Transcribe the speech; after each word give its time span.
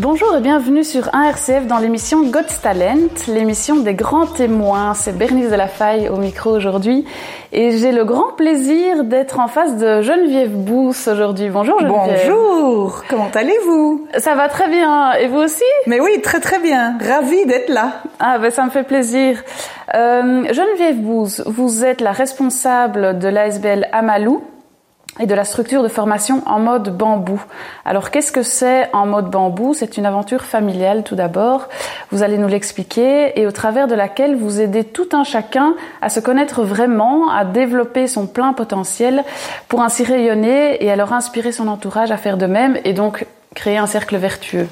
Bonjour 0.00 0.36
et 0.36 0.40
bienvenue 0.40 0.84
sur 0.84 1.06
1RCF 1.06 1.66
dans 1.66 1.78
l'émission 1.78 2.22
God's 2.22 2.60
Talent, 2.60 3.08
l'émission 3.26 3.74
des 3.80 3.94
grands 3.94 4.26
témoins. 4.26 4.94
C'est 4.94 5.10
Bernice 5.10 5.50
de 5.50 5.56
la 5.56 5.66
Faille 5.66 6.08
au 6.08 6.18
micro 6.18 6.50
aujourd'hui 6.50 7.04
et 7.50 7.76
j'ai 7.76 7.90
le 7.90 8.04
grand 8.04 8.30
plaisir 8.34 9.02
d'être 9.02 9.40
en 9.40 9.48
face 9.48 9.76
de 9.76 10.00
Geneviève 10.02 10.52
Bousse 10.52 11.08
aujourd'hui. 11.08 11.48
Bonjour 11.48 11.80
Geneviève. 11.80 12.30
Bonjour, 12.30 13.02
comment 13.10 13.28
allez-vous? 13.34 14.06
Ça 14.18 14.36
va 14.36 14.48
très 14.48 14.68
bien 14.68 15.14
et 15.14 15.26
vous 15.26 15.40
aussi? 15.40 15.64
Mais 15.88 15.98
oui, 15.98 16.20
très 16.22 16.38
très 16.38 16.60
bien, 16.60 16.96
ravie 17.04 17.44
d'être 17.46 17.68
là. 17.68 17.94
Ah 18.20 18.38
ben 18.38 18.52
ça 18.52 18.64
me 18.64 18.70
fait 18.70 18.84
plaisir. 18.84 19.42
Euh, 19.96 20.44
Geneviève 20.52 21.00
Bousse, 21.02 21.42
vous 21.44 21.84
êtes 21.84 22.00
la 22.00 22.12
responsable 22.12 23.18
de 23.18 23.26
l'ASBL 23.26 23.88
Amalou 23.90 24.44
et 25.20 25.26
de 25.26 25.34
la 25.34 25.44
structure 25.44 25.82
de 25.82 25.88
formation 25.88 26.42
en 26.46 26.60
mode 26.60 26.96
bambou. 26.96 27.42
Alors 27.84 28.10
qu'est-ce 28.10 28.32
que 28.32 28.42
c'est 28.42 28.88
en 28.92 29.06
mode 29.06 29.30
bambou? 29.30 29.74
C'est 29.74 29.96
une 29.96 30.06
aventure 30.06 30.44
familiale 30.44 31.02
tout 31.02 31.16
d'abord. 31.16 31.68
Vous 32.12 32.22
allez 32.22 32.38
nous 32.38 32.48
l'expliquer 32.48 33.38
et 33.38 33.46
au 33.46 33.50
travers 33.50 33.88
de 33.88 33.94
laquelle 33.94 34.36
vous 34.36 34.60
aidez 34.60 34.84
tout 34.84 35.08
un 35.12 35.24
chacun 35.24 35.74
à 36.02 36.08
se 36.08 36.20
connaître 36.20 36.62
vraiment, 36.62 37.30
à 37.30 37.44
développer 37.44 38.06
son 38.06 38.26
plein 38.26 38.52
potentiel 38.52 39.24
pour 39.66 39.82
ainsi 39.82 40.04
rayonner 40.04 40.84
et 40.84 40.90
alors 40.90 41.12
inspirer 41.12 41.52
son 41.52 41.68
entourage 41.68 42.10
à 42.10 42.16
faire 42.16 42.36
de 42.36 42.46
même 42.46 42.78
et 42.84 42.92
donc 42.92 43.26
créer 43.54 43.78
un 43.78 43.86
cercle 43.86 44.16
vertueux. 44.16 44.68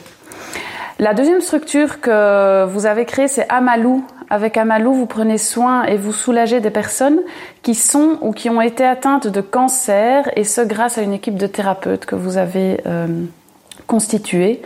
La 0.99 1.13
deuxième 1.13 1.43
structure 1.43 2.01
que 2.01 2.65
vous 2.65 2.87
avez 2.87 3.05
créée, 3.05 3.29
c'est 3.29 3.47
Amalou. 3.51 4.07
Avec 4.31 4.57
Amalou, 4.57 4.95
vous 4.95 5.05
prenez 5.05 5.37
soin 5.37 5.85
et 5.85 5.99
vous 5.99 6.15
soulagez 6.15 6.61
des 6.61 6.71
personnes 6.71 7.21
qui 7.63 7.75
sont 7.75 8.17
ou 8.23 8.33
qui 8.33 8.49
ont 8.49 8.63
été 8.63 8.83
atteintes 8.83 9.27
de 9.27 9.43
cancer, 9.43 10.31
et 10.37 10.45
ce 10.45 10.63
grâce 10.63 10.97
à 10.97 11.03
une 11.03 11.13
équipe 11.13 11.37
de 11.37 11.47
thérapeutes 11.47 12.07
que 12.07 12.15
vous 12.15 12.39
avez 12.39 12.81
euh, 12.87 13.07
constituée. 13.87 14.63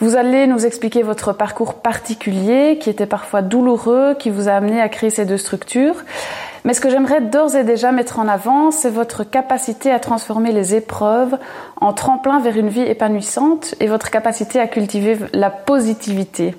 Vous 0.00 0.16
allez 0.16 0.46
nous 0.46 0.66
expliquer 0.66 1.02
votre 1.02 1.32
parcours 1.32 1.74
particulier, 1.74 2.76
qui 2.78 2.90
était 2.90 3.06
parfois 3.06 3.40
douloureux, 3.40 4.16
qui 4.18 4.28
vous 4.28 4.50
a 4.50 4.52
amené 4.52 4.82
à 4.82 4.90
créer 4.90 5.08
ces 5.08 5.24
deux 5.24 5.38
structures. 5.38 6.04
Mais 6.64 6.72
ce 6.72 6.80
que 6.80 6.88
j'aimerais 6.88 7.20
d'ores 7.20 7.56
et 7.56 7.64
déjà 7.64 7.92
mettre 7.92 8.18
en 8.18 8.26
avant, 8.26 8.70
c'est 8.70 8.90
votre 8.90 9.22
capacité 9.22 9.90
à 9.90 9.98
transformer 9.98 10.50
les 10.50 10.74
épreuves 10.74 11.36
en 11.78 11.92
tremplin 11.92 12.40
vers 12.40 12.56
une 12.56 12.70
vie 12.70 12.82
épanouissante 12.82 13.74
et 13.80 13.86
votre 13.86 14.10
capacité 14.10 14.58
à 14.58 14.66
cultiver 14.66 15.18
la 15.34 15.50
positivité. 15.50 16.54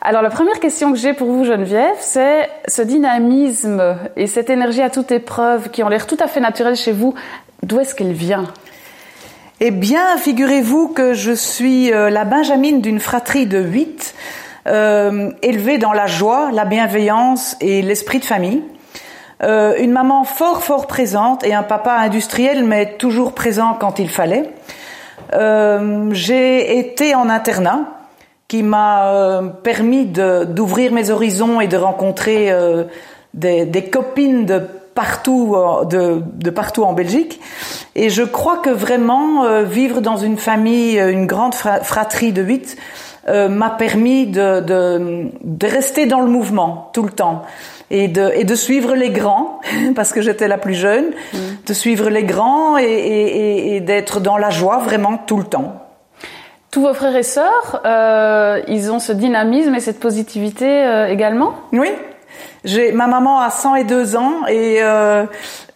Alors 0.00 0.22
la 0.22 0.30
première 0.30 0.58
question 0.58 0.90
que 0.90 0.98
j'ai 0.98 1.12
pour 1.12 1.28
vous 1.28 1.44
Geneviève, 1.44 1.96
c'est 2.00 2.48
ce 2.66 2.82
dynamisme 2.82 3.96
et 4.16 4.26
cette 4.26 4.50
énergie 4.50 4.82
à 4.82 4.90
toute 4.90 5.12
épreuve 5.12 5.70
qui 5.70 5.84
ont 5.84 5.88
l'air 5.88 6.06
tout 6.06 6.16
à 6.18 6.26
fait 6.26 6.40
naturelles 6.40 6.76
chez 6.76 6.92
vous, 6.92 7.14
d'où 7.62 7.78
est-ce 7.78 7.94
qu'elle 7.94 8.12
vient? 8.12 8.46
Eh 9.60 9.70
bien, 9.70 10.16
figurez-vous 10.18 10.88
que 10.88 11.14
je 11.14 11.32
suis 11.32 11.92
euh, 11.92 12.10
la 12.10 12.24
Benjamine 12.24 12.80
d'une 12.80 13.00
fratrie 13.00 13.46
de 13.46 13.60
huit, 13.60 14.14
euh, 14.68 15.30
élevée 15.42 15.78
dans 15.78 15.92
la 15.92 16.06
joie, 16.06 16.50
la 16.52 16.64
bienveillance 16.64 17.56
et 17.60 17.82
l'esprit 17.82 18.20
de 18.20 18.24
famille. 18.24 18.62
Euh, 19.42 19.76
une 19.78 19.92
maman 19.92 20.24
fort 20.24 20.64
fort 20.64 20.86
présente 20.86 21.44
et 21.44 21.54
un 21.54 21.62
papa 21.62 21.92
industriel 21.92 22.64
mais 22.64 22.96
toujours 22.96 23.34
présent 23.34 23.76
quand 23.78 23.98
il 23.98 24.08
fallait. 24.08 24.50
Euh, 25.34 26.08
j'ai 26.12 26.78
été 26.78 27.14
en 27.14 27.28
internat 27.28 27.98
qui 28.48 28.62
m'a 28.62 29.12
euh, 29.12 29.42
permis 29.42 30.06
d'ouvrir 30.06 30.92
mes 30.92 31.10
horizons 31.10 31.60
et 31.60 31.68
de 31.68 31.76
rencontrer 31.76 32.50
euh, 32.50 32.84
des, 33.34 33.90
copines 33.92 34.46
de 34.46 34.62
partout 34.94 35.54
euh, 35.54 35.84
de, 35.84 36.50
partout 36.50 36.82
en 36.82 36.94
Belgique 36.94 37.40
et 37.94 38.08
je 38.08 38.22
crois 38.22 38.56
que 38.56 38.70
vraiment 38.70 39.62
vivre 39.64 40.00
dans 40.00 40.16
une 40.16 40.38
famille 40.38 40.98
une 40.98 41.26
grande 41.26 41.54
fratrie 41.54 42.32
de 42.32 42.42
huit 42.42 42.76
m'a 43.48 43.70
permis 43.70 44.26
de, 44.26 44.60
de, 44.60 45.30
de 45.42 45.66
rester 45.66 46.06
dans 46.06 46.20
le 46.20 46.28
mouvement 46.28 46.90
tout 46.92 47.02
le 47.02 47.10
temps 47.10 47.42
et 47.90 48.08
de, 48.08 48.30
et 48.34 48.44
de 48.44 48.54
suivre 48.54 48.94
les 48.94 49.10
grands, 49.10 49.60
parce 49.94 50.12
que 50.12 50.20
j'étais 50.20 50.48
la 50.48 50.58
plus 50.58 50.74
jeune, 50.74 51.06
mm. 51.32 51.38
de 51.66 51.72
suivre 51.72 52.10
les 52.10 52.24
grands 52.24 52.78
et, 52.78 52.84
et, 52.84 53.76
et 53.76 53.80
d'être 53.80 54.20
dans 54.20 54.36
la 54.36 54.50
joie 54.50 54.78
vraiment 54.78 55.18
tout 55.18 55.38
le 55.38 55.44
temps. 55.44 55.88
Tous 56.70 56.82
vos 56.82 56.92
frères 56.92 57.16
et 57.16 57.22
sœurs, 57.22 57.80
euh, 57.86 58.60
ils 58.68 58.92
ont 58.92 58.98
ce 58.98 59.12
dynamisme 59.12 59.74
et 59.74 59.80
cette 59.80 60.00
positivité 60.00 60.66
euh, 60.66 61.08
également? 61.08 61.54
Oui. 61.72 61.88
J'ai 62.62 62.92
ma 62.92 63.06
maman 63.06 63.40
a 63.40 63.50
102 63.50 64.16
ans 64.16 64.46
et 64.46 64.82
euh, 64.82 65.24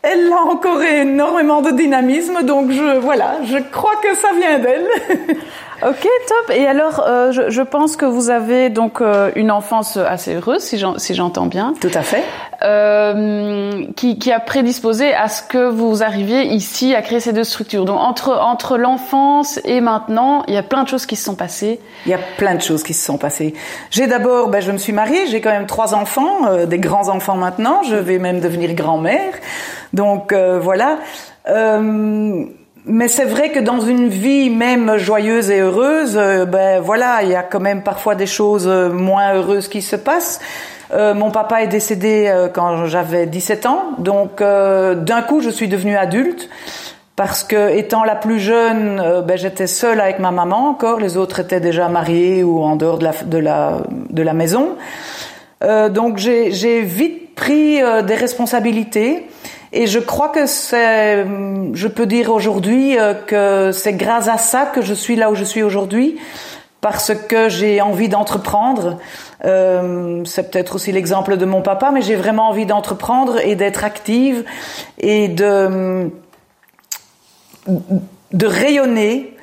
elle 0.02 0.30
a 0.30 0.42
encore 0.50 0.82
énormément 0.82 1.62
de 1.62 1.70
dynamisme, 1.70 2.42
donc 2.42 2.70
je 2.72 2.98
voilà, 2.98 3.36
je 3.44 3.56
crois 3.70 3.94
que 4.02 4.14
ça 4.16 4.28
vient 4.38 4.58
d'elle. 4.58 4.86
Ok, 5.84 6.08
top. 6.28 6.56
Et 6.56 6.66
alors, 6.66 7.04
euh, 7.06 7.32
je, 7.32 7.50
je, 7.50 7.62
pense 7.62 7.96
que 7.96 8.04
vous 8.04 8.30
avez 8.30 8.70
donc 8.70 9.00
euh, 9.00 9.30
une 9.34 9.50
enfance 9.50 9.96
assez 9.96 10.34
heureuse, 10.34 10.62
si 10.62 11.14
j'entends 11.14 11.46
bien. 11.46 11.74
Tout 11.80 11.90
à 11.94 12.02
fait. 12.02 12.22
Euh, 12.64 13.86
qui, 13.96 14.18
qui, 14.20 14.30
a 14.30 14.38
prédisposé 14.38 15.12
à 15.12 15.28
ce 15.28 15.42
que 15.42 15.68
vous 15.68 16.04
arriviez 16.04 16.46
ici 16.46 16.94
à 16.94 17.02
créer 17.02 17.18
ces 17.18 17.32
deux 17.32 17.42
structures. 17.42 17.84
Donc 17.84 17.98
entre 17.98 18.38
entre 18.38 18.78
l'enfance 18.78 19.58
et 19.64 19.80
maintenant, 19.80 20.44
il 20.46 20.54
y 20.54 20.56
a 20.56 20.62
plein 20.62 20.84
de 20.84 20.88
choses 20.88 21.04
qui 21.04 21.16
se 21.16 21.24
sont 21.24 21.34
passées. 21.34 21.80
Il 22.06 22.12
y 22.12 22.14
a 22.14 22.20
plein 22.38 22.54
de 22.54 22.62
choses 22.62 22.84
qui 22.84 22.94
se 22.94 23.04
sont 23.04 23.18
passées. 23.18 23.54
J'ai 23.90 24.06
d'abord, 24.06 24.48
ben, 24.48 24.60
je 24.60 24.70
me 24.70 24.78
suis 24.78 24.92
mariée, 24.92 25.26
j'ai 25.26 25.40
quand 25.40 25.50
même 25.50 25.66
trois 25.66 25.94
enfants, 25.94 26.46
euh, 26.46 26.66
des 26.66 26.78
grands 26.78 27.08
enfants 27.08 27.36
maintenant. 27.36 27.82
Je 27.82 27.96
vais 27.96 28.18
même 28.18 28.38
devenir 28.38 28.74
grand-mère. 28.74 29.32
Donc 29.92 30.32
euh, 30.32 30.60
voilà. 30.60 30.98
Euh, 31.48 32.44
mais 32.84 33.06
c'est 33.06 33.24
vrai 33.24 33.50
que 33.50 33.60
dans 33.60 33.80
une 33.80 34.08
vie 34.08 34.50
même 34.50 34.96
joyeuse 34.96 35.50
et 35.50 35.60
heureuse, 35.60 36.16
euh, 36.16 36.44
ben 36.44 36.80
voilà, 36.80 37.22
il 37.22 37.28
y 37.28 37.34
a 37.36 37.42
quand 37.42 37.60
même 37.60 37.82
parfois 37.82 38.16
des 38.16 38.26
choses 38.26 38.66
euh, 38.66 38.90
moins 38.90 39.34
heureuses 39.34 39.68
qui 39.68 39.82
se 39.82 39.94
passent. 39.94 40.40
Euh, 40.92 41.14
mon 41.14 41.30
papa 41.30 41.62
est 41.62 41.68
décédé 41.68 42.26
euh, 42.26 42.48
quand 42.48 42.86
j'avais 42.86 43.26
17 43.26 43.66
ans, 43.66 43.84
donc 43.98 44.42
d'un 44.42 45.22
coup 45.22 45.40
je 45.40 45.50
suis 45.50 45.68
devenue 45.68 45.96
adulte 45.96 46.48
parce 47.14 47.44
que 47.44 47.70
étant 47.70 48.02
la 48.02 48.16
plus 48.16 48.40
jeune, 48.40 49.22
ben, 49.26 49.36
j'étais 49.36 49.68
seule 49.68 50.00
avec 50.00 50.18
ma 50.18 50.32
maman 50.32 50.68
encore, 50.68 50.98
les 50.98 51.16
autres 51.16 51.38
étaient 51.38 51.60
déjà 51.60 51.88
mariés 51.88 52.42
ou 52.42 52.62
en 52.62 52.74
dehors 52.74 52.98
de 52.98 53.04
la 53.04 53.12
de 53.24 53.38
la 53.38 53.78
de 54.10 54.22
la 54.22 54.32
maison. 54.32 54.76
donc 55.90 56.16
j'ai 56.16 56.80
vite 56.80 57.34
pris 57.36 57.80
des 58.06 58.14
responsabilités. 58.14 59.28
Et 59.72 59.86
je 59.86 59.98
crois 59.98 60.28
que 60.28 60.46
c'est, 60.46 61.24
je 61.72 61.88
peux 61.88 62.06
dire 62.06 62.30
aujourd'hui 62.30 62.98
euh, 62.98 63.14
que 63.14 63.72
c'est 63.72 63.94
grâce 63.94 64.28
à 64.28 64.36
ça 64.36 64.66
que 64.66 64.82
je 64.82 64.92
suis 64.92 65.16
là 65.16 65.30
où 65.30 65.34
je 65.34 65.44
suis 65.44 65.62
aujourd'hui, 65.62 66.18
parce 66.82 67.14
que 67.14 67.48
j'ai 67.48 67.80
envie 67.80 68.10
d'entreprendre. 68.10 68.98
Euh, 69.44 70.22
c'est 70.26 70.50
peut-être 70.50 70.74
aussi 70.74 70.92
l'exemple 70.92 71.38
de 71.38 71.46
mon 71.46 71.62
papa, 71.62 71.90
mais 71.90 72.02
j'ai 72.02 72.16
vraiment 72.16 72.48
envie 72.48 72.66
d'entreprendre 72.66 73.38
et 73.38 73.54
d'être 73.54 73.84
active 73.84 74.44
et 74.98 75.28
de 75.28 76.10
de 77.66 78.46
rayonner 78.46 79.36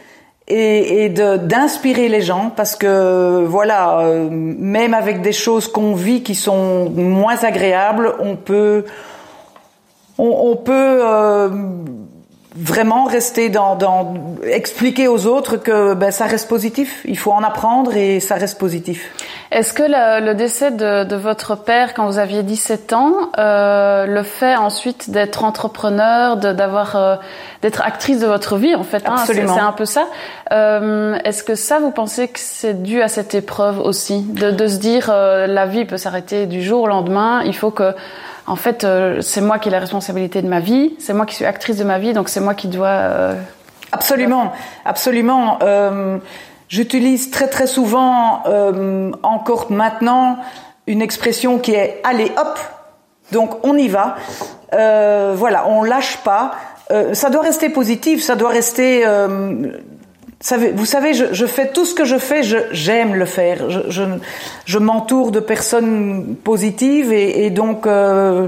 et, 0.47 1.05
et 1.05 1.09
d'inspirer 1.09 2.09
les 2.09 2.21
gens 2.21 2.51
parce 2.55 2.75
que 2.75 3.45
voilà, 3.45 3.99
euh, 3.99 4.27
même 4.31 4.93
avec 4.93 5.21
des 5.21 5.31
choses 5.31 5.67
qu'on 5.67 5.93
vit 5.93 6.23
qui 6.23 6.35
sont 6.35 6.89
moins 6.89 7.43
agréables, 7.43 8.13
on 8.19 8.35
peut 8.35 8.85
on, 10.19 10.51
on 10.51 10.55
peut 10.55 10.99
euh, 11.01 11.49
vraiment 12.55 13.05
rester 13.05 13.49
dans, 13.49 13.75
dans, 13.75 14.13
expliquer 14.43 15.07
aux 15.07 15.27
autres 15.27 15.55
que 15.57 15.93
ben, 15.93 16.11
ça 16.11 16.25
reste 16.25 16.49
positif. 16.49 17.01
Il 17.05 17.17
faut 17.17 17.31
en 17.31 17.43
apprendre 17.43 17.95
et 17.95 18.19
ça 18.19 18.35
reste 18.35 18.59
positif. 18.59 19.11
Est-ce 19.51 19.73
que 19.73 19.83
le, 19.83 20.25
le 20.25 20.35
décès 20.35 20.71
de, 20.71 21.05
de, 21.05 21.15
votre 21.15 21.55
père 21.55 21.93
quand 21.93 22.05
vous 22.05 22.19
aviez 22.19 22.43
17 22.43 22.93
ans, 22.93 23.13
euh, 23.37 24.05
le 24.05 24.23
fait 24.23 24.55
ensuite 24.55 25.09
d'être 25.09 25.43
entrepreneur, 25.43 26.37
d'avoir, 26.37 26.95
euh, 26.95 27.15
d'être 27.61 27.81
actrice 27.81 28.19
de 28.19 28.27
votre 28.27 28.57
vie 28.57 28.75
en 28.75 28.83
fait, 28.83 29.07
hein, 29.07 29.15
c'est 29.25 29.39
un 29.41 29.71
peu 29.71 29.85
ça. 29.85 30.07
Euh, 30.51 31.17
Est-ce 31.23 31.43
que 31.43 31.55
ça, 31.55 31.79
vous 31.79 31.91
pensez 31.91 32.27
que 32.27 32.39
c'est 32.39 32.83
dû 32.83 33.01
à 33.01 33.07
cette 33.07 33.33
épreuve 33.33 33.79
aussi, 33.79 34.21
de, 34.21 34.51
de 34.51 34.67
se 34.67 34.77
dire 34.77 35.09
euh, 35.09 35.47
la 35.47 35.65
vie 35.65 35.85
peut 35.85 35.97
s'arrêter 35.97 36.45
du 36.45 36.61
jour 36.61 36.83
au 36.83 36.87
lendemain, 36.87 37.41
il 37.43 37.55
faut 37.55 37.71
que 37.71 37.93
en 38.49 38.55
fait, 38.55 38.83
euh, 38.83 39.21
c'est 39.21 39.41
moi 39.41 39.59
qui 39.59 39.69
ai 39.69 39.71
la 39.71 39.79
responsabilité 39.79 40.41
de 40.41 40.47
ma 40.47 40.59
vie, 40.59 40.95
c'est 40.97 41.13
moi 41.13 41.27
qui 41.27 41.35
suis 41.35 41.45
actrice 41.45 41.77
de 41.77 41.83
ma 41.83 41.99
vie, 41.99 42.13
donc 42.13 42.29
c'est 42.29 42.39
moi 42.39 42.55
qui 42.55 42.67
dois. 42.67 42.87
Euh, 42.87 43.35
absolument, 43.91 44.51
absolument. 44.85 45.59
Euh, 45.61 46.17
J'utilise 46.67 47.31
très 47.31 47.47
très 47.47 47.65
souvent, 47.65 48.43
euh, 48.45 49.11
encore 49.23 49.71
maintenant, 49.71 50.37
une 50.85 51.01
expression 51.01 51.57
qui 51.57 51.73
est 51.73 51.99
allez 52.03 52.31
hop, 52.37 52.59
donc 53.31 53.65
on 53.65 53.75
y 53.75 53.87
va. 53.87 54.15
Euh, 54.73 55.33
voilà, 55.35 55.67
on 55.67 55.83
lâche 55.83 56.17
pas. 56.17 56.51
Euh, 56.91 57.15
ça 57.15 57.31
doit 57.31 57.41
rester 57.41 57.69
positif, 57.69 58.23
ça 58.23 58.35
doit 58.35 58.49
rester. 58.49 59.03
Vous 60.41 60.85
savez, 60.85 61.13
je, 61.13 61.45
fais 61.45 61.67
tout 61.67 61.85
ce 61.85 61.93
que 61.93 62.05
je 62.05 62.17
fais, 62.17 62.43
j'aime 62.71 63.13
le 63.15 63.25
faire. 63.25 63.69
Je, 63.89 64.77
m'entoure 64.77 65.31
de 65.31 65.41
personnes 65.41 66.35
positives 66.43 67.11
et, 67.11 67.49
donc 67.49 67.85
euh, 67.85 68.47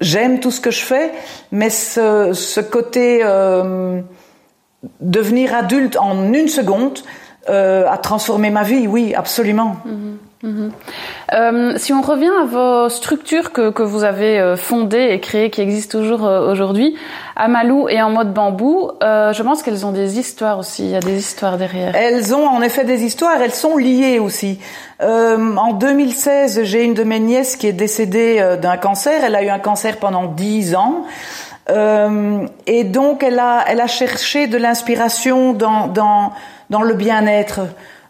j'aime 0.00 0.40
tout 0.40 0.50
ce 0.50 0.60
que 0.60 0.70
je 0.70 0.80
fais, 0.80 1.12
mais 1.52 1.68
ce, 1.68 2.60
côté 2.60 3.20
euh, 3.22 4.00
devenir 5.00 5.54
adulte 5.54 5.98
en 5.98 6.32
une 6.32 6.48
seconde 6.48 7.00
euh, 7.50 7.86
a 7.86 7.98
transformé 7.98 8.48
ma 8.48 8.62
vie, 8.62 8.86
oui, 8.86 9.14
absolument. 9.14 9.76
Mm 9.84 9.90
-hmm. 9.90 10.29
Euh, 10.42 11.74
si 11.76 11.92
on 11.92 12.00
revient 12.00 12.30
à 12.40 12.44
vos 12.44 12.88
structures 12.88 13.52
que, 13.52 13.70
que 13.70 13.82
vous 13.82 14.04
avez 14.04 14.40
euh, 14.40 14.56
fondées 14.56 15.08
et 15.10 15.20
créées, 15.20 15.50
qui 15.50 15.60
existent 15.60 15.98
toujours 15.98 16.26
euh, 16.26 16.50
aujourd'hui, 16.50 16.96
Amalou 17.36 17.88
et 17.90 18.00
en 18.00 18.10
mode 18.10 18.32
bambou, 18.32 18.90
je 19.00 19.42
pense 19.42 19.62
qu'elles 19.62 19.84
ont 19.84 19.92
des 19.92 20.18
histoires 20.18 20.58
aussi. 20.58 20.84
Il 20.84 20.90
y 20.90 20.96
a 20.96 21.00
des 21.00 21.18
histoires 21.18 21.58
derrière. 21.58 21.94
Elles 21.94 22.34
ont 22.34 22.46
en 22.46 22.62
effet 22.62 22.84
des 22.84 23.04
histoires. 23.04 23.40
Elles 23.40 23.54
sont 23.54 23.76
liées 23.76 24.18
aussi. 24.18 24.60
En 25.00 25.72
2016, 25.72 26.64
j'ai 26.64 26.84
une 26.84 26.92
de 26.92 27.04
mes 27.04 27.18
nièces 27.18 27.56
qui 27.56 27.66
est 27.66 27.72
décédée 27.72 28.56
d'un 28.60 28.76
cancer. 28.76 29.24
Elle 29.24 29.34
a 29.34 29.42
eu 29.42 29.48
un 29.48 29.58
cancer 29.58 29.96
pendant 29.96 30.26
dix 30.26 30.74
ans. 30.74 31.06
Et 32.66 32.84
donc, 32.84 33.22
elle 33.22 33.38
a, 33.38 33.64
elle 33.66 33.80
a 33.80 33.86
cherché 33.86 34.46
de 34.46 34.58
l'inspiration 34.58 35.54
dans, 35.54 35.86
dans, 35.86 36.32
dans 36.68 36.82
le 36.82 36.92
bien-être 36.92 37.60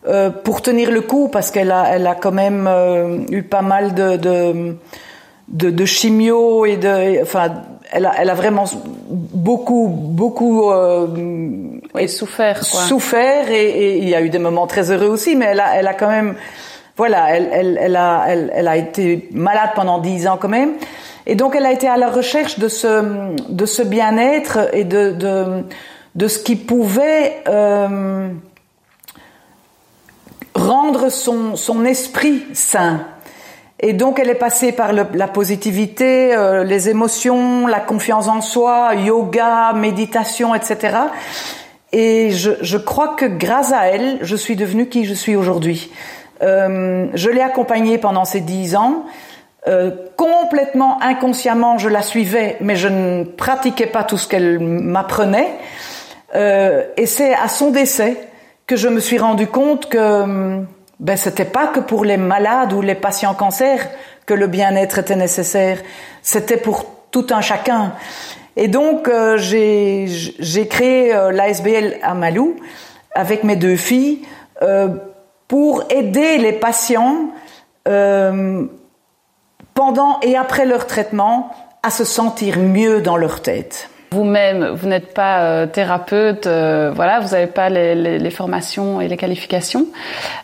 euh, 0.06 0.30
pour 0.30 0.62
tenir 0.62 0.90
le 0.90 1.02
coup, 1.02 1.28
parce 1.28 1.50
qu'elle 1.50 1.70
a, 1.70 1.84
elle 1.94 2.06
a 2.06 2.14
quand 2.14 2.32
même 2.32 2.66
euh, 2.68 3.18
eu 3.30 3.42
pas 3.42 3.62
mal 3.62 3.94
de, 3.94 4.16
de, 4.16 4.76
de, 5.48 5.70
de 5.70 5.84
chimio 5.84 6.64
et 6.64 6.76
de, 6.76 7.22
enfin, 7.22 7.52
elle 7.92 8.06
a, 8.06 8.12
elle 8.18 8.30
a 8.30 8.34
vraiment 8.34 8.64
beaucoup, 9.10 9.88
beaucoup 9.88 10.70
euh, 10.70 11.06
oui, 11.94 12.08
souffert, 12.08 12.60
quoi. 12.60 12.80
souffert, 12.80 13.50
et, 13.50 13.68
et, 13.68 13.98
il 13.98 14.08
y 14.08 14.14
a 14.14 14.22
eu 14.22 14.30
des 14.30 14.38
moments 14.38 14.66
très 14.66 14.90
heureux 14.90 15.08
aussi, 15.08 15.36
mais 15.36 15.46
elle 15.46 15.60
a, 15.60 15.76
elle 15.76 15.86
a 15.86 15.94
quand 15.94 16.08
même, 16.08 16.34
voilà, 16.96 17.36
elle, 17.36 17.48
elle, 17.52 17.78
elle 17.80 17.96
a, 17.96 18.24
elle, 18.28 18.52
elle 18.54 18.68
a 18.68 18.76
été 18.76 19.28
malade 19.32 19.70
pendant 19.74 19.98
dix 19.98 20.26
ans 20.26 20.38
quand 20.40 20.48
même. 20.48 20.72
Et 21.26 21.34
donc 21.34 21.54
elle 21.54 21.66
a 21.66 21.72
été 21.72 21.86
à 21.86 21.96
la 21.96 22.08
recherche 22.08 22.58
de 22.58 22.68
ce, 22.68 23.04
de 23.48 23.66
ce 23.66 23.82
bien-être 23.82 24.74
et 24.74 24.84
de, 24.84 25.12
de, 25.12 25.64
de 26.14 26.28
ce 26.28 26.38
qui 26.38 26.56
pouvait 26.56 27.42
euh, 27.48 28.30
rendre 30.54 31.08
son, 31.08 31.56
son 31.56 31.84
esprit 31.84 32.44
sain. 32.52 33.06
Et 33.80 33.92
donc 33.92 34.18
elle 34.18 34.28
est 34.28 34.34
passée 34.34 34.72
par 34.72 34.92
le, 34.92 35.06
la 35.14 35.28
positivité, 35.28 36.34
euh, 36.34 36.64
les 36.64 36.88
émotions, 36.88 37.66
la 37.66 37.80
confiance 37.80 38.28
en 38.28 38.40
soi, 38.40 38.94
yoga, 38.94 39.72
méditation, 39.72 40.54
etc. 40.54 40.98
Et 41.92 42.30
je, 42.30 42.52
je 42.60 42.76
crois 42.76 43.14
que 43.14 43.24
grâce 43.24 43.72
à 43.72 43.86
elle, 43.86 44.18
je 44.22 44.36
suis 44.36 44.56
devenue 44.56 44.88
qui 44.88 45.04
je 45.04 45.14
suis 45.14 45.34
aujourd'hui. 45.34 45.90
Euh, 46.42 47.08
je 47.14 47.30
l'ai 47.30 47.40
accompagnée 47.40 47.98
pendant 47.98 48.24
ces 48.24 48.40
dix 48.40 48.76
ans. 48.76 49.04
Euh, 49.68 49.90
complètement 50.16 51.02
inconsciemment, 51.02 51.76
je 51.76 51.88
la 51.88 52.02
suivais, 52.02 52.56
mais 52.60 52.76
je 52.76 52.88
ne 52.88 53.24
pratiquais 53.24 53.86
pas 53.86 54.04
tout 54.04 54.16
ce 54.16 54.26
qu'elle 54.26 54.58
m'apprenait. 54.58 55.48
Euh, 56.34 56.84
et 56.96 57.06
c'est 57.06 57.34
à 57.34 57.48
son 57.48 57.70
décès 57.70 58.16
que 58.70 58.76
je 58.76 58.86
me 58.86 59.00
suis 59.00 59.18
rendu 59.18 59.48
compte 59.48 59.88
que 59.88 60.62
ben, 61.00 61.16
c'était 61.16 61.44
pas 61.44 61.66
que 61.66 61.80
pour 61.80 62.04
les 62.04 62.16
malades 62.16 62.72
ou 62.72 62.80
les 62.82 62.94
patients 62.94 63.34
cancer 63.34 63.88
que 64.26 64.32
le 64.32 64.46
bien-être 64.46 65.00
était 65.00 65.16
nécessaire. 65.16 65.78
C'était 66.22 66.56
pour 66.56 66.86
tout 67.10 67.26
un 67.30 67.40
chacun. 67.40 67.94
Et 68.54 68.68
donc 68.68 69.08
euh, 69.08 69.38
j'ai 69.38 70.68
créé 70.68 71.12
euh, 71.12 71.32
l'ASBL 71.32 71.96
à 72.00 72.14
Malou 72.14 72.54
avec 73.12 73.42
mes 73.42 73.56
deux 73.56 73.74
filles 73.74 74.20
euh, 74.62 74.86
pour 75.48 75.82
aider 75.90 76.38
les 76.38 76.52
patients 76.52 77.30
pendant 79.74 80.20
et 80.22 80.36
après 80.36 80.64
leur 80.64 80.86
traitement 80.86 81.50
à 81.82 81.90
se 81.90 82.04
sentir 82.04 82.56
mieux 82.60 83.00
dans 83.00 83.16
leur 83.16 83.42
tête. 83.42 83.89
Vous-même, 84.12 84.70
vous 84.70 84.88
n'êtes 84.88 85.14
pas 85.14 85.42
euh, 85.42 85.66
thérapeute, 85.66 86.48
euh, 86.48 86.90
voilà, 86.92 87.20
vous 87.20 87.28
n'avez 87.28 87.46
pas 87.46 87.68
les, 87.68 88.30
formations 88.30 89.00
et 89.00 89.06
les 89.06 89.16
qualifications. 89.16 89.86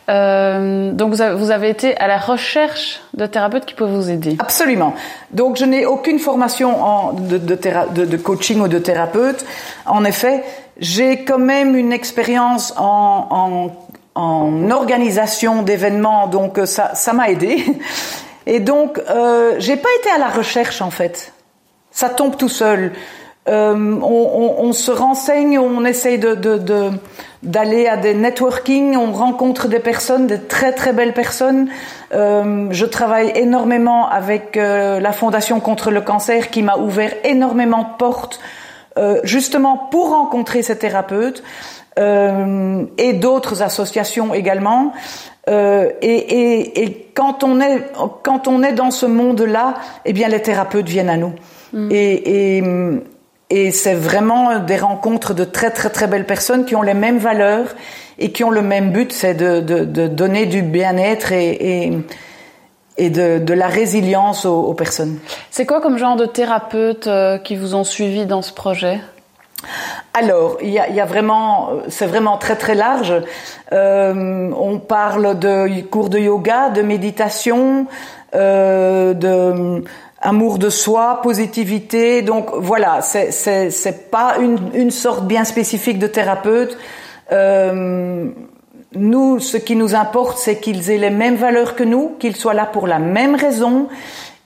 Euh, 0.09 0.93
donc 0.93 1.13
vous 1.13 1.51
avez, 1.51 1.69
été 1.69 1.97
à 1.97 2.07
la 2.07 2.17
recherche 2.17 3.01
de 3.13 3.25
thérapeutes 3.25 3.65
qui 3.65 3.73
peuvent 3.73 3.91
vous 3.91 4.09
aider. 4.09 4.37
Absolument. 4.39 4.93
Donc 5.31 5.57
je 5.57 5.65
n'ai 5.65 5.85
aucune 5.85 6.17
formation 6.17 6.81
en, 6.81 7.11
de, 7.11 8.15
coaching 8.15 8.61
ou 8.61 8.69
de 8.69 8.79
thérapeute. 8.79 9.45
En 9.85 10.05
effet, 10.05 10.45
j'ai 10.79 11.25
quand 11.25 11.39
même 11.39 11.75
une 11.75 11.91
expérience 11.91 12.73
en, 12.77 13.71
organisation 14.15 15.61
d'événements, 15.61 16.27
donc 16.27 16.59
ça, 16.63 16.95
ça 16.95 17.11
m'a 17.11 17.29
aidé. 17.29 17.65
Et 18.47 18.61
donc, 18.61 18.97
euh, 19.09 19.55
j'ai 19.59 19.75
pas 19.75 19.89
été 19.99 20.09
à 20.09 20.17
la 20.17 20.29
recherche 20.29 20.81
en 20.81 20.89
fait. 20.89 21.33
Ça 21.91 22.09
tombe 22.09 22.37
tout 22.37 22.49
seul. 22.49 22.93
Euh, 23.47 23.73
on, 24.01 24.57
on, 24.59 24.65
on, 24.65 24.73
se 24.73 24.91
renseigne, 24.91 25.57
on 25.57 25.85
essaye 25.85 26.19
de, 26.19 26.35
de, 26.35 26.57
de, 26.57 26.89
d'aller 27.43 27.87
à 27.87 27.95
des 27.95 28.13
networking, 28.13 28.97
on 28.97 29.13
rencontre 29.13 29.67
des 29.67 29.79
personnes, 29.79 30.27
des 30.27 30.39
très 30.39 30.73
très 30.73 30.91
belles 30.91 31.13
personnes. 31.13 31.69
Euh, 32.13 32.67
je 32.71 32.85
travaille 32.85 33.31
énormément 33.35 34.09
avec 34.09 34.57
euh, 34.57 34.99
la 34.99 35.13
Fondation 35.13 35.59
contre 35.61 35.91
le 35.91 36.01
cancer 36.01 36.49
qui 36.49 36.61
m'a 36.61 36.77
ouvert 36.77 37.13
énormément 37.23 37.83
de 37.83 37.97
portes, 37.97 38.39
euh, 38.97 39.21
justement 39.23 39.77
pour 39.91 40.09
rencontrer 40.09 40.61
ces 40.61 40.77
thérapeutes 40.77 41.41
euh, 41.99 42.83
et 42.97 43.13
d'autres 43.13 43.61
associations 43.61 44.33
également. 44.33 44.91
Euh, 45.49 45.89
et, 46.01 46.15
et, 46.15 46.83
et, 46.83 47.11
quand 47.13 47.45
on 47.45 47.61
est 47.61 47.81
quand 48.23 48.49
on 48.49 48.61
est 48.63 48.73
dans 48.73 48.91
ce 48.91 49.05
monde-là, 49.05 49.75
eh 50.03 50.11
bien 50.11 50.27
les 50.27 50.41
thérapeutes 50.41 50.89
viennent 50.89 51.09
à 51.09 51.15
nous. 51.15 51.33
Mm. 51.71 51.89
Et, 51.91 52.57
et 52.57 52.63
c'est 53.49 53.93
vraiment 53.93 54.59
des 54.59 54.77
rencontres 54.77 55.33
de 55.33 55.43
très 55.43 55.71
très 55.71 55.89
très 55.89 56.07
belles 56.07 56.25
personnes 56.25 56.65
qui 56.65 56.75
ont 56.75 56.81
les 56.81 56.93
mêmes 56.93 57.17
valeurs 57.17 57.75
et 58.19 58.31
qui 58.31 58.43
ont 58.43 58.49
le 58.49 58.61
même 58.61 58.91
but, 58.91 59.11
c'est 59.11 59.35
de, 59.35 59.61
de, 59.61 59.85
de, 59.85 60.07
donner 60.07 60.45
du 60.47 60.61
bien-être 60.61 61.31
et, 61.31 61.85
et, 61.85 61.93
et 62.97 63.09
de, 63.09 63.37
de, 63.37 63.53
la 63.53 63.67
résilience 63.67 64.45
aux, 64.45 64.63
aux 64.63 64.73
personnes. 64.73 65.19
C'est 65.51 65.65
quoi 65.65 65.81
comme 65.81 65.97
genre 65.97 66.15
de 66.15 66.25
thérapeutes 66.25 67.07
euh, 67.07 67.37
qui 67.37 67.55
vous 67.55 67.75
ont 67.75 67.83
suivi 67.83 68.25
dans 68.25 68.41
ce 68.41 68.51
projet? 68.51 68.99
Alors, 70.13 70.57
il 70.61 70.69
y 70.69 70.79
a, 70.79 70.89
y 70.89 70.99
a 70.99 71.05
vraiment, 71.05 71.69
c'est 71.89 72.05
vraiment 72.05 72.37
très 72.37 72.55
très 72.55 72.75
large. 72.75 73.13
Euh, 73.71 74.51
on 74.57 74.79
parle 74.79 75.37
de 75.37 75.81
cours 75.81 76.09
de 76.09 76.19
yoga, 76.19 76.69
de 76.69 76.81
méditation, 76.81 77.87
euh, 78.35 79.13
de 79.13 79.83
amour 80.21 80.57
de 80.57 80.69
soi, 80.69 81.19
positivité. 81.21 82.21
Donc 82.21 82.49
voilà, 82.55 83.01
c'est 83.01 83.31
c'est 83.31 84.11
pas 84.11 84.37
une 84.39 84.57
une 84.73 84.91
sorte 84.91 85.25
bien 85.25 85.43
spécifique 85.43 85.99
de 85.99 86.07
thérapeute. 86.07 86.77
Euh, 87.31 88.25
nous, 88.95 89.39
ce 89.39 89.57
qui 89.57 89.75
nous 89.75 89.95
importe, 89.95 90.37
c'est 90.37 90.59
qu'ils 90.59 90.89
aient 90.89 90.97
les 90.97 91.09
mêmes 91.09 91.35
valeurs 91.35 91.75
que 91.75 91.83
nous, 91.83 92.15
qu'ils 92.19 92.35
soient 92.35 92.53
là 92.53 92.65
pour 92.65 92.87
la 92.87 92.99
même 92.99 93.35
raison 93.35 93.87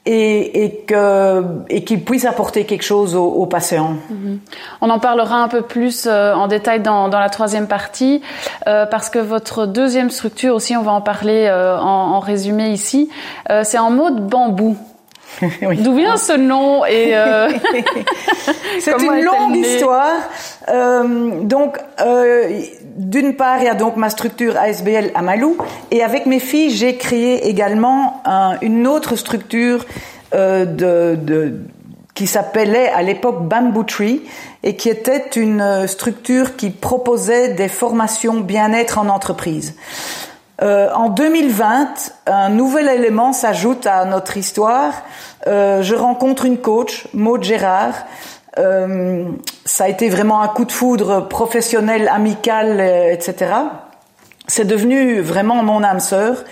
et, 0.08 0.64
et 0.66 0.78
que 0.88 1.44
et 1.70 1.84
qu'ils 1.84 2.04
puissent 2.04 2.26
apporter 2.26 2.66
quelque 2.66 2.82
chose 2.84 3.16
aux, 3.16 3.28
aux 3.42 3.46
patients. 3.46 3.98
Mm 4.10 4.16
-hmm. 4.16 4.38
On 4.82 4.90
en 4.90 5.00
parlera 5.00 5.38
un 5.44 5.48
peu 5.48 5.62
plus 5.62 6.08
euh, 6.08 6.34
en 6.34 6.48
détail 6.48 6.80
dans, 6.82 7.08
dans 7.08 7.20
la 7.20 7.30
troisième 7.30 7.68
partie 7.68 8.22
euh, 8.68 8.88
parce 8.88 9.10
que 9.12 9.20
votre 9.20 9.68
deuxième 9.68 10.10
structure 10.10 10.56
aussi, 10.56 10.76
on 10.76 10.82
va 10.82 10.92
en 10.92 11.02
parler 11.02 11.40
en, 11.80 12.20
résumé 12.20 12.66
ici, 12.72 13.10
c'est 13.64 13.82
en 13.88 13.92
mode 13.92 14.18
bambou. 14.28 14.76
D'où 15.62 15.96
vient 15.96 16.18
ce 16.18 16.34
nom 16.34 16.86
et 16.86 17.16
euh, 17.16 17.50
C'est 18.80 19.02
une 19.02 19.22
longue 19.22 19.56
histoire. 19.56 20.20
Euh, 20.70 21.42
donc, 21.44 21.78
euh, 22.00 22.62
d'une 22.98 23.36
part, 23.36 23.60
il 23.60 23.66
y 23.66 23.70
a 23.70 23.74
donc 23.74 23.96
ma 23.96 24.10
structure 24.10 24.58
ASBL 24.58 25.12
à 25.16 25.22
Malou, 25.22 25.58
et 25.90 26.04
avec 26.04 26.26
mes 26.26 26.40
filles, 26.40 26.72
j'ai 26.72 26.98
créé 26.98 27.48
également 27.48 28.22
une 28.62 28.88
autre 28.88 29.16
structure 29.16 29.86
de, 30.34 31.16
de, 31.16 31.60
qui 32.14 32.28
s'appelait 32.28 32.90
à 32.90 33.02
l'époque 33.02 33.44
Bamboo 33.48 33.84
Tree 33.84 34.22
et 34.64 34.76
qui 34.76 34.90
était 34.90 35.26
une 35.36 35.88
structure 35.88 36.56
qui 36.56 36.70
proposait 36.70 37.54
des 37.54 37.68
formations 37.68 38.40
bien-être 38.42 38.98
en 38.98 39.10
entreprise. 39.10 39.76
Euh, 40.62 40.90
en 40.94 41.10
2020, 41.10 42.14
un 42.28 42.50
nouvel 42.50 42.88
élément 42.88 43.34
s'ajoute 43.34 43.88
à 43.88 44.06
notre 44.06 44.38
histoire. 44.38 44.94
Euh, 45.48 45.82
je 45.82 45.96
rencontre 45.96 46.46
une 46.46 46.60
coach, 46.60 47.08
Maud 47.14 47.44
Gérard. 47.44 47.96
Euh, 48.60 49.26
ça 49.66 49.86
a 49.86 49.88
été 49.88 50.10
vraiment 50.10 50.42
un 50.42 50.48
coup 50.48 50.66
de 50.66 50.72
foudre 50.72 51.28
professionnel, 51.28 52.08
amical, 52.14 52.80
etc. 53.12 53.54
C'est 54.48 54.66
devenu 54.66 55.22
vraiment 55.22 55.64
mon 55.64 55.84
âme 55.84 56.00
sœur, 56.00 56.44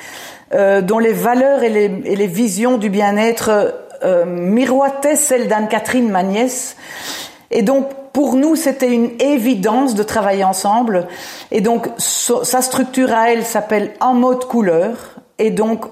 dont 0.81 0.99
les 0.99 1.13
valeurs 1.13 1.61
et 1.63 1.69
les, 1.69 2.01
et 2.05 2.15
les 2.15 2.27
visions 2.27 2.77
du 2.77 2.89
bien-être 2.89 3.75
miroitaient 4.25 5.17
celles 5.17 5.47
d'Anne-Catherine, 5.47 6.09
ma 6.09 6.23
nièce. 6.23 6.77
Et 7.51 7.61
donc, 7.61 7.89
pour 8.13 8.35
nous, 8.35 8.55
c'était 8.55 8.91
une 8.91 9.11
évidence 9.19 9.95
de 9.95 10.03
travailler 10.03 10.43
ensemble. 10.43 11.07
Et 11.51 11.61
donc, 11.61 11.87
sa 11.97 12.61
structure 12.61 13.13
à 13.13 13.31
elle 13.31 13.43
s'appelle 13.43 13.93
En 13.99 14.13
mode 14.13 14.45
couleur. 14.45 14.95
Et 15.37 15.51
donc, 15.51 15.85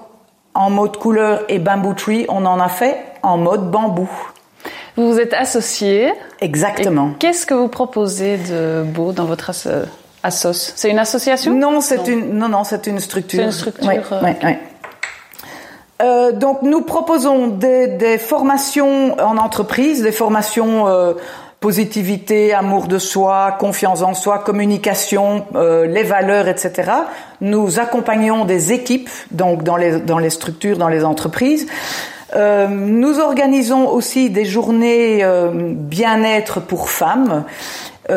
en 0.54 0.70
mode 0.70 0.96
couleur 0.96 1.44
et 1.48 1.58
bamboo 1.58 1.94
tree, 1.94 2.26
on 2.28 2.44
en 2.44 2.60
a 2.60 2.68
fait 2.68 2.96
en 3.22 3.38
mode 3.38 3.70
bambou. 3.70 4.10
Vous 4.96 5.12
vous 5.12 5.20
êtes 5.20 5.32
associés. 5.32 6.12
Exactement. 6.40 7.12
Qu'est-ce 7.18 7.46
que 7.46 7.54
vous 7.54 7.68
proposez 7.68 8.36
de 8.36 8.82
beau 8.82 9.12
dans 9.12 9.24
votre 9.24 9.50
assos? 9.50 10.72
C'est 10.76 10.90
une 10.90 10.98
association? 10.98 11.54
Non, 11.54 11.80
c'est 11.80 12.08
une 12.08 12.36
non 12.36 12.48
non, 12.48 12.64
c'est 12.64 12.88
une 12.88 12.98
structure. 12.98 13.38
C'est 13.38 13.46
une 13.46 13.52
structure. 13.52 13.88
Oui, 13.88 14.30
oui, 14.42 14.56
euh, 16.00 16.30
donc 16.30 16.62
nous 16.62 16.82
proposons 16.82 17.48
des, 17.48 17.88
des, 17.88 18.18
formations 18.18 19.16
en 19.20 19.36
entreprise, 19.36 20.00
des 20.02 20.12
formations 20.12 20.86
euh, 20.86 21.14
positivité, 21.60 22.54
amour 22.54 22.86
de 22.86 22.98
soi, 22.98 23.56
confiance 23.58 24.02
en 24.02 24.14
soi, 24.14 24.38
communication, 24.38 25.44
euh, 25.54 25.86
les 25.86 26.04
valeurs, 26.04 26.46
etc. 26.48 26.92
Nous 27.40 27.80
accompagnons 27.80 28.44
des 28.44 28.72
équipes, 28.72 29.10
donc 29.32 29.64
dans 29.64 29.76
les, 29.76 30.00
dans 30.00 30.18
les 30.18 30.30
structures, 30.30 30.78
dans 30.78 30.88
les 30.88 31.04
entreprises. 31.04 31.66
Euh, 32.36 32.68
nous 32.68 33.18
organisons 33.18 33.88
aussi 33.88 34.30
des 34.30 34.44
journées 34.44 35.24
euh, 35.24 35.50
bien-être 35.52 36.60
pour 36.60 36.90
femmes, 36.90 37.44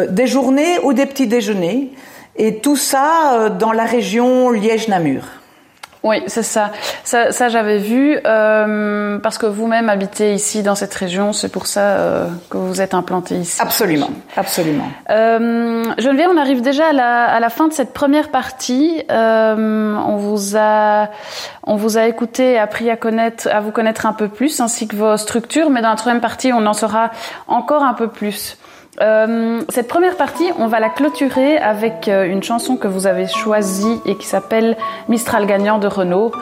des 0.10 0.27
journées 0.27 0.79
ou 0.83 0.93
des 0.93 1.05
petits 1.05 1.27
déjeuners, 1.27 1.91
et 2.38 2.60
tout 2.60 2.77
ça 2.77 3.50
dans 3.60 3.74
la 3.74 3.83
région 3.83 4.50
Liège-Namur. 4.50 5.40
Oui, 6.03 6.24
c'est 6.25 6.43
ça. 6.43 6.72
Ça, 7.03 7.31
ça 7.31 7.50
j'avais 7.50 7.77
vu 7.77 8.17
euh, 8.25 9.20
parce 9.20 9.38
que 9.38 9.46
vous-même 9.46 9.88
habitez 9.88 10.34
ici 10.34 10.63
dans 10.63 10.74
cette 10.74 10.93
région. 10.96 11.31
C'est 11.31 11.50
pour 11.50 11.67
ça 11.67 11.81
euh, 11.81 12.27
que 12.50 12.58
vous 12.58 12.81
êtes 12.81 12.96
implanté 12.96 13.36
ici. 13.36 13.62
Absolument, 13.62 14.10
absolument. 14.36 14.88
Euh, 15.12 15.84
Geneviève, 16.00 16.29
on 16.34 16.38
arrive 16.38 16.62
déjà 16.62 16.88
à 16.88 16.93
la, 16.93 17.25
à 17.25 17.39
la 17.39 17.50
fin 17.50 17.67
de 17.67 17.74
cette 17.74 17.93
première 17.93 18.29
partie. 18.29 19.03
Euh, 19.12 19.96
on 19.96 20.17
vous 20.17 20.58
a, 20.58 21.10
on 21.67 21.75
vous 21.75 22.00
a 22.00 22.08
écouté, 22.08 22.58
appris 22.58 22.89
à 22.89 22.98
connaître, 22.98 23.48
à 23.51 23.60
vous 23.60 23.72
connaître 23.72 24.08
un 24.08 24.13
peu 24.13 24.27
plus, 24.27 24.60
ainsi 24.60 24.88
que 24.88 24.96
vos 24.96 25.17
structures. 25.17 25.70
Mais 25.70 25.84
dans 25.84 25.89
la 25.89 25.96
troisième 25.98 26.22
partie, 26.22 26.51
on 26.51 26.65
en 26.65 26.74
saura 26.74 27.12
encore 27.48 27.84
un 27.84 27.93
peu 27.93 28.08
plus. 28.08 28.58
Euh, 29.00 29.62
cette 29.69 29.88
première 29.88 30.17
partie, 30.17 30.51
on 30.57 30.67
va 30.67 30.81
la 30.81 30.89
clôturer 30.89 31.57
avec 31.57 32.10
euh, 32.10 32.25
une 32.25 32.43
chanson 32.43 32.75
que 32.75 32.89
vous 32.89 33.07
avez 33.07 33.25
choisie 33.25 34.01
et 34.05 34.17
qui 34.17 34.27
s'appelle 34.27 34.77
Mistral 35.07 35.45
gagnant 35.45 35.77
de 35.77 35.88
Renault, 35.88 36.33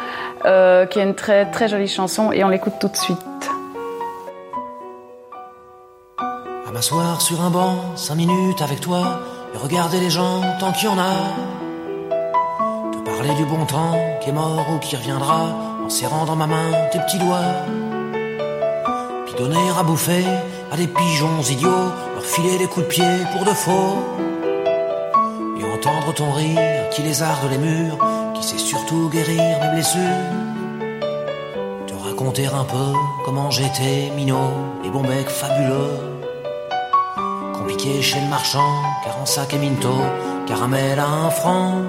euh, 0.46 0.88
qui 0.88 1.00
est 1.00 1.04
une 1.04 1.14
très 1.14 1.46
très 1.52 1.68
jolie 1.68 1.88
chanson 1.88 2.32
et 2.32 2.44
on 2.44 2.50
l'écoute 2.50 2.74
tout 2.80 2.88
de 2.88 2.98
suite. 2.98 3.20
À 6.68 6.72
m'asseoir 6.72 7.22
sur 7.22 7.40
un 7.42 7.52
banc, 7.52 7.96
cinq 7.96 8.16
minutes 8.16 8.62
avec 8.64 8.80
toi 8.82 9.20
et 9.54 9.58
regarder 9.58 10.00
les 10.00 10.10
gens 10.10 10.42
tant 10.60 10.72
qu'il 10.72 10.90
y 10.90 10.92
en 10.92 10.98
a. 10.98 11.14
Te 12.92 12.98
parler 12.98 13.34
du 13.36 13.46
bon 13.46 13.64
temps 13.66 13.96
qui 14.22 14.30
est 14.30 14.34
mort 14.34 14.66
ou 14.74 14.80
qui 14.80 14.96
reviendra 14.96 15.56
en 15.86 15.90
serrant 15.90 16.26
dans 16.26 16.36
ma 16.36 16.48
main 16.48 16.72
tes 16.92 17.00
petits 17.00 17.20
doigts. 17.20 17.54
Puis 19.28 19.36
donner 19.36 19.70
à 19.80 19.84
bouffer 19.84 20.24
à 20.72 20.78
des 20.78 20.88
pigeons 20.88 21.42
idiots 21.42 22.10
filer 22.30 22.58
des 22.58 22.68
coups 22.68 22.86
de 22.86 22.92
pied 22.92 23.14
pour 23.34 23.46
de 23.46 23.52
faux. 23.52 23.98
Et 25.60 25.64
entendre 25.66 26.14
ton 26.14 26.32
rire 26.32 26.90
qui 26.92 27.02
lézarde 27.02 27.50
les 27.50 27.58
murs, 27.58 27.98
qui 28.36 28.44
sait 28.44 28.58
surtout 28.58 29.10
guérir 29.10 29.60
mes 29.62 29.70
blessures. 29.74 30.26
Te 31.88 31.94
raconter 32.08 32.48
un 32.48 32.64
peu 32.64 32.94
comment 33.26 33.50
j'étais 33.52 34.12
minot 34.16 34.52
et 34.86 34.90
bon 34.90 35.02
bec 35.02 35.28
fabuleux. 35.28 35.98
Compliqué 37.54 38.02
chez 38.02 38.22
le 38.22 38.28
marchand, 38.28 38.74
car 39.04 39.20
en 39.20 39.26
sac 39.26 39.54
et 39.54 39.58
minto, 39.58 39.94
caramel 40.48 41.00
à 41.00 41.08
un 41.08 41.30
franc. 41.30 41.82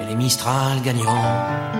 Et 0.00 0.04
les 0.04 0.14
Mistral 0.14 0.80
gagnants. 0.82 1.79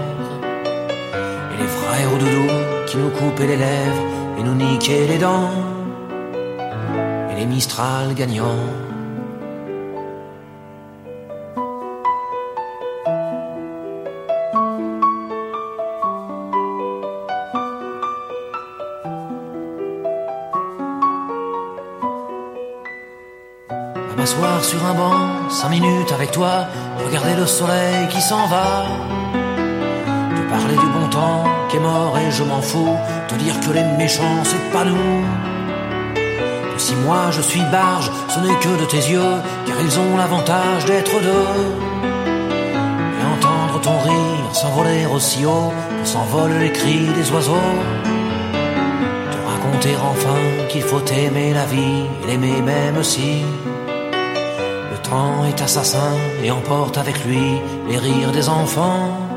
Et 1.91 1.97
les 1.97 2.03
frères 2.03 2.13
au 2.13 2.17
doudou 2.17 2.47
qui 2.87 2.97
nous 2.97 3.09
coupait 3.09 3.47
les 3.47 3.57
lèvres 3.57 4.03
et 4.39 4.43
nous 4.43 4.55
niquait 4.55 5.07
les 5.07 5.17
dents, 5.17 5.49
et 7.31 7.35
les 7.35 7.45
Mistral 7.45 8.13
gagnants. 8.13 8.45
M'asseoir 24.17 24.63
sur 24.63 24.85
un 24.85 24.93
banc, 24.93 25.49
cinq 25.49 25.69
minutes 25.69 26.11
avec 26.11 26.31
toi, 26.31 26.67
regarder 27.03 27.35
le 27.35 27.47
soleil 27.47 28.07
qui 28.09 28.21
s'en 28.21 28.45
va, 28.45 28.85
te 30.35 30.41
parler 30.47 30.75
du 30.75 30.85
bon 30.93 31.07
temps 31.09 31.50
est 31.75 31.79
mort 31.79 32.17
et 32.17 32.31
je 32.31 32.43
m'en 32.43 32.61
fous. 32.61 32.95
Te 33.27 33.35
dire 33.35 33.59
que 33.59 33.71
les 33.71 33.83
méchants, 33.97 34.43
c'est 34.43 34.71
pas 34.71 34.85
nous. 34.85 35.23
si 36.77 36.95
moi 36.95 37.29
je 37.31 37.41
suis 37.41 37.63
barge, 37.71 38.11
ce 38.29 38.39
n'est 38.39 38.59
que 38.65 38.73
de 38.81 38.85
tes 38.85 39.03
yeux, 39.13 39.35
car 39.65 39.77
ils 39.79 39.99
ont 39.99 40.17
l'avantage 40.17 40.85
d'être 40.85 41.15
deux. 41.29 41.59
Et 43.19 43.25
entendre 43.35 43.79
ton 43.81 43.97
rire 43.99 44.41
s'envoler 44.53 45.05
aussi 45.05 45.45
haut 45.45 45.71
que 46.01 46.07
s'envolent 46.07 46.59
les 46.59 46.71
cris 46.71 47.07
des 47.17 47.31
oiseaux. 47.31 47.69
Te 49.31 49.37
raconter 49.51 49.95
enfin 50.11 50.67
qu'il 50.69 50.81
faut 50.81 51.05
aimer 51.05 51.53
la 51.53 51.65
vie 51.65 52.03
et 52.23 52.27
l'aimer 52.27 52.61
même 52.61 53.03
si 53.03 53.43
le 54.91 54.97
temps 54.97 55.45
est 55.45 55.61
assassin 55.61 56.13
et 56.43 56.51
emporte 56.51 56.97
avec 56.97 57.23
lui 57.25 57.61
les 57.89 57.97
rires 57.97 58.31
des 58.31 58.49
enfants. 58.49 59.30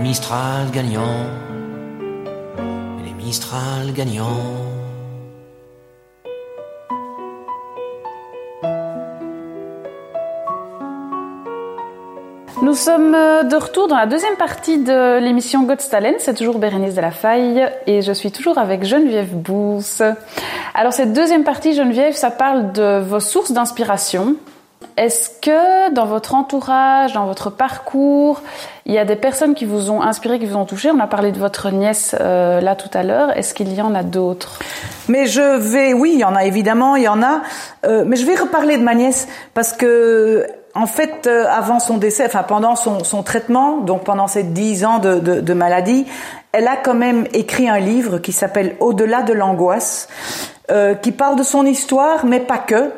Mistral 0.00 0.70
gagnant, 0.70 1.02
les 3.04 3.12
Mistral 3.14 3.92
gagnants. 3.92 4.24
Nous 12.62 12.74
sommes 12.74 13.14
euh, 13.14 13.42
de 13.42 13.56
retour 13.56 13.88
dans 13.88 13.96
la 13.96 14.06
deuxième 14.06 14.36
partie 14.36 14.78
de 14.78 15.18
l'émission 15.18 15.64
God's 15.64 15.88
Talent. 15.88 16.14
C'est 16.18 16.34
toujours 16.34 16.58
Bérénice 16.58 16.94
de 16.94 17.00
la 17.00 17.10
Faille 17.10 17.68
et 17.86 18.02
je 18.02 18.12
suis 18.12 18.32
toujours 18.32 18.58
avec 18.58 18.84
Geneviève 18.84 19.34
Bousse. 19.34 20.02
Alors 20.74 20.92
cette 20.92 21.12
deuxième 21.12 21.44
partie, 21.44 21.74
Geneviève, 21.74 22.14
ça 22.14 22.30
parle 22.30 22.72
de 22.72 23.00
vos 23.00 23.20
sources 23.20 23.52
d'inspiration 23.52 24.36
Est-ce 24.96 25.30
que 25.40 25.92
dans 25.92 26.06
votre 26.06 26.34
entourage, 26.34 27.12
dans 27.12 27.26
votre 27.26 27.50
parcours, 27.50 28.42
il 28.86 28.94
y 28.94 28.98
a 28.98 29.04
des 29.04 29.16
personnes 29.16 29.54
qui 29.54 29.64
vous 29.64 29.90
ont 29.90 30.02
inspiré, 30.02 30.38
qui 30.38 30.46
vous 30.46 30.56
ont 30.56 30.64
touché? 30.64 30.90
On 30.90 31.00
a 31.00 31.06
parlé 31.06 31.32
de 31.32 31.38
votre 31.38 31.70
nièce 31.70 32.14
euh, 32.20 32.60
là 32.60 32.76
tout 32.76 32.90
à 32.92 33.02
l'heure. 33.02 33.36
Est-ce 33.36 33.54
qu'il 33.54 33.72
y 33.72 33.82
en 33.82 33.94
a 33.94 34.02
d'autres? 34.02 34.58
Mais 35.08 35.26
je 35.26 35.56
vais, 35.56 35.92
oui, 35.92 36.12
il 36.14 36.20
y 36.20 36.24
en 36.24 36.34
a 36.34 36.44
évidemment, 36.44 36.96
il 36.96 37.04
y 37.04 37.08
en 37.08 37.22
a. 37.22 37.42
Euh, 37.86 38.04
mais 38.06 38.16
je 38.16 38.26
vais 38.26 38.36
reparler 38.36 38.78
de 38.78 38.82
ma 38.82 38.94
nièce 38.94 39.28
parce 39.54 39.72
que 39.72 40.46
en 40.74 40.86
fait, 40.86 41.26
euh, 41.26 41.46
avant 41.48 41.78
son 41.78 41.98
décès, 41.98 42.26
enfin 42.26 42.42
pendant 42.42 42.74
son, 42.74 43.04
son, 43.04 43.22
traitement, 43.22 43.78
donc 43.78 44.04
pendant 44.04 44.26
ces 44.26 44.42
dix 44.42 44.84
ans 44.84 44.98
de, 44.98 45.20
de, 45.20 45.40
de, 45.40 45.54
maladie, 45.54 46.04
elle 46.52 46.66
a 46.66 46.76
quand 46.76 46.94
même 46.94 47.26
écrit 47.32 47.68
un 47.68 47.78
livre 47.78 48.18
qui 48.18 48.32
s'appelle 48.32 48.74
Au-delà 48.80 49.22
de 49.22 49.32
l'angoisse, 49.32 50.08
euh, 50.70 50.94
qui 50.94 51.12
parle 51.12 51.36
de 51.36 51.44
son 51.44 51.64
histoire, 51.64 52.26
mais 52.26 52.40
pas 52.40 52.58
que, 52.58 52.90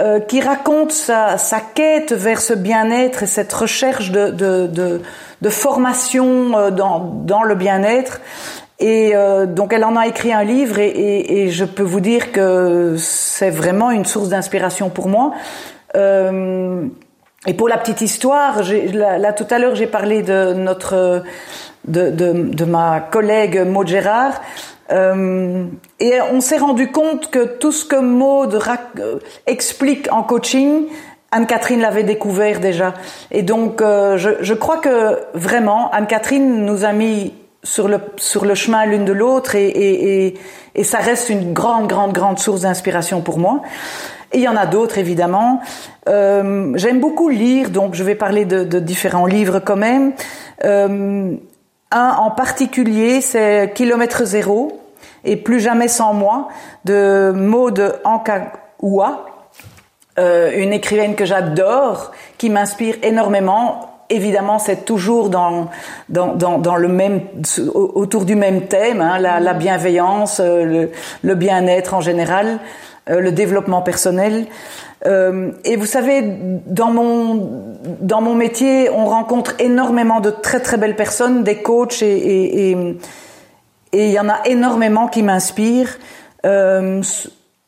euh, 0.00 0.20
qui 0.20 0.40
raconte 0.40 0.92
sa, 0.92 1.38
sa, 1.38 1.60
quête 1.60 2.12
vers 2.12 2.40
ce 2.40 2.54
bien-être 2.54 3.22
et 3.22 3.26
cette 3.26 3.52
recherche 3.52 4.10
de, 4.10 4.30
de, 4.30 5.00
de 5.40 5.48
formation 5.48 6.56
euh, 6.56 6.70
dans, 6.70 7.00
dans 7.00 7.42
le 7.42 7.54
bien-être. 7.54 8.20
Et 8.78 9.14
euh, 9.14 9.44
donc 9.44 9.74
elle 9.74 9.84
en 9.84 9.94
a 9.96 10.06
écrit 10.06 10.32
un 10.32 10.42
livre 10.42 10.78
et, 10.78 10.88
et, 10.88 11.42
et 11.42 11.50
je 11.50 11.66
peux 11.66 11.82
vous 11.82 12.00
dire 12.00 12.32
que 12.32 12.96
c'est 12.98 13.50
vraiment 13.50 13.90
une 13.90 14.06
source 14.06 14.30
d'inspiration 14.30 14.88
pour 14.88 15.08
moi. 15.08 15.32
Euh, 15.96 16.86
et 17.46 17.54
pour 17.54 17.68
la 17.68 17.78
petite 17.78 18.00
histoire, 18.00 18.62
là, 18.92 19.18
là, 19.18 19.32
tout 19.32 19.46
à 19.50 19.58
l'heure 19.58 19.74
j'ai 19.74 19.86
parlé 19.86 20.22
de 20.22 20.54
notre 20.54 21.22
de, 21.88 22.10
de, 22.10 22.32
de, 22.32 22.64
ma 22.64 23.00
collègue 23.00 23.58
Maud 23.66 23.86
Gérard. 23.86 24.40
Euh, 24.90 25.66
et 25.98 26.20
on 26.32 26.40
s'est 26.40 26.58
rendu 26.58 26.90
compte 26.90 27.30
que 27.30 27.44
tout 27.44 27.72
ce 27.72 27.84
que 27.84 27.96
Maud 27.96 28.54
euh, 28.98 29.18
explique 29.46 30.08
en 30.12 30.22
coaching, 30.22 30.86
Anne-Catherine 31.30 31.80
l'avait 31.80 32.02
découvert 32.02 32.60
déjà. 32.60 32.94
Et 33.30 33.42
donc, 33.42 33.80
euh, 33.82 34.16
je, 34.16 34.54
crois 34.54 34.78
que 34.78 35.18
vraiment, 35.34 35.90
Anne-Catherine 35.92 36.64
nous 36.64 36.84
a 36.84 36.92
mis 36.92 37.34
sur 37.62 37.88
le, 37.88 37.98
sur 38.16 38.44
le 38.44 38.54
chemin 38.54 38.86
l'une 38.86 39.04
de 39.04 39.12
l'autre 39.12 39.54
et, 39.54 40.34
ça 40.82 40.98
reste 40.98 41.28
une 41.28 41.52
grande, 41.52 41.88
grande, 41.88 42.12
grande 42.12 42.38
source 42.38 42.62
d'inspiration 42.62 43.20
pour 43.20 43.38
moi. 43.38 43.62
Et 44.32 44.38
il 44.38 44.42
y 44.42 44.48
en 44.48 44.56
a 44.56 44.66
d'autres, 44.66 44.98
évidemment. 44.98 45.60
J'aime 46.06 47.00
beaucoup 47.00 47.28
lire, 47.28 47.70
donc 47.70 47.94
je 47.94 48.02
vais 48.02 48.14
parler 48.14 48.44
de, 48.44 48.78
différents 48.78 49.26
livres 49.26 49.60
quand 49.60 49.76
même. 49.76 50.14
Un 51.92 52.10
en 52.12 52.30
particulier, 52.30 53.20
c'est 53.20 53.72
Kilomètre 53.74 54.24
zéro 54.24 54.79
et 55.24 55.36
Plus 55.36 55.60
jamais 55.60 55.88
sans 55.88 56.12
moi 56.14 56.48
de 56.84 57.32
Maude 57.34 58.00
Ankaoua, 58.04 59.26
euh, 60.18 60.50
une 60.56 60.72
écrivaine 60.72 61.14
que 61.14 61.24
j'adore, 61.24 62.12
qui 62.38 62.50
m'inspire 62.50 62.96
énormément. 63.02 64.04
Évidemment, 64.10 64.58
c'est 64.58 64.84
toujours 64.84 65.30
dans, 65.30 65.68
dans, 66.08 66.34
dans, 66.34 66.76
le 66.76 66.88
même, 66.88 67.20
autour 67.74 68.24
du 68.24 68.34
même 68.34 68.62
thème, 68.62 69.00
hein, 69.00 69.18
la, 69.20 69.38
la, 69.38 69.54
bienveillance, 69.54 70.40
euh, 70.40 70.88
le, 71.22 71.34
bien-être 71.36 71.94
en 71.94 72.00
général, 72.00 72.58
euh, 73.08 73.20
le 73.20 73.30
développement 73.30 73.82
personnel. 73.82 74.46
Euh, 75.06 75.52
et 75.64 75.76
vous 75.76 75.86
savez, 75.86 76.22
dans 76.66 76.90
mon 76.90 77.48
dans 78.00 78.20
mon 78.20 78.34
métier, 78.34 78.90
on 78.90 79.06
rencontre 79.06 79.54
énormément 79.58 80.20
de 80.20 80.30
très 80.30 80.60
très 80.60 80.76
belles 80.76 80.96
personnes, 80.96 81.42
des 81.42 81.62
coachs 81.62 82.02
et, 82.02 82.76
et 83.92 84.06
il 84.06 84.12
y 84.12 84.20
en 84.20 84.28
a 84.28 84.40
énormément 84.46 85.08
qui 85.08 85.22
m'inspirent. 85.22 85.98
Euh, 86.46 87.02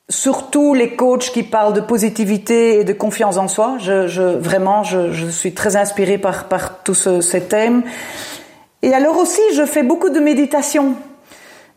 surtout 0.08 0.74
les 0.74 0.94
coachs 0.94 1.30
qui 1.32 1.42
parlent 1.42 1.72
de 1.72 1.80
positivité 1.80 2.80
et 2.80 2.84
de 2.84 2.92
confiance 2.92 3.36
en 3.36 3.48
soi. 3.48 3.76
Je, 3.78 4.06
je 4.06 4.22
vraiment, 4.22 4.82
je, 4.82 5.12
je, 5.12 5.26
suis 5.26 5.54
très 5.54 5.76
inspirée 5.76 6.18
par 6.18 6.44
par 6.44 6.82
tous 6.82 6.94
ce, 6.94 7.20
ces 7.20 7.42
thèmes. 7.42 7.82
Et 8.82 8.92
alors 8.92 9.16
aussi, 9.16 9.40
je 9.54 9.64
fais 9.64 9.82
beaucoup 9.82 10.10
de 10.10 10.20
méditation. 10.20 10.94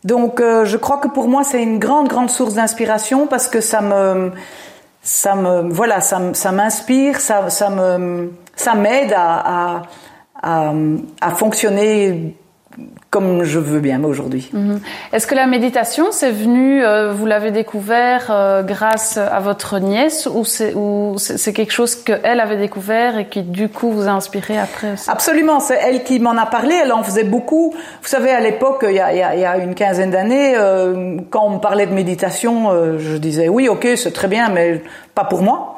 Donc, 0.04 0.40
euh, 0.40 0.64
je 0.64 0.76
crois 0.76 0.98
que 0.98 1.08
pour 1.08 1.28
moi, 1.28 1.42
c'est 1.44 1.62
une 1.62 1.78
grande 1.78 2.08
grande 2.08 2.30
source 2.30 2.54
d'inspiration 2.54 3.26
parce 3.26 3.48
que 3.48 3.60
ça 3.60 3.80
me 3.80 4.32
ça 5.02 5.34
me 5.34 5.72
voilà 5.72 6.00
ça, 6.00 6.20
ça 6.32 6.52
m'inspire 6.52 7.20
ça, 7.20 7.48
ça 7.48 7.70
me 7.70 8.32
ça 8.56 8.74
m'aide 8.74 9.12
à, 9.16 9.82
à, 10.42 10.72
à, 11.20 11.30
fonctionner 11.30 12.36
comme 13.10 13.44
je 13.44 13.58
veux 13.58 13.80
bien 13.80 14.04
aujourd'hui. 14.04 14.50
Mm-hmm. 14.54 14.78
Est-ce 15.12 15.26
que 15.26 15.34
la 15.34 15.46
méditation, 15.46 16.06
c'est 16.10 16.30
venu, 16.30 16.84
euh, 16.84 17.12
vous 17.12 17.26
l'avez 17.26 17.50
découvert 17.50 18.28
euh, 18.30 18.62
grâce 18.62 19.16
à 19.16 19.40
votre 19.40 19.78
nièce 19.78 20.28
ou 20.32 20.44
c'est 20.44 21.52
quelque 21.52 21.72
chose 21.72 21.94
qu'elle 21.94 22.40
avait 22.40 22.56
découvert 22.56 23.18
et 23.18 23.26
qui 23.26 23.42
du 23.42 23.68
coup 23.68 23.90
vous 23.90 24.08
a 24.08 24.10
inspiré 24.10 24.58
après 24.58 24.92
aussi? 24.92 25.10
Absolument, 25.10 25.60
c'est 25.60 25.78
elle 25.82 26.04
qui 26.04 26.18
m'en 26.18 26.36
a 26.36 26.46
parlé, 26.46 26.74
elle 26.82 26.92
en 26.92 27.02
faisait 27.02 27.24
beaucoup. 27.24 27.74
Vous 28.02 28.08
savez, 28.08 28.30
à 28.30 28.40
l'époque, 28.40 28.84
il, 28.88 28.94
y 28.94 29.00
a, 29.00 29.34
il 29.34 29.40
y 29.40 29.44
a 29.44 29.56
une 29.58 29.74
quinzaine 29.74 30.10
d'années, 30.10 30.54
euh, 30.56 31.18
quand 31.30 31.44
on 31.44 31.50
me 31.50 31.60
parlait 31.60 31.86
de 31.86 31.94
méditation, 31.94 32.98
je 32.98 33.16
disais 33.16 33.48
oui, 33.48 33.68
ok, 33.68 33.88
c'est 33.96 34.12
très 34.12 34.28
bien, 34.28 34.50
mais 34.50 34.82
pas 35.14 35.24
pour 35.24 35.42
moi. 35.42 35.76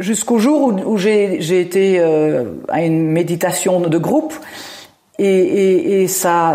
Jusqu'au 0.00 0.38
jour 0.38 0.62
où, 0.62 0.72
où 0.92 0.96
j'ai 0.96 1.60
été 1.60 2.00
euh, 2.00 2.44
à 2.68 2.82
une 2.82 3.10
méditation 3.10 3.80
de 3.80 3.98
groupe 3.98 4.32
et, 5.22 6.08
ça, 6.08 6.54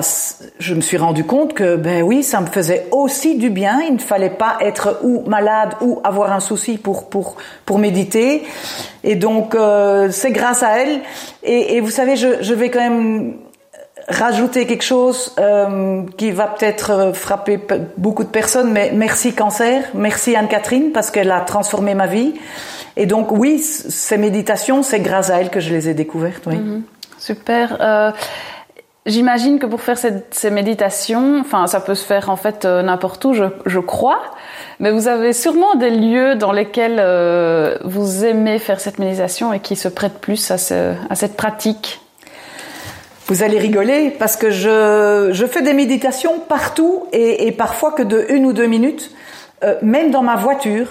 je 0.60 0.74
me 0.74 0.82
suis 0.82 0.98
rendu 0.98 1.24
compte 1.24 1.54
que 1.54 1.76
ben 1.76 2.02
oui, 2.02 2.24
ça 2.24 2.42
me 2.42 2.48
faisait 2.48 2.88
aussi 2.92 3.38
du 3.38 3.50
bien. 3.50 3.82
Il 3.88 3.94
ne 3.94 4.00
fallait 4.00 4.30
pas 4.30 4.58
être 4.60 5.00
ou 5.04 5.24
malade 5.28 5.76
ou 5.82 6.02
avoir 6.04 6.32
un 6.32 6.40
souci 6.40 6.78
pour 6.78 7.10
pour 7.10 7.38
pour 7.66 7.78
méditer. 7.78 8.44
Et 9.04 9.16
donc 9.16 9.54
euh, 9.54 10.10
c'est 10.12 10.32
grâce 10.32 10.64
à 10.64 10.80
elle. 10.80 11.02
Et, 11.44 11.80
vous 11.80 11.92
savez, 11.92 12.16
je, 12.16 12.54
vais 12.54 12.70
quand 12.72 12.80
même 12.80 13.36
rajouter 14.08 14.66
quelque 14.66 14.84
chose 14.84 15.36
euh, 15.40 16.02
qui 16.18 16.32
va 16.32 16.48
peut-être 16.48 17.12
frapper 17.14 17.60
beaucoup 17.98 18.24
de 18.24 18.30
personnes. 18.30 18.72
Mais 18.72 18.92
merci 18.94 19.34
cancer, 19.34 19.84
merci 19.94 20.36
Anne-Catherine 20.36 20.92
parce 20.92 21.12
qu'elle 21.12 21.32
a 21.32 21.42
transformé 21.42 21.94
ma 21.94 22.08
vie. 22.08 22.34
Et 22.98 23.06
donc 23.06 23.32
oui, 23.32 23.60
ces 23.60 24.18
méditations, 24.18 24.82
c'est 24.82 25.02
grâce 25.02 25.30
à 25.30 25.40
elle 25.40 25.52
que 25.52 25.60
je 25.60 25.70
les 25.70 25.88
ai 25.90 25.94
découvertes. 25.94 26.44
Oui. 26.48 26.56
Mm 26.56 26.78
-hmm. 26.78 26.82
Super. 27.26 27.78
Euh, 27.82 28.12
J'imagine 29.06 29.60
que 29.60 29.68
pour 29.68 29.82
faire 29.82 30.00
cette, 30.00 30.34
ces 30.34 30.50
méditations, 30.50 31.40
enfin, 31.40 31.68
ça 31.68 31.80
peut 31.80 31.94
se 31.94 32.04
faire 32.04 32.32
en 32.32 32.36
fait 32.36 32.66
euh, 32.66 32.82
n'importe 32.82 33.24
où, 33.26 33.34
je, 33.34 33.44
je, 33.68 33.78
crois, 33.78 34.20
mais 34.80 34.90
vous 34.90 35.08
avez 35.08 35.32
sûrement 35.32 35.76
des 35.76 35.92
lieux 35.92 36.34
dans 36.34 36.52
lesquels 36.52 36.98
euh, 36.98 37.78
vous 37.84 38.26
aimez 38.26 38.58
faire 38.58 38.80
cette 38.80 38.98
méditation 38.98 39.54
et 39.54 39.60
qui 39.60 39.76
se 39.76 39.90
prêtent 39.90 40.18
plus 40.18 40.50
à, 40.50 40.58
ce, 40.58 40.96
à 41.08 41.14
cette 41.14 41.38
pratique. 41.38 42.02
Vous 43.28 43.44
allez 43.44 43.60
rigoler 43.60 44.10
parce 44.10 44.38
que 44.38 44.50
je, 44.50 45.30
je 45.32 45.46
fais 45.46 45.62
des 45.62 45.74
méditations 45.74 46.40
partout 46.40 47.06
et, 47.12 47.46
et, 47.46 47.52
parfois 47.52 47.92
que 47.92 48.02
de 48.02 48.26
une 48.30 48.48
ou 48.48 48.54
deux 48.54 48.68
minutes, 48.68 49.12
euh, 49.64 49.76
même 49.84 50.10
dans 50.10 50.24
ma 50.24 50.36
voiture. 50.36 50.88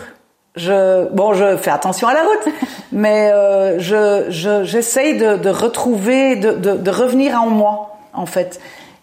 Je, 0.54 1.08
bon, 1.10 1.34
je 1.34 1.56
fais 1.56 1.72
attention 1.72 2.06
à 2.06 2.14
la 2.14 2.22
route, 2.22 2.54
mais 2.92 3.32
euh, 3.32 3.80
je, 3.80 4.62
j'essaye 4.62 5.18
je, 5.18 5.32
de, 5.32 5.36
de, 5.36 5.48
retrouver, 5.48 6.36
de, 6.36 6.52
de, 6.52 6.76
de 6.76 6.90
revenir 6.92 7.42
en 7.42 7.48
moi 7.48 7.93
en 8.14 8.26
fait. 8.26 8.60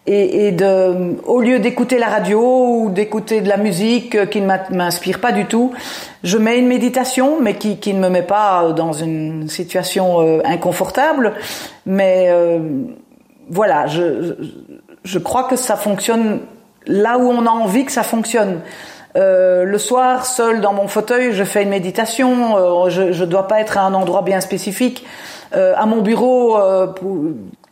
Et, 0.07 0.47
et 0.47 0.51
de, 0.51 1.21
au 1.27 1.41
lieu 1.41 1.59
d'écouter 1.59 1.99
la 1.99 2.07
radio 2.07 2.41
ou 2.41 2.89
d'écouter 2.89 3.41
de 3.41 3.47
la 3.47 3.57
musique 3.57 4.29
qui 4.31 4.41
ne 4.41 4.47
m'inspire 4.75 5.19
pas 5.19 5.31
du 5.31 5.45
tout, 5.45 5.73
je 6.23 6.39
mets 6.39 6.57
une 6.57 6.67
méditation, 6.67 7.39
mais 7.39 7.55
qui, 7.55 7.77
qui, 7.77 7.93
ne 7.93 7.99
me 7.99 8.09
met 8.09 8.23
pas 8.23 8.73
dans 8.73 8.93
une 8.93 9.47
situation 9.47 10.21
euh, 10.21 10.41
inconfortable. 10.43 11.33
Mais 11.85 12.29
euh, 12.31 12.59
voilà, 13.47 13.85
je, 13.85 14.35
je 15.03 15.19
crois 15.19 15.43
que 15.43 15.55
ça 15.55 15.75
fonctionne 15.75 16.39
là 16.87 17.17
où 17.19 17.29
on 17.29 17.45
a 17.45 17.51
envie 17.51 17.85
que 17.85 17.91
ça 17.91 18.03
fonctionne. 18.03 18.61
Euh, 19.17 19.65
le 19.65 19.77
soir, 19.77 20.25
seul 20.25 20.61
dans 20.61 20.73
mon 20.73 20.87
fauteuil, 20.87 21.33
je 21.33 21.43
fais 21.43 21.63
une 21.63 21.69
méditation. 21.69 22.57
Euh, 22.57 22.89
je 22.89 23.03
ne 23.03 23.25
dois 23.25 23.47
pas 23.47 23.59
être 23.59 23.77
à 23.77 23.81
un 23.81 23.93
endroit 23.93 24.21
bien 24.21 24.41
spécifique. 24.41 25.05
Euh, 25.53 25.73
à 25.75 25.85
mon 25.85 26.01
bureau, 26.01 26.57
pour, 26.95 27.17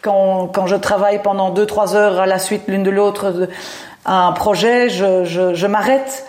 quand, 0.02 0.48
quand 0.54 0.68
je 0.68 0.76
travaille 0.76 1.22
pendant 1.22 1.50
deux 1.50 1.66
trois 1.66 1.96
heures 1.96 2.20
à 2.20 2.26
la 2.26 2.40
suite 2.40 2.64
l'une 2.68 2.84
de 2.84 2.92
l'autre 2.92 3.48
à 4.06 4.28
un 4.28 4.32
projet, 4.32 4.90
je, 4.90 5.24
je, 5.26 5.54
je 5.54 5.68
m'arrête, 5.68 6.26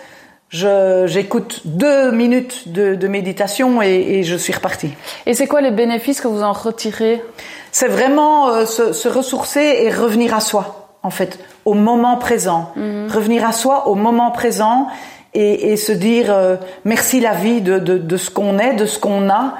j'écoute 0.51 1.61
deux 1.65 2.11
minutes 2.11 2.67
de, 2.71 2.95
de 2.95 3.07
méditation 3.07 3.81
et, 3.81 4.19
et, 4.19 4.23
je 4.23 4.35
suis 4.35 4.53
repartie. 4.53 4.93
Et 5.25 5.33
c'est 5.33 5.47
quoi 5.47 5.61
les 5.61 5.71
bénéfices 5.71 6.19
que 6.21 6.27
vous 6.27 6.43
en 6.43 6.51
retirez? 6.51 7.23
C'est 7.71 7.87
vraiment 7.87 8.49
euh, 8.49 8.65
se, 8.65 8.91
se, 8.91 9.07
ressourcer 9.07 9.61
et 9.83 9.89
revenir 9.89 10.35
à 10.35 10.41
soi, 10.41 10.89
en 11.03 11.09
fait, 11.09 11.39
au 11.63 11.73
moment 11.73 12.17
présent. 12.17 12.73
-hmm. 12.75 13.09
Revenir 13.09 13.47
à 13.47 13.53
soi 13.53 13.87
au 13.87 13.95
moment 13.95 14.31
présent 14.31 14.87
et, 15.33 15.71
et 15.71 15.77
se 15.77 15.93
dire 15.93 16.27
euh, 16.29 16.57
merci 16.83 17.21
la 17.21 17.33
vie 17.33 17.61
de, 17.61 17.79
de, 17.79 17.97
de 17.97 18.17
ce 18.17 18.29
qu'on 18.29 18.59
est, 18.59 18.73
de 18.75 18.85
ce 18.85 18.99
qu'on 18.99 19.29
a, 19.29 19.53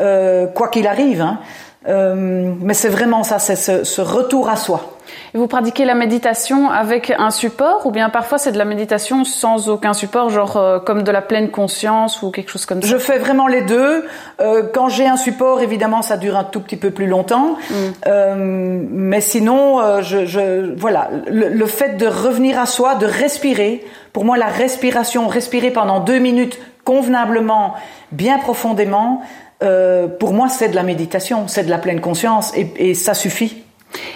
euh, 0.00 0.46
quoi 0.46 0.68
qu'il 0.68 0.86
arrive. 0.86 1.20
Hein. 1.20 1.38
Euh, 1.88 2.52
mais 2.60 2.74
c'est 2.74 2.90
vraiment 2.90 3.22
ça, 3.22 3.38
c'est 3.38 3.56
ce, 3.56 3.84
ce, 3.84 4.02
retour 4.02 4.50
à 4.50 4.56
soi. 4.56 4.98
Et 5.32 5.38
vous 5.38 5.46
pratiquez 5.46 5.86
la 5.86 5.94
méditation 5.94 6.68
avec 6.68 7.10
un 7.16 7.30
support 7.30 7.86
ou 7.86 7.90
bien 7.90 8.10
parfois 8.10 8.36
c'est 8.36 8.52
de 8.52 8.58
la 8.58 8.66
méditation 8.66 9.24
sans 9.24 9.70
aucun 9.70 9.94
support, 9.94 10.28
genre 10.28 10.58
euh, 10.58 10.78
comme 10.78 11.02
de 11.02 11.10
la 11.10 11.22
pleine 11.22 11.50
conscience 11.50 12.22
ou 12.22 12.30
quelque 12.30 12.50
chose 12.50 12.66
comme 12.66 12.82
ça? 12.82 12.88
Je 12.88 12.98
fais 12.98 13.16
vraiment 13.16 13.46
les 13.46 13.62
deux. 13.62 14.04
Euh, 14.40 14.62
quand 14.74 14.90
j'ai 14.90 15.06
un 15.06 15.16
support, 15.16 15.62
évidemment, 15.62 16.02
ça 16.02 16.18
dure 16.18 16.36
un 16.36 16.44
tout 16.44 16.60
petit 16.60 16.76
peu 16.76 16.90
plus 16.90 17.06
longtemps. 17.06 17.56
Mm. 17.70 17.74
Euh, 18.06 18.34
mais 18.90 19.22
sinon, 19.22 20.02
je, 20.02 20.26
je, 20.26 20.74
voilà, 20.76 21.08
le, 21.28 21.48
le 21.48 21.66
fait 21.66 21.96
de 21.96 22.06
revenir 22.06 22.58
à 22.58 22.66
soi, 22.66 22.94
de 22.96 23.06
respirer. 23.06 23.86
Pour 24.12 24.26
moi, 24.26 24.36
la 24.36 24.48
respiration, 24.48 25.28
respirer 25.28 25.70
pendant 25.70 26.00
deux 26.00 26.18
minutes 26.18 26.58
convenablement, 26.84 27.74
bien 28.12 28.38
profondément, 28.38 29.22
euh, 29.62 30.08
pour 30.08 30.32
moi, 30.32 30.48
c'est 30.48 30.68
de 30.68 30.74
la 30.74 30.82
méditation, 30.82 31.48
c'est 31.48 31.64
de 31.64 31.70
la 31.70 31.78
pleine 31.78 32.00
conscience, 32.00 32.52
et, 32.56 32.72
et 32.76 32.94
ça 32.94 33.14
suffit. 33.14 33.62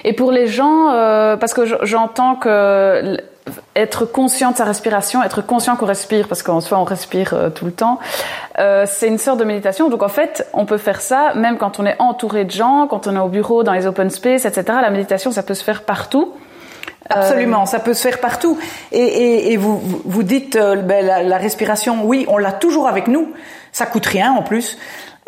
Et 0.05 0.13
pour 0.13 0.33
les 0.33 0.47
gens, 0.47 0.91
euh, 0.91 1.37
parce 1.37 1.55
que 1.55 1.85
j'entends 1.85 2.37
que 2.37 3.19
être 3.77 4.07
conscient 4.07 4.53
de 4.53 4.57
sa 4.57 4.65
respiration, 4.65 5.23
être 5.23 5.43
conscient 5.43 5.77
qu'on 5.77 5.87
respire, 5.87 6.29
parce 6.29 6.43
qu'en 6.43 6.61
soi 6.61 6.79
on 6.79 6.85
respire 6.85 7.35
euh, 7.35 7.51
tout 7.51 7.67
le 7.67 7.73
temps, 7.73 7.99
euh, 8.59 8.87
c'est 8.89 9.09
une 9.09 9.19
sorte 9.19 9.39
de 9.39 9.45
méditation. 9.45 9.89
Donc 9.91 10.03
en 10.03 10.09
fait, 10.09 10.47
on 10.53 10.65
peut 10.65 10.79
faire 10.79 11.01
ça 11.01 11.33
même 11.35 11.59
quand 11.59 11.79
on 11.79 11.87
est 11.87 11.97
entouré 11.99 12.45
de 12.45 12.51
gens, 12.51 12.87
quand 12.89 13.07
on 13.07 13.15
est 13.15 13.21
au 13.21 13.29
bureau, 13.29 13.63
dans 13.63 13.73
les 13.73 13.87
open 13.87 14.11
space, 14.11 14.45
etc. 14.45 14.65
La 14.81 14.91
méditation, 14.91 15.31
ça 15.33 15.43
peut 15.43 15.55
se 15.55 15.65
faire 15.65 15.83
partout. 15.83 16.33
Absolument, 17.11 17.67
ça 17.67 17.81
peut 17.81 17.93
se 17.93 18.01
faire 18.01 18.19
partout. 18.19 18.59
Et, 18.91 18.99
et, 18.99 19.53
et 19.53 19.57
vous, 19.59 19.79
vous 20.05 20.23
dites 20.23 20.57
euh, 20.57 20.77
ben, 20.77 21.05
la, 21.05 21.23
la, 21.23 21.37
respiration, 21.37 22.05
oui, 22.05 22.25
on 22.29 22.39
l'a 22.39 22.53
toujours 22.53 22.89
avec 22.89 23.09
nous. 23.09 23.33
Ça 23.73 23.85
coûte 23.85 24.07
rien 24.07 24.33
en 24.33 24.43
plus. 24.43 24.79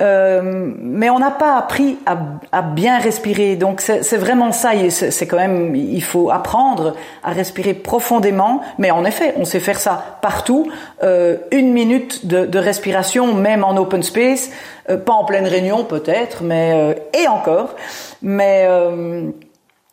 Euh, 0.02 0.72
mais 0.78 1.08
on 1.08 1.18
n'a 1.18 1.30
pas 1.30 1.56
appris 1.56 1.98
à, 2.04 2.18
à, 2.52 2.62
bien 2.62 2.98
respirer. 2.98 3.56
Donc 3.56 3.80
c'est 3.80 4.16
vraiment 4.16 4.52
ça. 4.52 4.72
C'est 4.90 5.26
quand 5.26 5.38
même, 5.38 5.74
il 5.74 6.02
faut 6.02 6.30
apprendre 6.30 6.94
à 7.24 7.30
respirer 7.30 7.72
profondément. 7.72 8.60
Mais 8.78 8.90
en 8.90 9.04
effet, 9.04 9.34
on 9.36 9.44
sait 9.44 9.60
faire 9.60 9.80
ça 9.80 10.18
partout. 10.20 10.70
Euh, 11.02 11.38
une 11.50 11.72
minute 11.72 12.26
de, 12.26 12.44
de, 12.44 12.58
respiration, 12.58 13.32
même 13.34 13.64
en 13.64 13.76
open 13.76 14.02
space, 14.02 14.50
euh, 14.90 14.98
pas 14.98 15.14
en 15.14 15.24
pleine 15.24 15.46
réunion 15.46 15.84
peut-être, 15.84 16.42
mais 16.42 16.72
euh, 16.74 16.94
et 17.18 17.26
encore. 17.28 17.74
Mais 18.20 18.66
euh, 18.68 19.30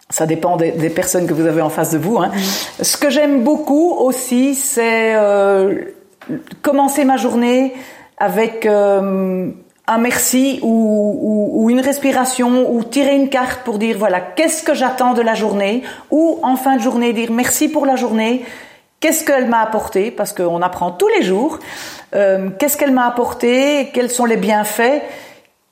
ça 0.09 0.25
dépend 0.25 0.57
des, 0.57 0.71
des, 0.71 0.89
personnes 0.89 1.27
que 1.27 1.33
vous 1.33 1.47
avez 1.47 1.61
en 1.61 1.69
face 1.69 1.91
de 1.91 1.97
vous. 1.97 2.17
Hein. 2.17 2.31
Ce 2.81 2.97
que 2.97 3.09
j'aime 3.09 3.43
beaucoup 3.43 3.93
aussi, 3.93 4.53
c'est 4.53 5.15
euh, 5.15 5.85
commencer 6.61 7.05
ma 7.05 7.17
journée 7.17 7.73
avec 8.17 8.65
euh, 8.65 9.49
un 9.87 9.97
merci 9.97 10.59
ou, 10.61 10.67
ou, 10.67 11.63
ou, 11.63 11.69
une 11.69 11.81
respiration 11.81 12.73
ou 12.73 12.83
tirer 12.83 13.15
une 13.15 13.29
carte 13.29 13.61
pour 13.63 13.77
dire 13.79 13.97
voilà 13.97 14.21
qu'est-ce 14.21 14.63
que 14.63 14.73
j'attends 14.73 15.13
de 15.13 15.21
la 15.21 15.35
journée 15.35 15.83
ou 16.09 16.39
en 16.41 16.55
fin 16.55 16.77
de 16.77 16.81
journée 16.81 17.11
dire 17.13 17.31
merci 17.31 17.67
pour 17.67 17.85
la 17.85 17.95
journée. 17.95 18.45
Qu'est-ce 19.01 19.25
qu'elle 19.25 19.49
m'a 19.49 19.59
apporté? 19.59 20.11
Parce 20.11 20.31
qu'on 20.31 20.61
apprend 20.61 20.91
tous 20.91 21.09
les 21.09 21.23
jours. 21.23 21.59
Euh, 22.15 22.49
qu'est-ce 22.57 22.77
qu'elle 22.77 22.93
m'a 22.93 23.05
apporté? 23.05 23.89
Quels 23.93 24.09
sont 24.09 24.23
les 24.23 24.37
bienfaits? 24.37 25.01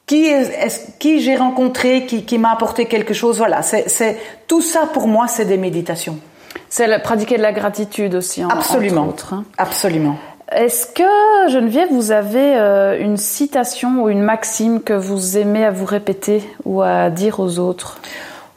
Qui 0.05 0.25
est, 0.25 0.97
qui 0.99 1.21
j'ai 1.21 1.37
rencontré 1.37 2.05
qui, 2.05 2.25
qui 2.25 2.37
m'a 2.37 2.51
apporté 2.51 2.87
quelque 2.87 3.13
chose? 3.13 3.37
Voilà 3.37 3.61
c'est 3.61 4.17
tout 4.47 4.61
ça 4.61 4.89
pour 4.91 5.07
moi 5.07 5.27
c'est 5.27 5.45
des 5.45 5.57
méditations. 5.57 6.19
C'est 6.67 7.01
pratiquer 7.01 7.37
de 7.37 7.41
la 7.41 7.53
gratitude 7.53 8.15
aussi 8.15 8.43
en, 8.43 8.49
absolument. 8.49 9.07
autres, 9.07 9.33
hein. 9.33 9.45
absolument 9.57 10.17
est-ce 10.51 10.85
que, 10.85 11.49
Geneviève, 11.49 11.89
vous 11.91 12.11
avez 12.11 12.57
euh, 12.57 12.99
une 12.99 13.17
citation 13.17 14.03
ou 14.03 14.09
une 14.09 14.21
maxime 14.21 14.81
que 14.81 14.93
vous 14.93 15.37
aimez 15.37 15.65
à 15.65 15.71
vous 15.71 15.85
répéter 15.85 16.43
ou 16.65 16.81
à 16.81 17.09
dire 17.09 17.39
aux 17.39 17.57
autres? 17.59 17.99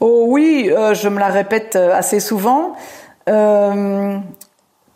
Oh 0.01 0.25
oui, 0.29 0.71
euh, 0.71 0.95
je 0.95 1.09
me 1.09 1.21
la 1.21 1.29
répète 1.29 1.77
euh, 1.77 1.95
assez 1.95 2.21
souvent. 2.21 2.75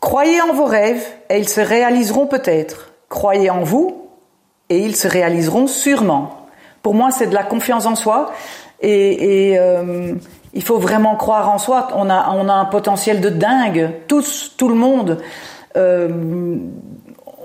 Croyez 0.01 0.43
en 0.43 0.53
vos 0.53 0.65
rêves 0.65 1.05
et 1.31 1.39
ils 1.39 1.49
se 1.49 1.61
réaliseront 1.61 2.27
peut-être. 2.27 2.93
Croyez 3.09 3.51
en 3.51 3.63
vous 3.63 4.09
et 4.69 4.79
ils 4.79 4.97
se 4.97 5.09
réaliseront 5.09 5.67
sûrement. 5.67 6.47
Pour 6.83 6.95
moi, 6.95 7.11
c'est 7.11 7.27
de 7.27 7.35
la 7.35 7.43
confiance 7.43 7.87
en 7.87 7.95
soi 7.95 8.33
et, 8.81 9.53
et 9.53 9.61
il 10.53 10.63
faut 10.63 10.79
vraiment 10.79 11.17
croire 11.17 11.51
en 11.51 11.59
soi. 11.59 11.89
On 11.97 12.11
a, 12.11 12.31
on 12.35 12.49
a 12.49 12.53
un 12.53 12.67
potentiel 12.67 13.21
de 13.21 13.31
dingue, 13.31 13.91
tous, 14.09 14.53
tout 14.57 14.69
le 14.69 14.75
monde. 14.75 15.19
Euh, 15.77 16.09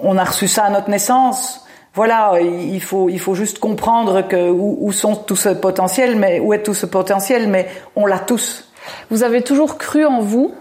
on 0.02 0.18
a 0.18 0.24
reçu 0.24 0.48
ça 0.48 0.66
à 0.66 0.70
notre 0.70 0.90
naissance. 0.90 1.66
Voilà, 1.94 2.40
il 2.42 2.82
faut, 2.82 3.10
il 3.10 3.20
faut 3.20 3.36
juste 3.36 3.60
comprendre 3.60 4.28
que 4.28 4.50
où, 4.50 4.78
où 4.82 4.92
sont 4.92 5.16
tout 5.16 5.36
ce 5.36 5.50
potentiel, 5.50 6.16
mais 6.16 6.40
où 6.40 6.54
est 6.54 6.64
tout 6.64 6.74
ce 6.74 6.88
potentiel, 6.88 7.48
mais 7.48 7.68
on 7.96 8.06
l'a 8.06 8.20
tous. 8.20 8.72
Vous 9.12 9.24
avez 9.24 9.42
toujours 9.42 9.78
cru 9.78 10.06
en 10.06 10.22
vous? 10.22 10.54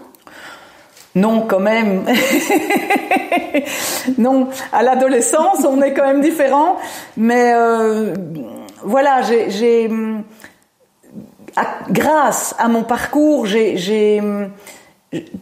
Non, 1.15 1.41
quand 1.41 1.59
même. 1.59 2.05
non, 4.17 4.49
à 4.71 4.81
l'adolescence, 4.81 5.63
on 5.63 5.81
est 5.81 5.93
quand 5.93 6.07
même 6.07 6.21
différent. 6.21 6.77
Mais 7.17 7.53
euh, 7.53 8.15
voilà, 8.83 9.21
j'ai, 9.21 9.91
grâce 11.91 12.55
à 12.57 12.67
mon 12.67 12.83
parcours, 12.83 13.45
j'ai, 13.45 14.21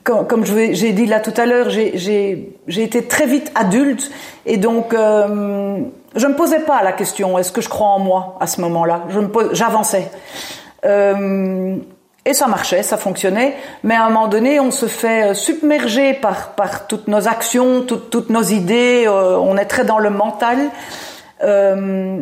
comme, 0.03 0.27
comme 0.27 0.45
j'ai 0.45 0.91
dit 0.91 1.05
là 1.05 1.19
tout 1.19 1.33
à 1.37 1.45
l'heure, 1.45 1.69
j'ai 1.69 2.53
été 2.67 3.03
très 3.05 3.25
vite 3.25 3.51
adulte 3.55 4.11
et 4.45 4.57
donc 4.57 4.93
euh, 4.93 5.79
je 6.15 6.27
me 6.27 6.35
posais 6.35 6.59
pas 6.59 6.83
la 6.83 6.91
question 6.91 7.37
est-ce 7.37 7.51
que 7.51 7.61
je 7.61 7.69
crois 7.69 7.87
en 7.87 7.99
moi 7.99 8.37
à 8.39 8.47
ce 8.47 8.61
moment-là? 8.61 9.03
J'avançais 9.53 10.09
euh, 10.85 11.77
et 12.23 12.33
ça 12.33 12.47
marchait, 12.47 12.83
ça 12.83 12.97
fonctionnait. 12.97 13.55
Mais 13.83 13.95
à 13.95 14.05
un 14.05 14.09
moment 14.09 14.27
donné, 14.27 14.59
on 14.59 14.71
se 14.71 14.85
fait 14.85 15.33
submerger 15.33 16.13
par 16.13 16.49
par 16.49 16.87
toutes 16.87 17.07
nos 17.07 17.27
actions, 17.27 17.81
toutes, 17.81 18.09
toutes 18.09 18.29
nos 18.29 18.43
idées. 18.43 19.05
Euh, 19.07 19.37
on 19.37 19.57
est 19.57 19.65
très 19.65 19.85
dans 19.85 19.97
le 19.97 20.11
mental. 20.11 20.69
Euh, 21.43 22.19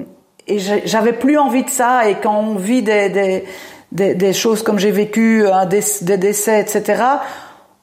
et 0.48 0.58
j'avais 0.60 1.14
plus 1.14 1.38
envie 1.38 1.64
de 1.64 1.70
ça. 1.70 2.10
Et 2.10 2.16
quand 2.16 2.36
on 2.36 2.56
vit 2.56 2.82
des, 2.82 3.10
des 3.10 3.44
des, 3.92 4.16
des 4.16 4.34
choses 4.34 4.64
comme 4.64 4.80
j'ai 4.80 4.92
vécu, 4.92 5.48
un 5.48 5.66
des, 5.66 5.82
des, 6.02 6.18
décès, 6.18 6.60
etc., 6.62 7.04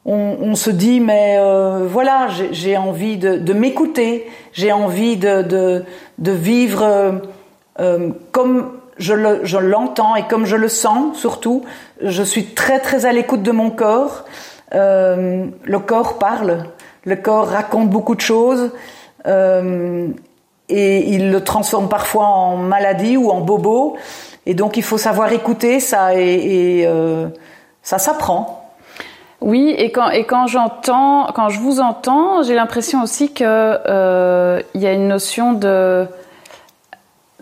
on, 0.05 0.37
on, 0.40 0.55
se 0.55 0.71
dit 0.71 1.01
mais 1.01 1.37
euh, 1.38 1.87
voilà, 1.90 2.29
j'ai 2.53 2.77
envie 2.77 3.16
de, 3.16 3.38
de 3.38 3.53
m'écouter, 3.53 4.31
j'ai 4.53 4.71
envie 4.71 5.16
de, 5.16 5.42
de, 5.42 5.85
de 6.19 6.31
vivre 6.31 6.83
euh, 6.85 7.12
euh 7.81 8.11
comme 8.31 8.71
je 8.99 9.12
l'entends 9.59 10.14
le, 10.14 10.21
et 10.21 10.25
comme 10.29 10.47
je 10.47 10.57
le 10.57 10.69
sens 10.69 11.19
surtout. 11.19 11.64
Je 12.01 12.23
suis 12.23 12.47
très 12.47 12.79
très 12.79 13.05
à 13.05 13.12
l'écoute 13.12 13.42
de 13.42 13.53
mon 13.53 13.71
corps. 13.71 14.25
Euh, 14.75 15.47
le 15.64 15.79
corps 15.79 16.19
parle, 16.19 16.66
le 17.05 17.16
corps 17.16 17.49
raconte 17.49 17.90
beaucoup 17.90 18.14
de 18.14 18.21
choses. 18.21 18.71
Euh, 19.27 20.09
et 20.69 21.09
il 21.11 21.31
le 21.31 21.43
transforme 21.43 21.89
parfois 21.89 22.27
en 22.27 22.57
maladie 22.57 23.17
ou 23.17 23.31
en 23.31 23.41
bobo. 23.41 23.97
Et 24.47 24.55
donc 24.55 24.77
il 24.77 24.83
faut 24.83 24.99
savoir 24.99 25.33
écouter 25.33 25.81
ça 25.81 26.15
et, 26.15 26.85
euh, 26.87 27.29
ça 27.83 27.99
s'apprend. 27.99 28.63
Oui, 29.41 29.75
et 29.77 29.93
quand 29.93 30.09
et 30.11 30.25
quand 30.25 30.47
j'entends, 30.47 31.27
quand 31.35 31.51
je 31.51 31.61
vous 31.61 31.81
entends, 31.81 32.43
j'ai 32.43 32.55
l'impression 32.55 33.03
aussi 33.03 33.33
que 33.33 33.45
euh, 33.45 34.63
il 34.75 34.81
y 34.81 34.87
a 34.87 34.93
une 34.93 35.09
notion 35.09 35.53
de 35.53 36.07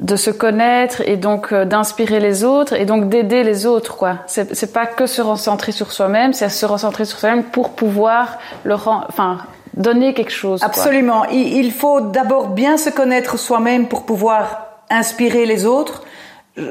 de 0.01 0.17
se 0.17 0.31
connaître 0.31 1.03
et 1.07 1.17
donc 1.17 1.53
euh, 1.53 1.65
d'inspirer 1.65 2.19
les 2.19 2.43
autres 2.43 2.73
et 2.73 2.85
donc 2.85 3.09
d'aider 3.09 3.45
les 3.45 3.65
autres 3.65 3.97
quoi. 3.97 4.17
C'est 4.27 4.73
pas 4.73 4.87
que 4.87 5.07
se 5.07 5.23
recentrer 5.23 5.71
sur 5.71 5.93
soi-même, 5.93 6.33
c'est 6.33 6.49
se 6.49 6.67
recentrer 6.67 7.05
sur 7.05 7.19
soi-même 7.19 7.45
pour 7.45 7.71
pouvoir 7.71 8.39
le 8.65 8.75
enfin 8.75 9.39
donner 9.77 10.15
quelque 10.15 10.33
chose. 10.33 10.63
Absolument. 10.63 11.23
Quoi. 11.23 11.33
Il, 11.33 11.73
faut 11.73 12.01
d'abord 12.01 12.49
bien 12.49 12.77
se 12.77 12.91
connaître 12.91 13.39
soi-même 13.39 13.87
pour 13.89 14.05
pouvoir 14.05 14.67
inspirer 14.91 15.47
les 15.47 15.67
autres 15.67 16.03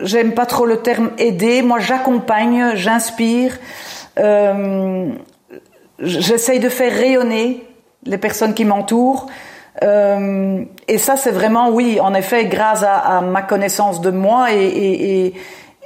J'aime 0.03 0.31
pas 0.33 0.45
trop 0.45 0.65
le 0.65 0.77
terme 0.77 1.11
aider. 1.17 1.61
Moi, 1.61 1.79
j'accompagne, 1.79 2.71
j'inspire. 2.75 3.59
Euh, 4.17 5.09
J'essaye 5.99 6.59
de 6.59 6.69
faire 6.69 6.91
rayonner 6.91 7.65
les 8.05 8.17
personnes 8.17 8.53
qui 8.53 8.65
m'entourent. 8.65 9.27
Euh, 9.83 10.63
et 10.87 10.97
ça, 10.97 11.15
c'est 11.15 11.31
vraiment, 11.31 11.69
oui, 11.69 11.99
en 11.99 12.13
effet, 12.13 12.45
grâce 12.45 12.83
à, 12.83 12.95
à 12.95 13.21
ma 13.21 13.41
connaissance 13.41 14.01
de 14.01 14.09
moi 14.09 14.53
et, 14.53 14.65
et, 14.65 15.25
et, 15.25 15.33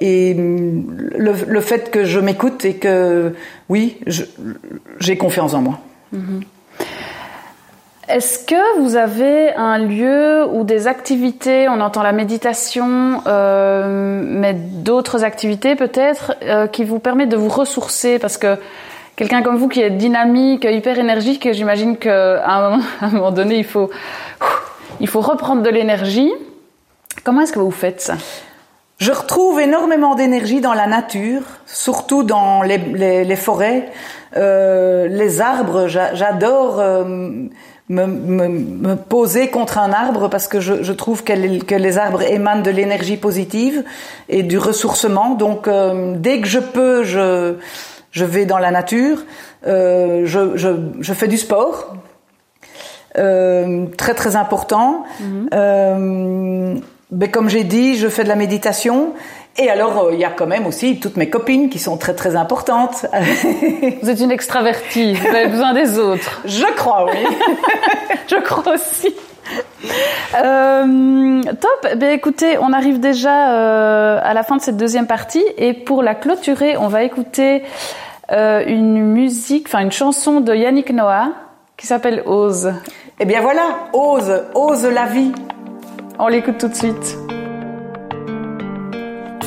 et 0.02 0.34
le, 0.34 1.34
le, 1.48 1.62
fait 1.62 1.90
que 1.92 2.04
je 2.04 2.20
m'écoute 2.20 2.66
et 2.66 2.76
que, 2.76 3.34
oui, 3.70 4.00
j'ai 5.00 5.18
confiance 5.18 5.54
en 5.54 5.62
moi. 5.62 5.80
Mm 6.12 6.20
-hmm. 6.20 6.57
Est-ce 8.08 8.40
que 8.40 8.80
vous 8.80 8.96
avez 8.96 9.54
un 9.56 9.80
lieu 9.80 10.46
ou 10.46 10.64
des 10.64 10.88
activités, 10.88 11.68
on 11.68 11.82
entend 11.82 12.04
la 12.04 12.14
méditation, 12.14 13.22
euh, 13.28 14.24
mais 14.26 14.54
d'autres 14.54 15.26
activités 15.26 15.76
peut-être, 15.76 16.36
euh, 16.44 16.68
qui 16.68 16.86
vous 16.86 17.00
permettent 17.00 17.30
de 17.30 17.36
vous 17.36 17.50
ressourcer? 17.50 18.18
Parce 18.18 18.38
que 18.38 18.58
quelqu'un 19.18 19.42
comme 19.42 19.58
vous 19.58 19.68
qui 19.68 19.82
est 19.82 19.90
dynamique, 19.90 20.64
hyper 20.64 20.98
énergique, 21.00 21.50
j'imagine 21.52 21.98
qu'à 21.98 22.48
un, 22.50 23.10
moment, 23.12 23.32
donné, 23.32 23.58
il 23.58 23.66
faut, 23.66 23.90
il 25.02 25.10
faut 25.10 25.22
reprendre 25.22 25.62
de 25.62 25.70
l'énergie. 25.70 26.32
Comment 27.26 27.42
est-ce 27.42 27.52
que 27.52 27.60
vous 27.60 27.72
faites 27.72 28.00
ça? 28.00 28.16
Je 29.00 29.12
retrouve 29.12 29.60
énormément 29.60 30.16
d'énergie 30.16 30.62
dans 30.62 30.74
la 30.74 30.88
nature, 30.88 31.42
surtout 31.66 32.24
dans 32.24 32.62
les, 32.64 33.36
forêts, 33.36 33.92
euh, 34.38 35.08
les 35.08 35.42
arbres. 35.42 35.88
J'adore 35.88 36.82
me, 37.90 38.06
me, 38.06 38.48
me, 38.48 38.96
poser 38.96 39.50
contre 39.50 39.78
un 39.78 39.92
arbre 39.92 40.30
parce 40.30 40.48
que 40.48 40.60
je, 40.60 40.84
je 40.84 40.94
trouve 40.94 41.24
que 41.24 41.34
les, 41.34 41.60
que 41.60 41.76
les, 41.76 41.98
arbres 41.98 42.22
émanent 42.22 42.62
de 42.62 42.70
l'énergie 42.72 43.18
positive 43.18 43.84
et 44.28 44.44
du 44.44 44.58
ressourcement. 44.58 45.36
Donc, 45.36 45.68
euh, 45.68 46.16
dès 46.18 46.42
que 46.42 46.48
je 46.48 46.60
peux, 46.60 47.04
je, 47.04 47.56
je 48.12 48.26
vais 48.26 48.46
dans 48.46 48.58
la 48.58 48.72
nature. 48.72 49.24
Euh, 49.66 50.24
je, 50.26 50.58
je, 50.58 50.70
je, 51.00 51.14
fais 51.14 51.28
du 51.28 51.38
sport, 51.38 51.96
euh, 53.18 53.86
très 53.98 54.14
très 54.14 54.36
important. 54.36 55.06
Mm 55.20 55.48
-hmm. 55.50 56.82
Ben, 57.10 57.32
comme 57.32 57.48
j'ai 57.48 57.64
dit, 57.64 57.96
je 57.96 58.10
fais 58.10 58.24
de 58.24 58.28
la 58.28 58.36
méditation. 58.36 59.14
Et 59.60 59.70
alors, 59.70 59.98
euh, 59.98 60.14
il 60.14 60.20
y 60.20 60.26
a 60.26 60.30
quand 60.30 60.46
même 60.46 60.68
aussi 60.68 61.00
toutes 61.00 61.18
mes 61.18 61.30
copines 61.30 61.70
qui 61.70 61.80
sont 61.80 61.98
très 61.98 62.14
très 62.14 62.36
importantes. 62.36 63.08
vous 64.02 64.10
êtes 64.10 64.20
une 64.20 64.32
extravertie, 64.32 65.14
vous 65.14 65.28
avez 65.28 65.48
besoin 65.48 65.74
des 65.74 65.98
autres. 65.98 66.42
Je 66.46 66.66
crois, 66.76 67.06
oui. 67.06 67.18
Je 68.28 68.36
crois 68.36 68.74
aussi. 68.74 69.16
Euh, 70.36 71.42
top. 71.42 71.98
Ben 71.98 72.12
écoutez, 72.12 72.58
on 72.60 72.72
arrive 72.74 73.00
déjà 73.00 73.54
euh, 73.54 74.20
à 74.22 74.34
la 74.34 74.44
fin 74.44 74.58
de 74.58 74.62
cette 74.62 74.78
deuxième 74.78 75.08
partie 75.08 75.44
et 75.58 75.74
pour 75.74 76.04
la 76.04 76.14
clôturer, 76.14 76.78
on 76.78 76.88
va 76.88 77.04
écouter 77.04 77.64
une 78.30 79.14
musique, 79.14 79.68
enfin 79.68 79.80
une 79.80 79.92
chanson 79.94 80.42
de 80.42 80.54
Yannick 80.54 80.92
Noah 80.92 81.30
qui 81.78 81.88
s'appelle 81.88 82.24
Ose. 82.26 82.74
Eh 83.22 83.26
bien 83.26 83.40
voilà, 83.40 83.88
Ose, 83.94 84.44
Ose 84.54 84.84
la 84.84 85.06
vie. 85.06 85.32
On 86.20 86.28
l'écoute 86.28 86.58
tout 86.58 86.68
de 86.68 86.76
suite. 86.76 87.18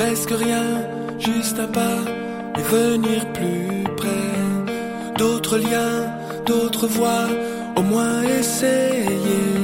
Presque 0.00 0.30
rien, 0.30 0.64
juste 1.18 1.58
un 1.58 1.66
pas 1.66 2.00
et 2.58 2.62
venir 2.62 3.20
plus 3.34 3.84
près. 3.98 4.34
D'autres 5.18 5.58
liens, 5.58 6.00
d'autres 6.46 6.86
voies, 6.86 7.28
au 7.76 7.82
moins 7.82 8.22
essayer. 8.22 9.60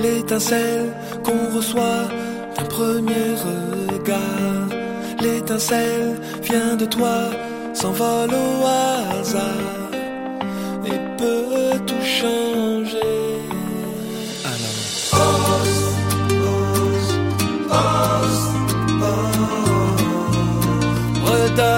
L'étincelle 0.00 0.86
qu'on 1.22 1.54
reçoit 1.54 2.08
d'un 2.56 2.64
premier 2.64 3.26
regard. 3.50 4.68
L'étincelle 5.20 6.18
vient 6.42 6.76
de 6.76 6.86
toi, 6.86 7.18
s'envole 7.74 8.30
au 8.30 8.64
hasard 8.64 9.90
et 10.86 10.98
peut 11.18 11.78
tout 11.86 12.06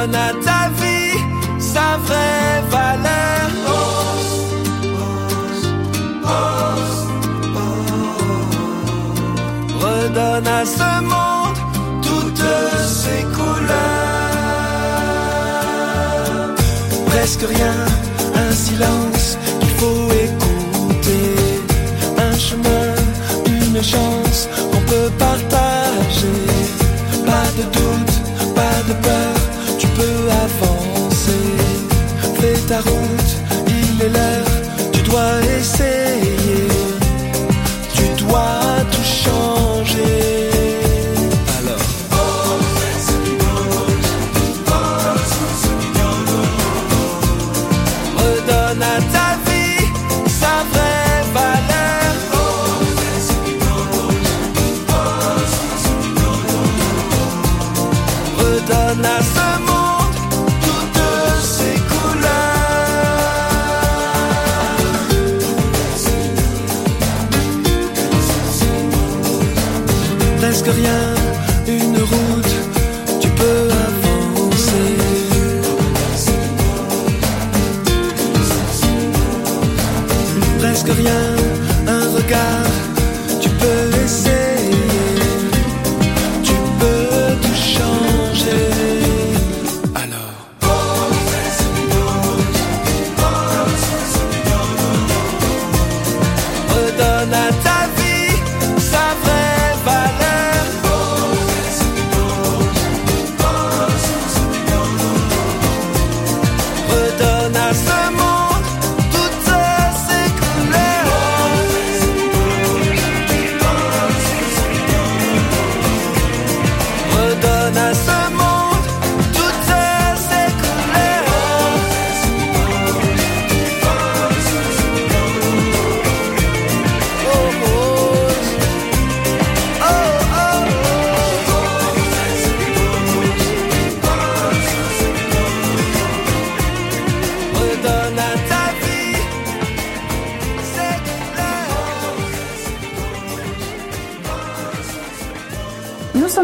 Redonne 0.03 0.17
à 0.17 0.33
ta 0.45 0.69
vie 0.81 1.17
sa 1.61 1.97
vraie 2.07 2.63
valeur. 2.71 3.51
Redonne 9.81 10.49
à 10.49 10.65
ce 10.65 10.91
monde 11.03 11.59
toutes 12.03 12.49
ses 12.85 13.23
couleurs. 13.37 13.69
Presque 17.07 17.45
rien, 17.47 17.77
un 18.35 18.53
silence 18.53 19.39
qu'il 19.61 19.75
faut 19.79 20.11
écouter. 20.27 21.63
Un 22.19 22.37
chemin, 22.37 22.95
une 23.47 23.81
chance 23.83 24.49
qu'on 24.73 24.81
peut 24.81 25.11
partager. 25.17 26.43
Pas 27.25 27.49
de 27.57 27.63
doute, 27.77 28.17
pas 28.57 28.83
de 28.89 28.95
peur 28.95 29.52
tu 29.83 30.22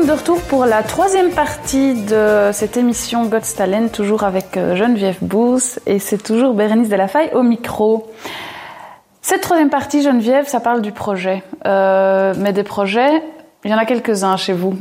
de 0.09 0.13
retour 0.13 0.41
pour 0.41 0.65
la 0.65 0.83
troisième 0.83 1.33
partie 1.33 1.93
de 1.93 2.49
cette 2.55 2.79
émission 2.79 3.27
God's 3.27 3.55
Talent, 3.55 3.89
toujours 3.89 4.25
avec 4.25 4.57
euh, 4.57 4.75
Geneviève 4.75 5.19
Bousse 5.21 5.81
et 5.85 5.99
c'est 5.99 6.17
toujours 6.17 6.55
Bérénice 6.55 6.89
Delafaye 6.89 7.29
au 7.35 7.43
micro. 7.43 8.11
Cette 9.21 9.43
troisième 9.43 9.69
partie, 9.69 10.01
Geneviève, 10.01 10.49
ça 10.49 10.61
parle 10.61 10.81
du 10.81 10.93
projet. 10.93 11.43
Euh, 11.67 12.33
mais 12.39 12.55
des 12.55 12.63
projets, 12.63 13.23
il 13.67 13.71
y 13.71 13.75
en 13.75 13.77
a 13.77 13.85
quelques-uns 13.85 14.39
chez 14.39 14.55
vous. 14.55 14.79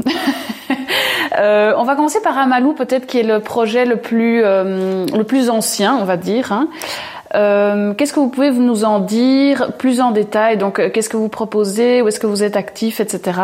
euh, 1.40 1.74
on 1.76 1.84
va 1.84 1.96
commencer 1.98 2.22
par 2.22 2.38
Amalou, 2.38 2.72
peut-être 2.72 3.06
qui 3.06 3.20
est 3.20 3.24
le 3.24 3.42
projet 3.42 3.84
le 3.84 3.98
plus, 3.98 4.44
le 4.44 5.24
plus 5.24 5.50
ancien, 5.50 5.98
on 6.00 6.06
va 6.06 6.16
dire. 6.16 6.54
Hein. 6.54 6.70
Euh, 7.36 7.94
qu'est-ce 7.94 8.14
que 8.14 8.20
vous 8.20 8.30
pouvez 8.30 8.52
nous 8.52 8.86
en 8.86 9.00
dire 9.00 9.74
plus 9.78 10.00
en 10.00 10.12
détail 10.12 10.58
Donc, 10.58 10.80
euh, 10.80 10.90
qu'est-ce 10.90 11.10
que 11.10 11.18
vous 11.18 11.28
proposez 11.28 12.02
Où 12.02 12.08
est-ce 12.08 12.20
que 12.20 12.28
vous 12.28 12.44
êtes 12.44 12.56
actif, 12.56 13.00
etc. 13.00 13.40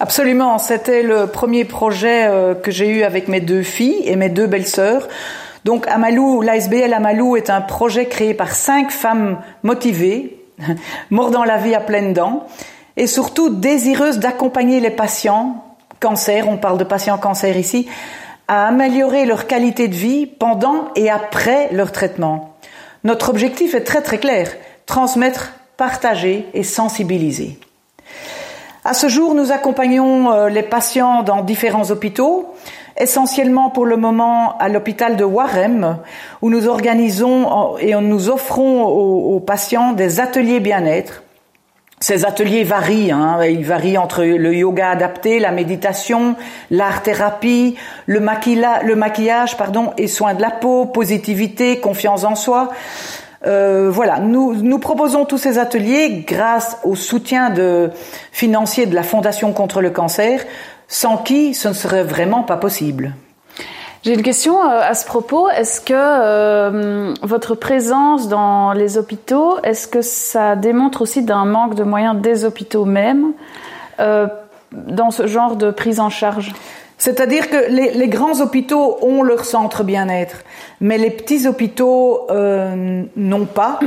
Absolument. 0.00 0.58
C'était 0.58 1.02
le 1.02 1.26
premier 1.26 1.64
projet 1.64 2.26
euh, 2.26 2.54
que 2.54 2.70
j'ai 2.70 2.88
eu 2.88 3.02
avec 3.02 3.28
mes 3.28 3.40
deux 3.40 3.62
filles 3.62 4.02
et 4.04 4.16
mes 4.16 4.28
deux 4.28 4.46
belles-sœurs. 4.46 5.08
Donc, 5.64 5.86
Amalou, 5.88 6.40
l'ASBL 6.42 6.92
Amalou 6.92 7.36
est 7.36 7.50
un 7.50 7.60
projet 7.60 8.06
créé 8.06 8.34
par 8.34 8.52
cinq 8.52 8.90
femmes 8.90 9.38
motivées, 9.62 10.38
mordant 11.10 11.44
la 11.44 11.56
vie 11.56 11.74
à 11.74 11.80
pleines 11.80 12.12
dents, 12.12 12.46
et 12.96 13.06
surtout 13.06 13.50
désireuses 13.50 14.18
d'accompagner 14.18 14.80
les 14.80 14.90
patients 14.90 15.64
cancer, 16.00 16.48
on 16.48 16.56
parle 16.56 16.78
de 16.78 16.84
patients 16.84 17.18
cancer 17.18 17.56
ici, 17.56 17.88
à 18.46 18.68
améliorer 18.68 19.26
leur 19.26 19.46
qualité 19.46 19.88
de 19.88 19.94
vie 19.94 20.26
pendant 20.26 20.88
et 20.96 21.10
après 21.10 21.68
leur 21.72 21.92
traitement. 21.92 22.57
Notre 23.04 23.30
objectif 23.30 23.74
est 23.74 23.84
très 23.84 24.02
très 24.02 24.18
clair, 24.18 24.50
transmettre, 24.86 25.52
partager 25.76 26.46
et 26.54 26.62
sensibiliser. 26.62 27.58
À 28.84 28.94
ce 28.94 29.08
jour, 29.08 29.34
nous 29.34 29.52
accompagnons 29.52 30.32
euh, 30.32 30.48
les 30.48 30.62
patients 30.62 31.22
dans 31.22 31.42
différents 31.42 31.90
hôpitaux, 31.90 32.54
essentiellement 32.98 33.70
pour 33.70 33.86
le 33.86 33.96
moment 33.96 34.56
à 34.58 34.68
l'hôpital 34.68 35.16
de 35.16 35.24
Warem, 35.24 35.98
où 36.42 36.50
nous 36.50 36.68
organisons 36.68 37.76
et 37.78 37.94
nous 37.94 38.28
offrons 38.28 38.84
aux, 38.84 39.40
patients 39.40 39.92
des 39.92 40.20
ateliers 40.20 40.60
bien-être. 40.60 41.22
Ces 42.00 42.24
ateliers 42.24 42.62
varient, 42.62 43.10
hein, 43.10 43.44
ils 43.44 43.64
varient 43.64 43.98
entre 43.98 44.22
le 44.22 44.54
yoga 44.54 44.90
adapté, 44.90 45.40
la 45.40 45.50
méditation, 45.50 46.36
l'art-thérapie, 46.70 47.76
le, 48.06 48.20
le 48.20 48.94
maquillage 48.94 49.56
pardon, 49.56 49.92
et 49.96 50.06
soins 50.06 50.34
de 50.34 50.42
la 50.42 50.50
peau, 50.50 50.86
positivité, 50.86 51.80
confiance 51.80 52.24
en 52.24 52.36
soi. 52.36 52.68
Euh, 53.46 53.88
voilà, 53.90 54.18
nous, 54.18 54.54
nous 54.54 54.78
proposons 54.78 55.24
tous 55.24 55.38
ces 55.38 55.58
ateliers 55.58 56.24
grâce 56.26 56.78
au 56.84 56.94
soutien 56.94 57.50
de, 57.50 57.90
financier 58.32 58.86
de 58.86 58.94
la 58.94 59.02
Fondation 59.02 59.52
contre 59.52 59.80
le 59.80 59.90
cancer, 59.90 60.44
sans 60.88 61.18
qui 61.18 61.54
ce 61.54 61.68
ne 61.68 61.72
serait 61.72 62.02
vraiment 62.02 62.42
pas 62.42 62.56
possible. 62.56 63.14
J'ai 64.04 64.14
une 64.14 64.22
question 64.22 64.60
euh, 64.60 64.80
à 64.80 64.94
ce 64.94 65.04
propos. 65.04 65.48
Est-ce 65.48 65.80
que 65.80 65.92
euh, 65.94 67.14
votre 67.22 67.54
présence 67.54 68.28
dans 68.28 68.72
les 68.72 68.96
hôpitaux, 68.98 69.58
est-ce 69.62 69.88
que 69.88 70.02
ça 70.02 70.56
démontre 70.56 71.02
aussi 71.02 71.22
d'un 71.22 71.44
manque 71.44 71.74
de 71.74 71.84
moyens 71.84 72.20
des 72.20 72.44
hôpitaux 72.44 72.84
même 72.84 73.32
dans 74.72 75.10
ce 75.10 75.26
genre 75.26 75.56
de 75.56 75.70
prise 75.70 76.00
en 76.00 76.10
charge? 76.10 76.52
C'est-à-dire 76.98 77.48
que 77.48 77.70
les, 77.70 78.08
grands 78.08 78.40
hôpitaux 78.40 78.98
ont 79.02 79.22
leur 79.22 79.44
centre 79.44 79.84
bien-être, 79.84 80.38
mais 80.80 80.98
les 80.98 81.10
petits 81.10 81.46
hôpitaux 81.46 82.26
euh, 82.30 83.04
n'ont 83.14 83.46
pas. 83.46 83.78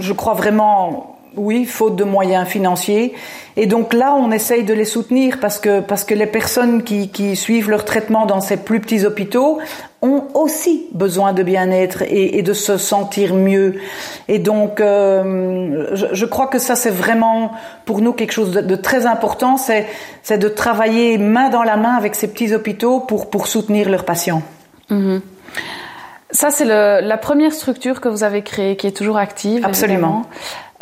Je 0.00 0.12
crois 0.14 0.32
vraiment 0.32 1.15
oui, 1.36 1.64
faute 1.64 1.96
de 1.96 2.04
moyens 2.04 2.46
financiers. 2.46 3.14
Et 3.56 3.66
donc 3.66 3.92
là, 3.92 4.14
on 4.14 4.30
essaye 4.30 4.64
de 4.64 4.74
les 4.74 4.84
soutenir 4.84 5.38
parce 5.40 5.58
que 5.58 5.80
parce 5.80 6.04
que 6.04 6.14
les 6.14 6.26
personnes 6.26 6.82
qui, 6.82 7.08
qui 7.08 7.36
suivent 7.36 7.70
leur 7.70 7.84
traitement 7.84 8.26
dans 8.26 8.40
ces 8.40 8.56
plus 8.56 8.80
petits 8.80 9.04
hôpitaux 9.04 9.58
ont 10.02 10.24
aussi 10.34 10.86
besoin 10.92 11.32
de 11.32 11.42
bien-être 11.42 12.02
et, 12.02 12.38
et, 12.38 12.42
de 12.42 12.52
se 12.52 12.76
sentir 12.76 13.34
mieux. 13.34 13.76
Et 14.28 14.38
donc, 14.38 14.80
euh, 14.80 15.86
je, 15.94 16.06
je, 16.12 16.26
crois 16.26 16.48
que 16.48 16.58
ça, 16.58 16.76
c'est 16.76 16.90
vraiment 16.90 17.52
pour 17.86 18.02
nous 18.02 18.12
quelque 18.12 18.32
chose 18.32 18.50
de, 18.52 18.60
de 18.60 18.76
très 18.76 19.06
important. 19.06 19.56
C'est 19.56 19.86
c'est 20.22 20.38
de 20.38 20.48
travailler 20.48 21.16
main 21.16 21.48
dans 21.48 21.62
la 21.62 21.76
main 21.76 21.94
avec 21.94 22.14
ces 22.14 22.28
petits 22.28 22.54
hôpitaux 22.54 23.00
pour 23.00 23.30
pour 23.30 23.46
soutenir 23.46 23.88
leurs 23.88 24.04
patients. 24.04 24.42
Mm-hmm. 24.90 25.20
Ça, 26.32 26.50
c'est 26.50 26.64
la 26.64 27.16
première 27.16 27.52
structure 27.52 28.00
que 28.00 28.08
vous 28.08 28.24
avez 28.24 28.42
créée, 28.42 28.76
qui 28.76 28.86
est 28.86 28.96
toujours 28.96 29.16
active. 29.16 29.64
Absolument. 29.64 30.26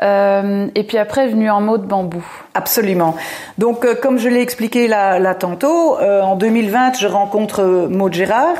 Euh, 0.02 0.66
et 0.74 0.82
puis 0.82 0.98
après 0.98 1.28
venu 1.28 1.48
en 1.50 1.60
mode 1.60 1.86
bambou. 1.86 2.24
Absolument. 2.54 3.14
Donc 3.58 3.84
euh, 3.84 3.94
comme 3.94 4.18
je 4.18 4.28
l'ai 4.28 4.40
expliqué 4.40 4.88
là, 4.88 5.18
là 5.18 5.34
tantôt, 5.34 5.98
euh, 5.98 6.20
en 6.22 6.36
2020 6.36 6.98
je 6.98 7.06
rencontre 7.06 7.62
euh, 7.62 7.88
Maud 7.88 8.12
Gérard, 8.12 8.56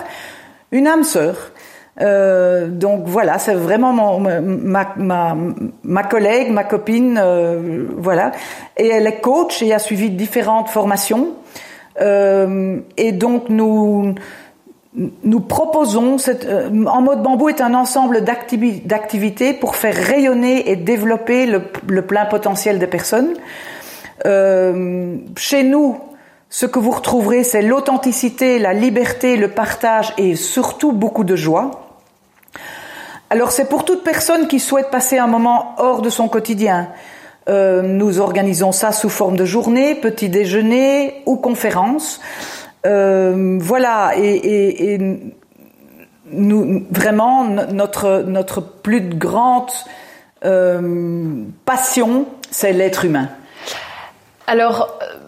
une 0.70 0.86
âme 0.86 1.02
sœur. 1.02 1.36
donc 1.98 3.02
voilà, 3.06 3.38
c'est 3.38 3.54
vraiment 3.54 3.92
mon, 3.92 4.18
ma, 4.20 4.92
ma, 4.96 5.36
ma, 5.84 6.02
collègue, 6.02 6.50
ma 6.50 6.64
copine, 6.64 7.20
voilà. 7.96 8.32
Et 8.76 8.88
elle 8.88 9.06
est 9.06 9.20
coach 9.20 9.62
et 9.62 9.72
a 9.72 9.78
suivi 9.78 10.10
différentes 10.10 10.68
formations. 10.68 11.34
et 12.00 13.12
donc 13.12 13.48
nous 13.48 14.16
nous 14.94 15.40
proposons, 15.40 16.16
euh, 16.28 16.84
en 16.86 17.02
mode 17.02 17.22
bambou 17.22 17.48
est 17.48 17.60
un 17.60 17.74
ensemble 17.74 18.22
d'activités 18.22 19.52
pour 19.52 19.74
faire 19.74 19.94
rayonner 19.94 20.70
et 20.70 20.76
développer 20.76 21.46
le, 21.46 22.02
plein 22.02 22.26
potentiel 22.26 22.78
des 22.78 22.86
personnes. 22.86 23.34
Euh, 24.24 25.16
chez 25.36 25.64
nous, 25.64 25.98
ce 26.48 26.66
que 26.66 26.78
vous 26.78 26.92
retrouverez, 26.92 27.42
c'est 27.42 27.62
l'authenticité, 27.62 28.60
la 28.60 28.72
liberté, 28.72 29.36
le 29.36 29.48
partage 29.48 30.14
et 30.16 30.36
surtout 30.36 30.92
beaucoup 30.92 31.24
de 31.24 31.34
joie. 31.34 31.72
Alors 33.30 33.50
c'est 33.50 33.68
pour 33.68 33.84
toute 33.84 34.04
personne 34.04 34.46
qui 34.46 34.60
souhaite 34.60 34.90
passer 34.90 35.18
un 35.18 35.26
moment 35.26 35.74
hors 35.78 36.02
de 36.02 36.10
son 36.10 36.28
quotidien. 36.28 36.90
Euh, 37.48 37.82
nous 37.82 38.20
organisons 38.20 38.70
ça 38.70 38.92
sous 38.92 39.08
forme 39.08 39.36
de 39.36 39.44
journée, 39.44 39.96
petit 39.96 40.28
déjeuner 40.28 41.22
ou 41.26 41.36
conférence. 41.36 42.20
Euh, 42.86 43.58
voilà, 43.60 44.12
et, 44.16 44.98
nous 46.30 46.86
vraiment 46.90 47.44
notre 47.44 48.24
notre 48.26 48.60
plus 48.60 49.08
grande 49.10 49.70
euh, 50.44 51.44
passion, 51.64 52.26
c'est 52.50 52.72
l'être 52.72 53.04
humain. 53.04 53.28
Alors. 54.46 54.98
Euh, 55.02 55.20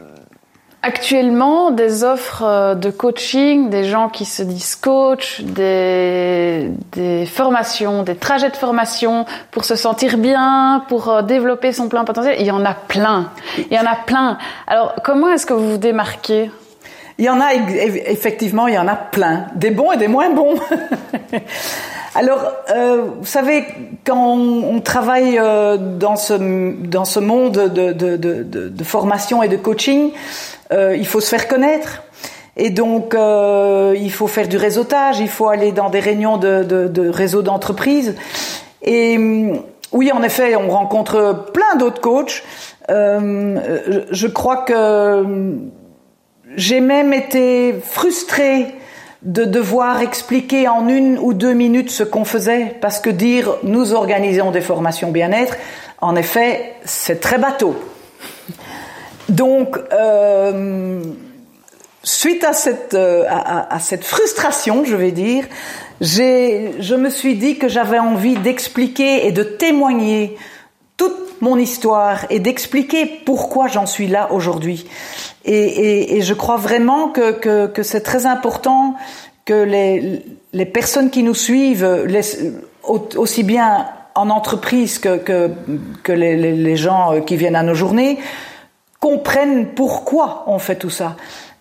actuellement, 0.83 1.73
des 1.73 2.05
offres 2.05 2.77
de 2.77 2.90
coaching, 2.90 3.71
des 3.71 3.83
gens 3.83 4.09
qui 4.09 4.25
se 4.25 4.45
disent 4.45 4.77
coach, 4.77 5.40
des, 5.40 6.71
des 6.92 7.27
formations, 7.27 8.05
des 8.05 8.14
trajets 8.14 8.51
de 8.51 8.57
formation 8.57 9.27
pour 9.51 9.64
se 9.64 9.75
sentir 9.75 10.16
bien, 10.16 10.85
pour 10.87 11.25
développer 11.25 11.73
son 11.73 11.88
plein 11.88 12.05
potentiel, 12.05 12.37
il 12.38 12.47
y 12.47 12.53
en 12.53 12.64
a 12.64 12.75
plein. 12.75 13.33
Il 13.69 13.77
y 13.77 13.81
en 13.81 13.85
a 13.85 13.97
plein. 13.97 14.38
Alors, 14.69 14.95
comment 15.03 15.29
est-ce 15.31 15.45
que 15.45 15.55
vous 15.55 15.73
vous 15.73 15.77
démarquez? 15.77 16.53
Il 17.18 17.24
y 17.24 17.29
en 17.29 17.40
a 17.40 17.55
effectivement, 17.55 18.66
il 18.66 18.74
y 18.74 18.79
en 18.79 18.88
a 18.88 18.96
plein, 18.96 19.46
des 19.55 19.70
bons 19.70 19.92
et 19.92 19.96
des 19.96 20.09
moins 20.09 20.31
bons. 20.31 20.57
Alors, 22.14 22.40
euh, 22.70 23.02
vous 23.18 23.26
savez, 23.26 23.64
quand 24.07 24.37
on, 24.38 24.81
travaille 24.81 25.38
euh, 25.38 25.76
dans 25.76 26.16
ce 26.16 26.35
dans 26.35 27.05
ce 27.05 27.20
monde 27.20 27.52
de, 27.52 27.92
de, 27.92 28.16
de, 28.16 28.42
de 28.42 28.85
formation 28.85 29.42
et 29.42 29.48
de 29.48 29.57
coaching, 29.57 30.12
euh, 30.72 30.96
il 30.96 31.07
faut 31.07 31.20
se 31.20 31.29
faire 31.29 31.48
connaître. 31.48 32.02
Et 32.57 32.70
donc, 32.70 33.14
euh, 33.14 33.94
il 33.96 34.11
faut 34.11 34.26
faire 34.26 34.48
du 34.48 34.57
réseautage, 34.57 35.20
il 35.20 35.29
faut 35.29 35.48
aller 35.48 35.72
dans 35.72 35.90
des 35.90 36.00
réunions 36.00 36.38
de, 36.38 36.62
de, 36.62 37.09
réseaux 37.09 37.42
d'entreprises. 37.42 38.14
Et 38.83 39.18
oui, 39.92 40.11
en 40.11 40.22
effet, 40.22 40.57
on 40.57 40.70
rencontre 40.70 41.50
plein 41.52 41.76
d'autres 41.79 42.00
coachs. 42.00 42.42
Euh, 42.88 43.59
je 44.11 44.26
crois 44.26 44.59
que 44.59 45.22
j'ai 46.54 46.80
même 46.80 47.12
été 47.12 47.74
frustrée 47.82 48.66
de 49.22 49.44
devoir 49.44 50.02
expliquer 50.02 50.68
en 50.68 50.88
une 50.88 51.18
ou 51.18 51.35
deux 51.35 51.52
minutes 51.52 51.90
ce 51.90 52.04
qu'on 52.04 52.24
faisait, 52.24 52.76
parce 52.80 53.00
que 53.00 53.11
dire 53.11 53.56
nous 53.64 53.92
organisons 53.92 54.52
des 54.52 54.61
formations 54.61 55.11
bien-être, 55.11 55.56
en 56.00 56.14
effet, 56.14 56.74
c'est 56.85 57.20
très 57.20 57.38
bateau. 57.38 57.74
Donc, 59.28 59.76
euh, 59.92 61.02
suite 62.02 62.44
à 62.44 62.52
cette, 62.52 62.94
euh, 62.94 63.24
à, 63.28 63.74
à, 63.74 63.80
cette 63.80 64.04
frustration, 64.04 64.85
je 64.85 64.94
vais 64.94 65.11
dire, 65.11 65.44
je 66.00 66.94
me 66.94 67.11
suis 67.11 67.35
dit 67.35 67.59
que 67.59 67.68
j'avais 67.68 67.98
envie 67.98 68.37
d'expliquer 68.37 69.26
et 69.26 69.32
de 69.32 69.42
témoigner 69.42 70.37
toute 70.96 71.25
mon 71.40 71.57
histoire 71.57 72.27
et 72.31 72.40
d'expliquer 72.40 73.07
pourquoi 73.25 73.68
j'en 73.68 73.87
suis 73.87 74.07
là 74.07 74.33
aujourd'hui. 74.33 74.87
Et, 75.44 76.16
et, 76.16 76.22
je 76.22 76.35
crois 76.35 76.57
vraiment 76.57 77.09
que, 77.09 77.66
que, 77.66 77.83
c'est 77.83 78.01
très 78.01 78.27
important 78.27 78.94
que 79.44 79.62
les, 79.62 80.22
les, 80.53 80.66
personnes 80.66 81.11
qui 81.11 81.22
nous 81.22 81.35
suivent, 81.35 81.88
aussi 82.83 83.42
bien 83.44 83.87
en 84.14 84.31
entreprise 84.31 84.99
que, 84.99 85.18
que, 85.18 85.51
que 86.03 86.12
les, 86.12 86.37
les, 86.37 86.77
gens 86.77 87.20
qui 87.20 87.37
viennent 87.37 87.55
à 87.55 87.62
nos 87.62 87.75
journées, 87.75 88.18
comprennent 88.99 89.68
pourquoi 89.75 90.44
on 90.49 90.59
fait 90.59 90.77
tout 90.77 90.90
ça, 90.90 91.16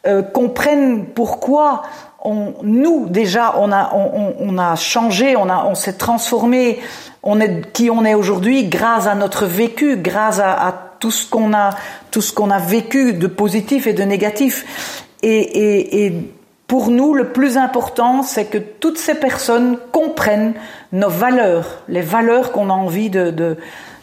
euh, 0.07 0.21
comprennent 0.21 1.05
pourquoi 1.05 1.83
on, 2.25 2.55
nous 2.63 3.07
déjà 3.07 3.55
on 3.59 3.71
a 3.71 3.93
on, 3.93 4.35
on 4.39 4.57
a 4.57 4.75
changé, 4.75 5.35
on 5.35 5.49
a 5.49 5.65
on 5.65 5.75
s'est 5.75 5.93
transformé, 5.93 6.79
on 7.23 7.39
est 7.39 7.71
qui 7.71 7.89
on 7.89 8.03
est 8.03 8.15
aujourd'hui 8.15 8.65
grâce 8.65 9.07
à 9.07 9.15
notre 9.15 9.45
vécu, 9.45 9.97
grâce 9.97 10.39
à, 10.39 10.53
à 10.53 10.73
tout 10.99 11.11
ce 11.11 11.29
qu'on 11.29 11.53
a, 11.53 11.71
tout 12.11 12.21
ce 12.21 12.33
qu'on 12.33 12.49
a 12.49 12.59
vécu 12.59 13.13
de 13.13 13.27
positif 13.27 13.87
et 13.87 13.93
de 13.93 14.03
négatif. 14.03 15.05
Et, 15.23 15.37
et, 15.37 16.05
et 16.05 16.13
pour 16.67 16.89
nous, 16.89 17.13
le 17.13 17.29
plus 17.29 17.57
important, 17.57 18.23
c'est 18.23 18.45
que 18.45 18.57
toutes 18.57 18.97
ces 18.97 19.15
personnes 19.15 19.77
comprennent 19.91 20.53
nos 20.91 21.09
valeurs, 21.09 21.83
les 21.87 22.01
valeurs 22.01 22.51
qu'on 22.51 22.69
a 22.69 22.73
envie 22.73 23.09
de, 23.09 23.29
de, 23.29 23.57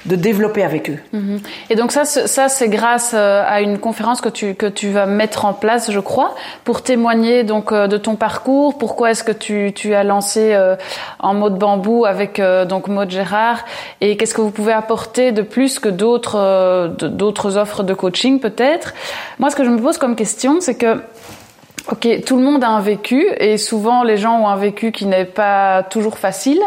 de 0.06 0.16
développer 0.16 0.62
avec 0.62 0.90
eux. 0.90 0.98
Mhm. 1.12 1.40
Et 1.70 1.76
donc 1.76 1.92
ça, 1.92 2.04
ça 2.04 2.48
c'est 2.48 2.68
grâce 2.68 3.12
euh, 3.14 3.44
à 3.46 3.60
une 3.60 3.78
conférence 3.78 4.20
que 4.20 4.28
tu 4.28 4.54
que 4.54 4.66
tu 4.66 4.90
vas 4.90 5.06
mettre 5.06 5.44
en 5.44 5.52
place, 5.52 5.90
je 5.90 6.00
crois, 6.00 6.34
pour 6.64 6.82
témoigner 6.82 7.44
donc 7.44 7.72
euh, 7.72 7.86
de 7.86 7.96
ton 7.96 8.16
parcours. 8.16 8.78
Pourquoi 8.78 9.12
est-ce 9.12 9.24
que 9.24 9.32
tu 9.32 9.72
tu 9.74 9.94
as 9.94 10.04
lancé 10.04 10.54
euh, 10.54 10.76
en 11.20 11.34
mode 11.34 11.58
bambou 11.58 12.04
avec 12.04 12.40
donc 12.68 12.88
mode 12.88 13.10
Gérard 13.10 13.64
et 14.00 14.16
qu'est-ce 14.16 14.34
que 14.34 14.40
vous 14.40 14.50
pouvez 14.50 14.72
apporter 14.72 15.32
de 15.32 15.42
plus 15.42 15.78
que 15.78 15.88
d'autres 15.88 16.88
d'autres 17.00 17.56
offres 17.56 17.82
de 17.82 17.94
coaching 17.94 18.40
peut-être. 18.40 18.94
Moi, 19.38 19.50
ce 19.50 19.56
que 19.56 19.64
je 19.64 19.70
me 19.70 19.80
pose 19.80 19.98
comme 19.98 20.16
question, 20.16 20.60
c'est 20.60 20.74
que 20.74 21.00
Ok, 21.90 22.06
tout 22.24 22.36
le 22.36 22.42
monde 22.42 22.62
a 22.62 22.68
un 22.68 22.80
vécu 22.80 23.26
et 23.38 23.58
souvent 23.58 24.04
les 24.04 24.16
gens 24.16 24.38
ont 24.38 24.46
un 24.46 24.56
vécu 24.56 24.92
qui 24.92 25.06
n'est 25.06 25.24
pas 25.24 25.82
toujours 25.82 26.16
facile. 26.16 26.60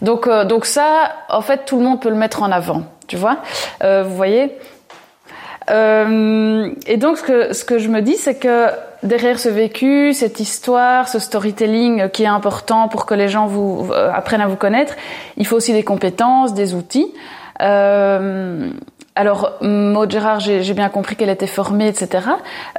Donc, 0.00 0.28
euh, 0.28 0.44
donc 0.44 0.64
ça, 0.64 1.10
en 1.28 1.40
fait, 1.40 1.64
tout 1.66 1.76
le 1.78 1.84
monde 1.84 2.00
peut 2.00 2.08
le 2.08 2.14
mettre 2.14 2.42
en 2.42 2.52
avant, 2.52 2.84
tu 3.08 3.16
vois. 3.16 3.38
Euh, 3.82 4.04
vous 4.04 4.14
voyez. 4.14 4.56
Euh, 5.70 6.70
et 6.86 6.96
donc, 6.96 7.18
ce 7.18 7.22
que, 7.22 7.52
ce 7.52 7.64
que 7.64 7.78
je 7.78 7.88
me 7.88 8.00
dis, 8.00 8.16
c'est 8.16 8.38
que 8.38 8.68
derrière 9.02 9.38
ce 9.38 9.48
vécu, 9.48 10.12
cette 10.12 10.40
histoire, 10.40 11.08
ce 11.08 11.18
storytelling 11.18 12.08
qui 12.10 12.24
est 12.24 12.28
important 12.28 12.88
pour 12.88 13.06
que 13.06 13.14
les 13.14 13.28
gens 13.28 13.46
vous 13.46 13.88
euh, 13.92 14.10
apprennent 14.12 14.40
à 14.40 14.46
vous 14.46 14.56
connaître, 14.56 14.94
il 15.36 15.46
faut 15.46 15.56
aussi 15.56 15.72
des 15.72 15.84
compétences, 15.84 16.54
des 16.54 16.74
outils. 16.74 17.12
Euh, 17.62 18.70
alors, 19.20 19.58
Maud 19.60 20.10
Gérard, 20.10 20.40
j'ai 20.40 20.72
bien 20.72 20.88
compris 20.88 21.14
qu'elle 21.14 21.28
était 21.28 21.46
formée, 21.46 21.88
etc. 21.88 22.26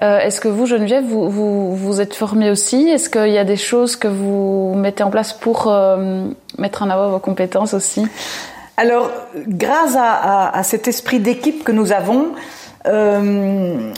Euh, 0.01 0.17
Est-ce 0.17 0.41
que 0.41 0.47
vous, 0.47 0.65
Geneviève, 0.65 1.03
vous, 1.05 1.75
vous, 1.75 2.01
êtes 2.01 2.15
formée 2.15 2.49
aussi? 2.49 2.89
Est-ce 2.89 3.11
qu'il 3.11 3.31
y 3.31 3.37
a 3.37 3.43
des 3.43 3.57
choses 3.57 3.95
que 3.95 4.07
vous 4.07 4.73
mettez 4.75 5.03
en 5.03 5.11
place 5.11 5.33
pour 5.33 5.67
euh, 5.67 6.25
mettre 6.57 6.81
en 6.81 6.89
avant 6.89 7.09
vos 7.09 7.19
compétences 7.19 7.75
aussi? 7.75 8.07
Alors, 8.75 9.11
grâce 9.35 9.95
à, 9.95 10.59
cet 10.63 10.87
esprit 10.87 11.19
d'équipe 11.19 11.63
que 11.63 11.71
nous 11.71 11.91
avons, 11.91 12.29
euh, 12.87 13.91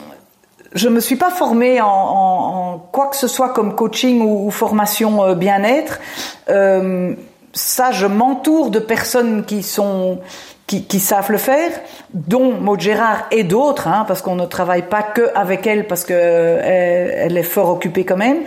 je 0.75 0.89
me 0.89 0.99
suis 0.99 1.15
pas 1.15 1.29
formée 1.29 1.79
en, 1.79 2.85
quoi 2.91 3.07
que 3.07 3.15
ce 3.15 3.29
soit 3.29 3.53
comme 3.53 3.73
coaching 3.73 4.19
ou, 4.19 4.51
formation 4.51 5.23
euh, 5.23 5.33
bien-être. 5.33 6.01
Ça, 7.55 7.91
je 7.91 8.07
m'entoure 8.07 8.71
de 8.71 8.79
personnes 8.79 9.45
qui 9.45 9.61
sont 9.61 10.19
qui, 10.81 10.99
savent 10.99 11.31
le 11.31 11.37
faire, 11.37 11.71
dont 12.13 12.53
Maud 12.53 12.79
Gérard 12.79 13.27
et 13.31 13.43
d'autres, 13.43 13.87
hein, 13.87 14.05
parce 14.07 14.21
qu'on 14.21 14.35
ne 14.35 14.45
travaille 14.45 14.83
pas 14.83 15.03
que 15.03 15.29
avec 15.35 15.67
elle, 15.67 15.87
parce 15.87 16.03
que 16.03 16.13
euh, 16.13 17.11
elle, 17.25 17.37
est 17.37 17.43
fort 17.43 17.69
occupée 17.69 18.03
quand 18.03 18.17
même. 18.17 18.39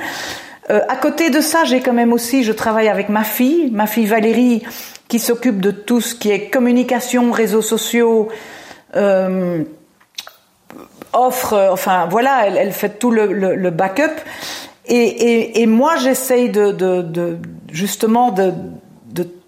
Euh, 0.71 0.81
à 0.89 0.97
côté 0.97 1.31
de 1.31 1.41
ça, 1.41 1.65
j'ai 1.65 1.81
quand 1.81 1.93
même 1.93 2.13
aussi, 2.13 2.43
je 2.43 2.53
travaille 2.53 2.89
avec 2.89 3.09
ma 3.09 3.25
fille, 3.25 3.71
ma 3.73 3.87
fille 3.87 4.07
Valérie, 4.07 4.63
qui 5.09 5.19
s'occupe 5.19 5.61
de 5.61 5.71
tout 5.71 6.01
ce 6.01 6.15
qui 6.15 6.31
est 6.31 6.51
communication, 6.51 7.31
réseaux 7.31 7.63
sociaux, 7.63 8.29
euh, 8.97 9.63
offre, 11.13 11.69
enfin 11.73 12.09
voilà, 12.11 12.47
elle, 12.49 12.73
fait 12.73 12.99
tout 12.99 13.11
le, 13.11 13.33
le, 13.33 13.55
le 13.55 13.71
backup. 13.71 14.13
Et, 14.89 15.67
moi, 15.67 15.97
j'essaye 15.97 16.51
de, 16.51 17.39
justement 17.71 18.31
de 18.31 18.53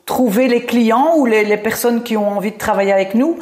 trouver 0.08 0.48
les 0.48 0.64
clients 0.64 1.12
ou 1.18 1.26
les, 1.26 1.44
les, 1.44 1.58
personnes 1.58 2.02
qui 2.02 2.16
ont 2.16 2.30
envie 2.36 2.50
de 2.50 2.56
travailler 2.56 2.92
avec 2.92 3.14
nous 3.14 3.38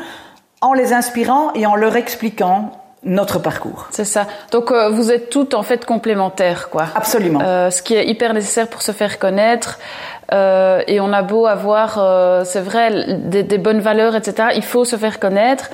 en 0.60 0.72
les 0.72 0.92
inspirant 0.92 1.52
et 1.54 1.64
en 1.64 1.76
leur 1.76 1.94
expliquant 1.94 2.72
notre 3.04 3.38
parcours. 3.38 3.86
C'est 3.92 4.04
ça. 4.04 4.26
Donc 4.50 4.72
euh, 4.72 4.90
vous 4.90 5.12
êtes 5.12 5.30
toutes 5.30 5.54
en 5.54 5.62
fait 5.62 5.84
complémentaires, 5.84 6.68
quoi. 6.68 6.86
Absolument. 6.96 7.40
Euh, 7.40 7.70
ce 7.70 7.82
qui 7.82 7.94
est 7.94 8.08
hyper 8.08 8.34
nécessaire 8.34 8.66
pour 8.66 8.82
se 8.82 8.90
faire 8.90 9.20
connaître. 9.20 9.78
Euh, 10.32 10.82
et 10.88 10.98
on 10.98 11.12
a 11.12 11.22
beau 11.22 11.46
avoir, 11.46 11.98
euh, 11.98 12.42
c'est 12.44 12.60
vrai, 12.60 13.14
des, 13.20 13.44
des, 13.44 13.58
bonnes 13.58 13.78
valeurs, 13.78 14.16
etc. 14.16 14.48
Il 14.56 14.64
faut 14.64 14.84
se 14.84 14.96
faire 14.96 15.20
connaître. 15.20 15.70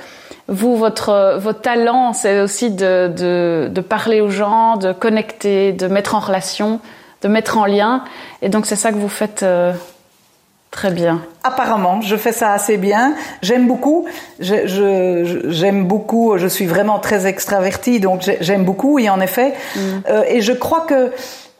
Vous, 0.47 0.75
votre 0.75 1.37
votre 1.39 1.61
talent, 1.61 2.13
c'est 2.13 2.39
aussi 2.39 2.69
de, 2.69 3.07
de, 3.07 3.67
de 3.71 3.81
parler 3.81 4.21
aux 4.21 4.29
gens, 4.29 4.77
de 4.77 4.93
connecter, 4.93 5.71
de 5.71 5.87
mettre 5.87 6.13
en 6.13 6.19
relation, 6.19 6.81
de 7.23 7.27
mettre 7.29 7.57
en 7.57 7.65
lien. 7.65 8.03
Et 8.43 8.49
donc 8.49 8.67
c'est 8.67 8.75
ça 8.75 8.91
que 8.91 8.97
vous 8.97 9.09
faites 9.09 9.41
euh, 9.41 9.73
Très 10.73 10.89
bien. 10.89 11.21
Apparemment, 11.43 12.01
je 12.01 12.15
fais 12.15 12.31
ça 12.31 12.51
assez 12.51 12.77
bien. 12.77 13.13
J'aime 13.43 13.67
beaucoup. 13.67 14.07
J'aime 14.39 14.67
je, 14.67 15.45
je, 15.47 15.81
beaucoup. 15.83 16.35
Je 16.39 16.47
suis 16.47 16.65
vraiment 16.65 16.97
très 16.97 17.27
extravertie, 17.27 17.99
donc 17.99 18.27
j'aime 18.41 18.65
beaucoup. 18.65 18.97
Et 18.97 19.07
en 19.07 19.21
effet, 19.21 19.53
mm. 19.75 19.79
euh, 20.09 20.23
et 20.27 20.41
je 20.41 20.51
crois 20.51 20.81
que 20.81 21.11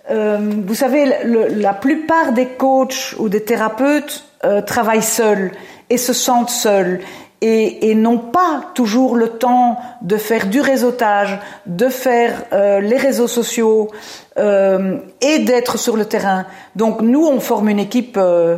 euh, 0.09 0.38
vous 0.66 0.74
savez, 0.74 1.05
le, 1.24 1.47
la 1.47 1.74
plupart 1.74 2.34
des 2.34 2.47
coachs 2.47 3.14
ou 3.20 3.30
des 3.30 3.43
thérapeutes 3.43 4.26
euh, 4.45 4.64
travaillent 4.64 5.03
seuls 5.03 5.51
et 5.91 5.97
se 5.97 6.11
sentent 6.11 6.49
seuls 6.49 6.99
et, 7.39 7.91
et 7.91 7.95
n'ont 7.95 8.18
pas 8.18 8.72
toujours 8.74 9.16
le 9.16 9.30
temps 9.30 9.78
de 10.01 10.18
faire 10.18 10.47
du 10.47 10.59
réseautage, 10.59 11.39
de 11.68 11.88
faire 11.88 12.45
euh, 12.51 12.80
les 12.80 12.97
réseaux 12.97 13.28
sociaux 13.28 13.91
euh, 14.39 14.97
et 15.22 15.39
d'être 15.39 15.78
sur 15.78 15.97
le 15.97 16.05
terrain. 16.05 16.47
Donc 16.76 17.01
nous, 17.01 17.28
on 17.28 17.39
forme 17.39 17.70
une 17.70 17.80
équipe 17.80 18.18
euh, 18.18 18.57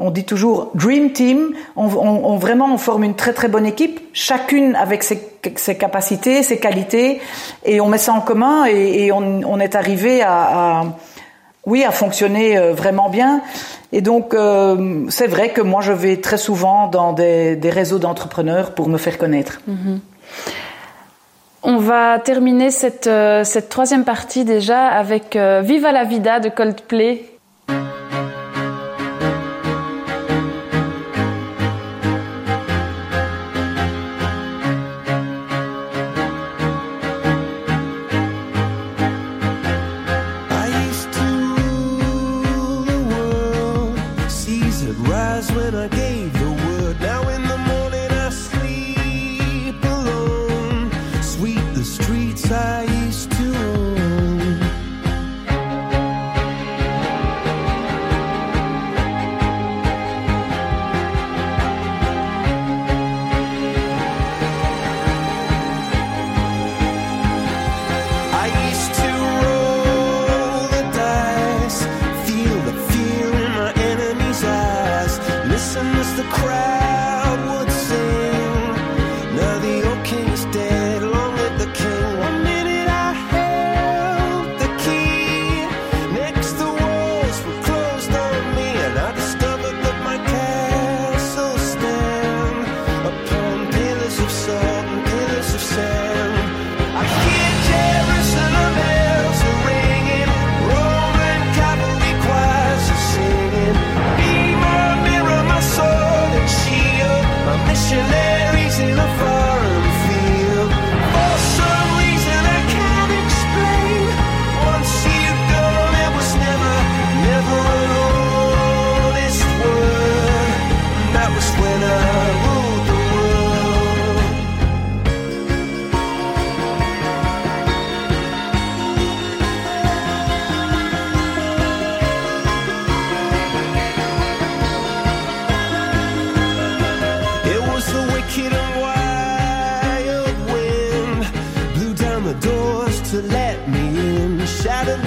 on 0.00 0.10
dit 0.10 0.24
toujours 0.24 0.70
Dream 0.74 1.12
Team. 1.12 1.52
On, 1.76 2.36
vraiment, 2.36 2.72
on 2.72 2.78
forme 2.78 3.04
une 3.04 3.14
très 3.14 3.34
très 3.34 3.48
bonne 3.48 3.66
équipe, 3.66 4.00
chacune 4.12 4.74
avec 4.74 5.02
ses, 5.04 5.76
capacités, 5.78 6.42
ses 6.42 6.58
qualités, 6.58 7.20
et 7.64 7.80
on 7.80 7.88
met 7.88 7.98
ça 7.98 8.14
en 8.14 8.20
commun 8.20 8.64
et, 8.64 9.12
on, 9.12 9.60
est 9.60 9.74
arrivé 9.76 10.22
à, 10.22 10.84
oui, 11.66 11.84
à 11.84 11.90
fonctionner 11.90 12.56
euh, 12.56 12.72
vraiment 12.72 13.10
bien. 13.10 13.42
Et 13.92 14.00
donc, 14.00 14.32
euh, 14.32 15.04
c'est 15.08 15.26
vrai 15.26 15.50
que 15.50 15.60
moi, 15.60 15.82
je 15.82 15.92
vais 15.92 16.16
très 16.16 16.38
souvent 16.38 16.88
dans 16.88 17.12
des, 17.12 17.58
réseaux 17.64 17.98
d'entrepreneurs 17.98 18.74
pour 18.74 18.88
me 18.88 18.98
faire 18.98 19.18
connaître. 19.18 19.60
-hmm. 19.68 19.98
On 21.62 21.76
va 21.76 22.18
terminer 22.18 22.70
cette, 22.70 23.06
euh, 23.06 23.44
cette 23.44 23.68
troisième 23.68 24.04
partie 24.04 24.44
déjà 24.46 24.86
avec 24.86 25.36
Viva 25.36 25.92
la 25.92 26.04
Vida 26.04 26.40
de 26.40 26.48
Coldplay 26.48 27.30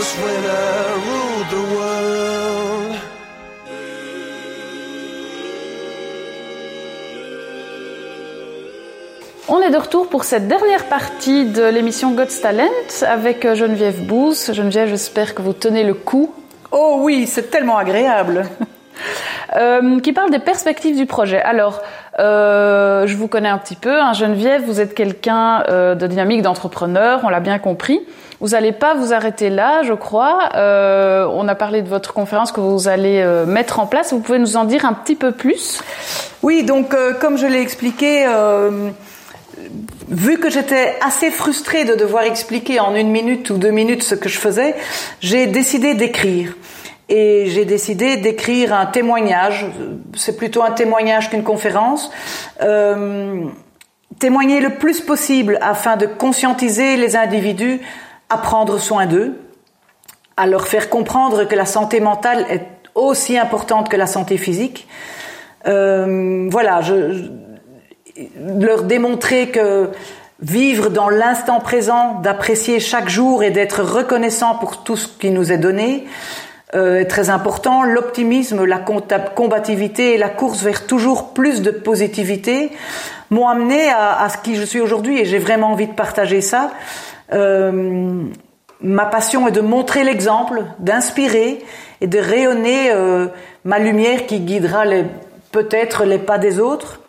was 0.00 0.16
when 0.24 0.44
I 0.46 0.96
ruled 1.06 1.48
the 1.56 1.64
world. 1.76 2.94
On 9.48 9.60
est 9.60 9.70
de 9.70 9.76
retour 9.76 10.08
pour 10.08 10.24
cette 10.24 10.48
dernière 10.48 10.86
partie 10.86 11.44
de 11.44 11.64
l'émission 11.64 12.12
God's 12.12 12.40
Talent 12.40 12.70
avec 13.06 13.44
euh, 13.44 13.54
Geneviève 13.54 14.06
Bouze. 14.06 14.52
Geneviève, 14.54 14.88
j'espère 14.88 15.34
que 15.34 15.42
vous 15.42 15.52
tenez 15.52 15.84
le 15.84 15.92
coup. 15.92 16.32
Oh 16.72 17.00
oui, 17.00 17.26
c'est 17.26 17.50
tellement 17.50 17.76
agréable. 17.76 18.46
Euh, 19.56 19.98
qui 19.98 20.12
parle 20.12 20.30
des 20.30 20.38
perspectives 20.38 20.96
du 20.96 21.06
projet. 21.06 21.40
Alors, 21.40 21.82
euh, 22.20 23.06
je 23.06 23.16
vous 23.16 23.26
connais 23.26 23.48
un 23.48 23.58
petit 23.58 23.74
peu. 23.74 24.00
Hein, 24.00 24.12
Geneviève, 24.12 24.62
vous 24.64 24.80
êtes 24.80 24.94
quelqu'un 24.94 25.64
euh, 25.68 25.94
de 25.96 26.06
dynamique, 26.06 26.42
d'entrepreneur, 26.42 27.20
on 27.24 27.28
l'a 27.28 27.40
bien 27.40 27.58
compris. 27.58 28.00
Vous 28.40 28.48
n'allez 28.48 28.72
pas 28.72 28.94
vous 28.94 29.12
arrêter 29.12 29.50
là, 29.50 29.82
je 29.82 29.92
crois. 29.92 30.48
Euh, 30.54 31.26
on 31.30 31.46
a 31.46 31.54
parlé 31.54 31.82
de 31.82 31.88
votre 31.88 32.14
conférence 32.14 32.52
que 32.52 32.60
vous 32.60 32.88
allez 32.88 33.20
euh, 33.20 33.44
mettre 33.44 33.80
en 33.80 33.86
place. 33.86 34.12
Vous 34.12 34.20
pouvez 34.20 34.38
nous 34.38 34.56
en 34.56 34.64
dire 34.64 34.86
un 34.86 34.94
petit 34.94 35.14
peu 35.14 35.32
plus? 35.32 35.82
Oui, 36.42 36.62
donc 36.62 36.94
euh, 36.94 37.12
comme 37.12 37.36
je 37.36 37.46
l'ai 37.46 37.60
expliqué, 37.60 38.24
euh, 38.26 38.88
vu 40.08 40.38
que 40.38 40.48
j'étais 40.48 40.94
assez 41.02 41.30
frustrée 41.30 41.84
de 41.84 41.94
devoir 41.94 42.22
expliquer 42.22 42.80
en 42.80 42.94
une 42.94 43.10
minute 43.10 43.50
ou 43.50 43.58
deux 43.58 43.70
minutes 43.70 44.02
ce 44.02 44.14
que 44.14 44.30
je 44.30 44.38
faisais, 44.38 44.74
j'ai 45.20 45.46
décidé 45.46 45.94
d'écrire. 45.94 46.56
Et 47.10 47.46
j'ai 47.48 47.64
décidé 47.64 48.16
d'écrire 48.16 48.72
un 48.72 48.86
témoignage. 48.86 49.66
C'est 50.14 50.36
plutôt 50.36 50.62
un 50.62 50.70
témoignage 50.70 51.28
qu'une 51.28 51.42
conférence. 51.42 52.10
Euh, 52.62 53.42
témoigner 54.18 54.60
le 54.60 54.70
plus 54.76 55.00
possible 55.00 55.58
afin 55.60 55.96
de 55.96 56.06
conscientiser 56.06 56.96
les 56.96 57.16
individus 57.16 57.80
à 58.30 58.38
prendre 58.38 58.78
soin 58.78 59.06
d'eux, 59.06 59.38
à 60.36 60.46
leur 60.46 60.66
faire 60.68 60.88
comprendre 60.88 61.44
que 61.44 61.54
la 61.54 61.66
santé 61.66 62.00
mentale 62.00 62.46
est 62.48 62.66
aussi 62.94 63.36
importante 63.38 63.88
que 63.88 63.96
la 63.96 64.06
santé 64.06 64.36
physique. 64.38 64.88
Euh, 65.66 66.48
voilà, 66.50 66.80
je, 66.80 67.12
je- 67.12 67.22
leur 68.58 68.82
démontrer 68.84 69.48
que 69.50 69.90
vivre 70.40 70.88
dans 70.90 71.08
l'instant 71.10 71.60
présent, 71.60 72.14
d'apprécier 72.22 72.80
chaque 72.80 73.08
jour 73.08 73.42
et 73.42 73.50
d'être 73.50 73.82
reconnaissant 73.82 74.54
pour 74.56 74.82
tout 74.82 74.96
ce 74.96 75.06
qui 75.08 75.30
nous 75.30 75.52
est 75.52 75.58
donné 75.58 76.06
euh, 76.74 77.00
est 77.00 77.06
très 77.06 77.30
important. 77.30 77.82
L'optimisme, 77.84 78.64
la 78.64 78.78
combativité 78.78 80.14
et 80.14 80.18
la 80.18 80.28
course 80.30 80.62
vers 80.62 80.86
toujours 80.86 81.32
plus 81.34 81.62
de 81.62 81.70
positivité 81.70 82.72
m'ont 83.30 83.48
amené 83.48 83.88
à, 83.90 84.20
à 84.22 84.28
ce 84.28 84.38
qui 84.38 84.56
je 84.56 84.62
suis 84.64 84.80
aujourd'hui 84.80 85.18
et 85.20 85.24
j'ai 85.24 85.38
vraiment 85.38 85.72
envie 85.72 85.86
de 85.86 85.92
partager 85.94 86.40
ça. 86.40 86.70
Euh, 87.32 88.24
ma 88.80 89.06
passion 89.06 89.46
est 89.46 89.52
de 89.52 89.60
montrer 89.60 90.04
l'exemple, 90.04 90.64
d'inspirer 90.78 91.64
et 92.00 92.06
de 92.06 92.18
rayonner 92.18 92.90
euh, 92.92 93.26
ma 93.64 93.78
lumière 93.78 94.26
qui 94.26 94.40
guidera 94.40 94.84
peut-être 95.52 96.04
les 96.04 96.18
pas 96.18 96.38
des 96.38 96.60
autres. 96.60 97.00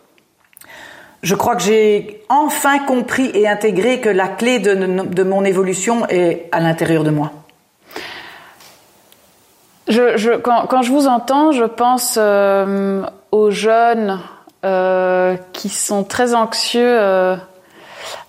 Je 1.22 1.34
crois 1.34 1.54
que 1.54 1.62
j'ai 1.62 2.24
enfin 2.28 2.80
compris 2.80 3.30
et 3.34 3.48
intégré 3.48 4.00
que 4.00 4.08
la 4.08 4.26
clé 4.28 4.58
de, 4.58 5.22
mon 5.22 5.44
évolution 5.44 6.04
est 6.08 6.48
à 6.50 6.60
l'intérieur 6.60 7.04
de 7.04 7.10
moi. 7.10 7.30
Quand, 9.88 10.82
je 10.82 10.90
vous 10.90 11.06
entends, 11.06 11.52
je 11.52 11.64
pense 11.64 12.16
euh, 12.18 13.02
aux 13.30 13.50
jeunes 13.50 14.20
qui 15.52 15.68
sont 15.68 16.04
très 16.04 16.34
anxieux 16.34 16.98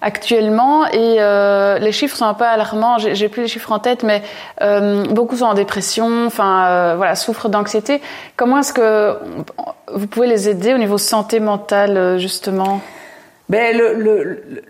actuellement 0.01 0.85
et 0.87 1.17
euh, 1.19 1.79
les 1.79 1.91
chiffres 1.91 2.15
sont 2.15 2.25
un 2.25 2.33
peu 2.33 2.45
alarmants. 2.45 2.97
J'ai 2.97 3.29
plus 3.29 3.43
les 3.43 3.47
chiffres 3.47 3.71
en 3.71 3.79
tête, 3.79 4.03
mais 4.03 4.21
euh, 4.61 5.03
beaucoup 5.05 5.37
sont 5.37 5.45
en 5.45 5.53
dépression, 5.53 6.25
enfin 6.25 6.65
euh, 6.65 6.93
voilà, 6.95 7.15
souffrent 7.15 7.49
d'anxiété. 7.49 8.01
Comment 8.35 8.59
est-ce 8.59 8.73
que 8.73 9.17
vous 9.93 10.07
pouvez 10.07 10.27
les 10.27 10.49
aider 10.49 10.73
au 10.73 10.77
niveau 10.77 10.97
santé 10.97 11.39
mentale 11.39 12.17
justement? 12.19 12.81
Ben, 13.49 13.77
le, 13.77 13.93
le, 13.93 14.23
le, 14.23 14.63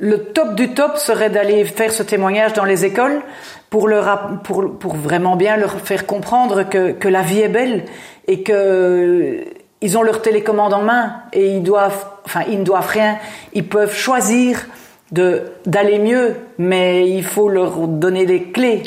le 0.00 0.24
top 0.24 0.54
du 0.54 0.74
top 0.74 0.96
serait 0.96 1.30
d'aller 1.30 1.64
faire 1.64 1.92
ce 1.92 2.02
témoignage 2.02 2.52
dans 2.54 2.64
les 2.64 2.84
écoles 2.84 3.20
pour, 3.68 3.88
leur, 3.88 4.40
pour, 4.42 4.78
pour 4.78 4.96
vraiment 4.96 5.36
bien 5.36 5.56
leur 5.56 5.72
faire 5.80 6.06
comprendre 6.06 6.62
que, 6.62 6.92
que 6.92 7.08
la 7.08 7.22
vie 7.22 7.40
est 7.40 7.48
belle 7.48 7.84
et 8.26 8.42
que 8.42 9.44
ils 9.82 9.96
ont 9.96 10.02
leur 10.02 10.20
télécommande 10.20 10.74
en 10.74 10.82
main 10.82 11.14
et 11.32 11.56
ils 11.56 11.62
doivent, 11.62 12.04
enfin 12.24 12.42
ils 12.48 12.58
ne 12.58 12.64
doivent 12.64 12.88
rien, 12.88 13.18
ils 13.52 13.66
peuvent 13.66 13.94
choisir 13.94 14.66
de 15.12 15.42
d'aller 15.66 15.98
mieux, 15.98 16.36
mais 16.58 17.08
il 17.08 17.24
faut 17.24 17.48
leur 17.48 17.88
donner 17.88 18.26
les 18.26 18.44
clés. 18.44 18.82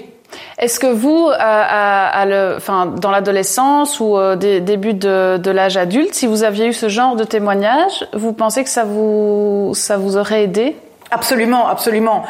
Est-ce 0.57 0.79
que 0.79 0.87
vous, 0.87 1.29
à, 1.31 1.35
à, 1.37 2.07
à 2.07 2.25
le, 2.25 2.55
enfin, 2.57 2.87
dans 2.87 3.11
l'adolescence 3.11 3.99
ou 3.99 4.17
euh, 4.17 4.35
des 4.35 4.61
début 4.61 4.95
de, 4.95 5.37
de 5.37 5.51
l'âge 5.51 5.77
adulte, 5.77 6.15
si 6.15 6.25
vous 6.25 6.43
aviez 6.43 6.67
eu 6.67 6.73
ce 6.73 6.89
genre 6.89 7.15
de 7.15 7.23
témoignage, 7.23 8.07
vous 8.13 8.33
pensez 8.33 8.63
que 8.63 8.69
ça 8.69 8.83
vous, 8.83 9.73
ça 9.75 9.97
vous 9.97 10.17
aurait 10.17 10.43
aidé? 10.43 10.75
Absolument, 11.11 11.67
absolument. 11.67 12.23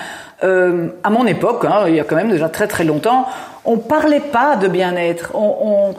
Euh, 0.43 0.89
à 1.03 1.09
mon 1.09 1.25
époque, 1.25 1.63
hein, 1.63 1.85
il 1.87 1.95
y 1.95 1.99
a 2.01 2.03
quand 2.03 2.17
même 2.17 2.31
déjà 2.31 2.49
très 2.49 2.67
très 2.67 2.83
longtemps, 2.83 3.25
on 3.63 3.77
parlait 3.77 4.19
pas 4.19 4.57
de 4.57 4.67
bien-être. 4.67 5.31
On, 5.35 5.55
on, 5.61 5.95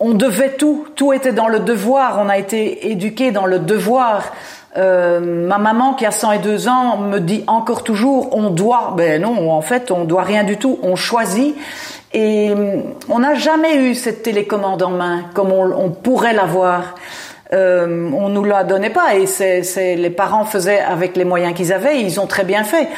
on 0.00 0.14
devait 0.14 0.50
tout, 0.50 0.86
tout 0.94 1.12
était 1.12 1.32
dans 1.32 1.48
le 1.48 1.60
devoir. 1.60 2.18
On 2.20 2.28
a 2.28 2.38
été 2.38 2.90
éduqué 2.90 3.30
dans 3.30 3.46
le 3.46 3.58
devoir. 3.58 4.32
Euh, 4.76 5.18
ma 5.20 5.58
maman 5.58 5.94
qui 5.94 6.06
a 6.06 6.10
102 6.10 6.68
ans 6.68 6.98
me 6.98 7.18
dit 7.18 7.42
encore 7.46 7.82
toujours 7.82 8.36
on 8.36 8.50
doit. 8.50 8.94
Ben 8.96 9.22
non, 9.22 9.50
en 9.50 9.62
fait, 9.62 9.90
on 9.90 10.04
doit 10.04 10.22
rien 10.22 10.44
du 10.44 10.56
tout. 10.56 10.78
On 10.82 10.94
choisit. 10.94 11.56
Et 12.12 12.50
hum, 12.52 12.82
on 13.08 13.18
n'a 13.18 13.34
jamais 13.34 13.76
eu 13.76 13.94
cette 13.94 14.22
télécommande 14.22 14.82
en 14.82 14.90
main 14.90 15.24
comme 15.34 15.52
on, 15.52 15.90
pourrait 15.90 16.32
l'avoir. 16.32 16.94
Euh, 17.52 18.10
on 18.12 18.28
nous 18.28 18.44
la 18.44 18.62
donnait 18.62 18.90
pas 18.90 19.16
et 19.16 19.24
c'est, 19.26 19.96
les 19.96 20.10
parents 20.10 20.44
faisaient 20.44 20.80
avec 20.80 21.16
les 21.16 21.24
moyens 21.24 21.54
qu'ils 21.54 21.72
avaient. 21.72 22.00
Ils 22.00 22.20
ont 22.20 22.26
très 22.26 22.44
bien 22.44 22.62
fait. 22.62 22.88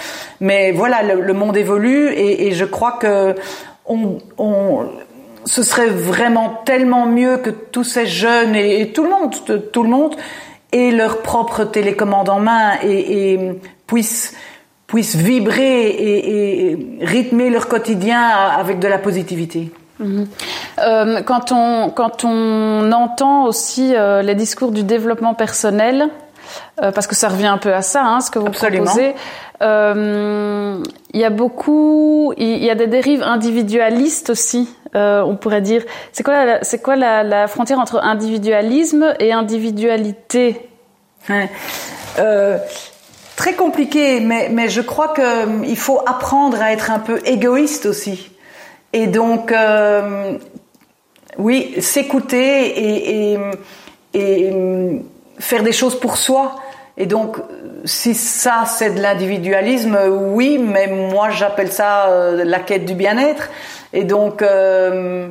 Mais 0.40 0.72
voilà, 0.72 1.02
le, 1.02 1.22
le 1.22 1.32
monde 1.32 1.56
évolue 1.56 2.10
et, 2.10 2.48
et, 2.48 2.52
je 2.52 2.64
crois 2.64 2.92
que 2.92 3.36
on, 3.86 4.18
on 4.38 4.86
ce 5.50 5.64
serait 5.64 5.88
vraiment 5.88 6.62
tellement 6.64 7.06
mieux 7.06 7.38
que 7.38 7.50
tous 7.50 7.82
ces 7.82 8.06
jeunes 8.06 8.54
et, 8.54 8.82
et 8.82 8.92
tout 8.92 9.02
le 9.02 9.10
monde, 9.10 9.34
tout 9.72 9.82
le 9.82 9.88
monde 9.88 10.14
aient 10.70 10.92
leur 10.92 11.22
propre 11.22 11.64
télécommande 11.64 12.28
en 12.28 12.38
main 12.38 12.74
et, 12.84 13.32
et 13.32 13.60
puissent 13.88 14.36
puissent 14.86 15.16
vibrer 15.16 15.86
et, 15.86 16.70
et, 16.70 16.78
rythmer 17.00 17.50
leur 17.50 17.68
quotidien 17.68 18.20
avec 18.20 18.78
de 18.80 18.88
la 18.88 18.98
positivité. 18.98 19.72
Mmh. 19.98 20.22
Euh, 20.78 21.22
quand 21.22 21.52
on 21.52 21.90
quand 21.90 22.24
on 22.24 22.90
entend 22.92 23.44
aussi 23.44 23.94
euh, 23.94 24.22
les 24.22 24.36
discours 24.36 24.70
du 24.70 24.84
développement 24.84 25.34
personnel, 25.34 26.08
euh, 26.80 26.92
parce 26.92 27.08
que 27.08 27.16
ça 27.16 27.28
revient 27.28 27.48
un 27.48 27.58
peu 27.58 27.74
à 27.74 27.82
ça, 27.82 28.04
hein, 28.04 28.20
ce 28.20 28.30
que 28.30 28.38
vous 28.38 28.46
Absolument. 28.46 28.84
proposez. 28.84 29.14
Il 29.62 31.20
y 31.20 31.24
a 31.24 31.30
beaucoup, 31.30 32.32
il 32.36 32.64
y 32.64 32.70
a 32.70 32.76
des 32.76 32.86
dérives 32.86 33.22
individualistes 33.22 34.30
aussi. 34.30 34.68
Euh, 34.96 35.22
on 35.22 35.36
pourrait 35.36 35.60
dire, 35.60 35.84
c'est 36.12 36.22
quoi, 36.22 36.44
la, 36.44 36.64
c'est 36.64 36.82
quoi 36.82 36.96
la, 36.96 37.46
frontière 37.48 37.78
entre 37.78 38.02
individualisme 38.02 39.14
et 39.20 39.32
individualité? 39.32 40.68
Euh, 42.18 42.58
Très 43.36 43.54
compliqué, 43.54 44.20
mais, 44.20 44.50
mais 44.50 44.68
je 44.68 44.82
crois 44.82 45.08
que 45.08 45.64
il 45.64 45.78
faut 45.78 46.00
apprendre 46.06 46.60
à 46.60 46.72
être 46.72 46.90
un 46.90 46.98
peu 46.98 47.20
égoïste 47.24 47.86
aussi. 47.86 48.30
Et 48.92 49.06
donc, 49.06 49.50
euh, 49.50 50.36
oui, 51.38 51.74
s'écouter 51.80 52.66
et, 52.66 53.32
et, 53.32 53.38
et, 54.12 54.52
hum, 54.52 55.04
faire 55.38 55.62
des 55.62 55.72
choses 55.72 55.98
pour 55.98 56.18
soi. 56.18 56.56
Et 56.96 57.06
donc, 57.06 57.36
si 57.84 58.14
ça 58.14 58.64
c'est 58.66 58.90
de 58.90 59.00
l'individualisme, 59.00 59.98
oui, 60.08 60.58
mais 60.58 60.86
moi 60.86 61.30
j'appelle 61.30 61.72
ça 61.72 62.08
euh, 62.08 62.44
la 62.44 62.60
quête 62.60 62.84
du 62.84 62.94
bien-être. 62.94 63.48
Et 63.92 64.04
donc, 64.04 64.42
euh, 64.42 65.28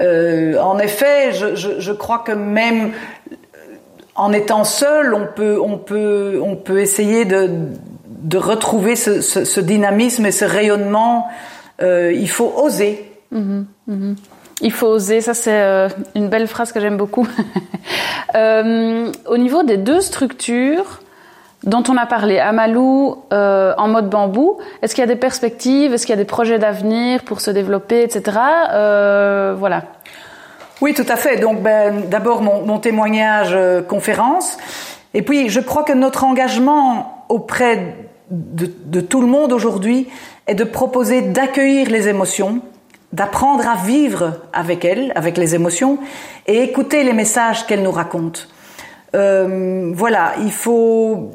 euh, 0.00 0.58
en 0.58 0.78
effet, 0.78 1.32
je, 1.32 1.92
crois 1.92 2.20
que 2.20 2.32
même 2.32 2.92
en 4.14 4.32
étant 4.32 4.64
seul, 4.64 5.14
on 5.14 5.26
peut, 5.26 5.58
on 5.60 5.78
peut, 5.78 6.40
on 6.42 6.56
peut 6.56 6.80
essayer 6.80 7.24
de, 7.24 7.48
retrouver 8.36 8.96
ce, 8.96 9.60
dynamisme 9.60 10.26
et 10.26 10.32
ce 10.32 10.44
rayonnement. 10.44 11.28
Euh, 11.82 12.12
il 12.14 12.28
faut 12.28 12.52
oser. 12.56 13.06
Il 14.60 14.72
faut 14.72 14.86
oser, 14.86 15.20
ça 15.20 15.34
c'est 15.34 15.52
euh, 15.52 15.88
une 16.14 16.28
belle 16.28 16.46
phrase 16.46 16.72
que 16.72 16.80
j'aime 16.80 16.96
beaucoup. 16.96 17.26
Euh, 18.36 19.10
au 19.26 19.38
niveau 19.38 19.64
des 19.64 19.76
deux 19.76 20.00
structures 20.00 21.00
dont 21.64 21.82
on 21.88 21.96
a 21.96 22.06
parlé, 22.06 22.38
Amalou 22.38 23.16
euh, 23.32 23.74
en 23.76 23.88
mode 23.88 24.08
bambou, 24.08 24.58
est-ce 24.82 24.94
qu'il 24.94 25.02
y 25.02 25.04
a 25.04 25.12
des 25.12 25.18
perspectives, 25.18 25.92
est-ce 25.92 26.06
qu'il 26.06 26.14
y 26.14 26.18
a 26.18 26.22
des 26.22 26.28
projets 26.28 26.60
d'avenir 26.60 27.24
pour 27.24 27.40
se 27.40 27.50
développer, 27.50 28.02
etc. 28.02 28.38
Voilà. 29.58 29.82
Oui, 30.80 30.94
tout 30.94 31.06
à 31.08 31.16
fait. 31.16 31.38
Donc, 31.38 31.60
ben, 31.60 32.04
d'abord 32.08 32.42
mon, 32.42 32.78
témoignage 32.78 33.56
conférence, 33.88 34.58
et 35.12 35.22
puis 35.22 35.48
je 35.48 35.58
crois 35.58 35.82
que 35.82 35.92
notre 35.92 36.22
engagement 36.22 37.24
auprès 37.28 37.96
de 38.30 39.00
tout 39.00 39.22
le 39.22 39.26
monde 39.26 39.52
aujourd'hui 39.52 40.06
est 40.46 40.54
de 40.54 40.64
proposer 40.64 41.22
d'accueillir 41.22 41.90
les 41.90 42.06
émotions, 42.06 42.62
d'apprendre 43.12 43.66
à 43.68 43.76
vivre 43.76 44.40
avec 44.52 44.84
elles, 44.84 45.12
avec 45.14 45.36
les 45.36 45.54
émotions, 45.54 45.98
et 46.46 46.62
écouter 46.62 47.02
les 47.02 47.12
messages 47.12 47.66
qu'elles 47.66 47.82
nous 47.82 47.90
racontent. 47.90 48.40
Euh, 49.14 49.90
voilà, 49.94 50.34
il 50.40 50.52
faut 50.52 51.32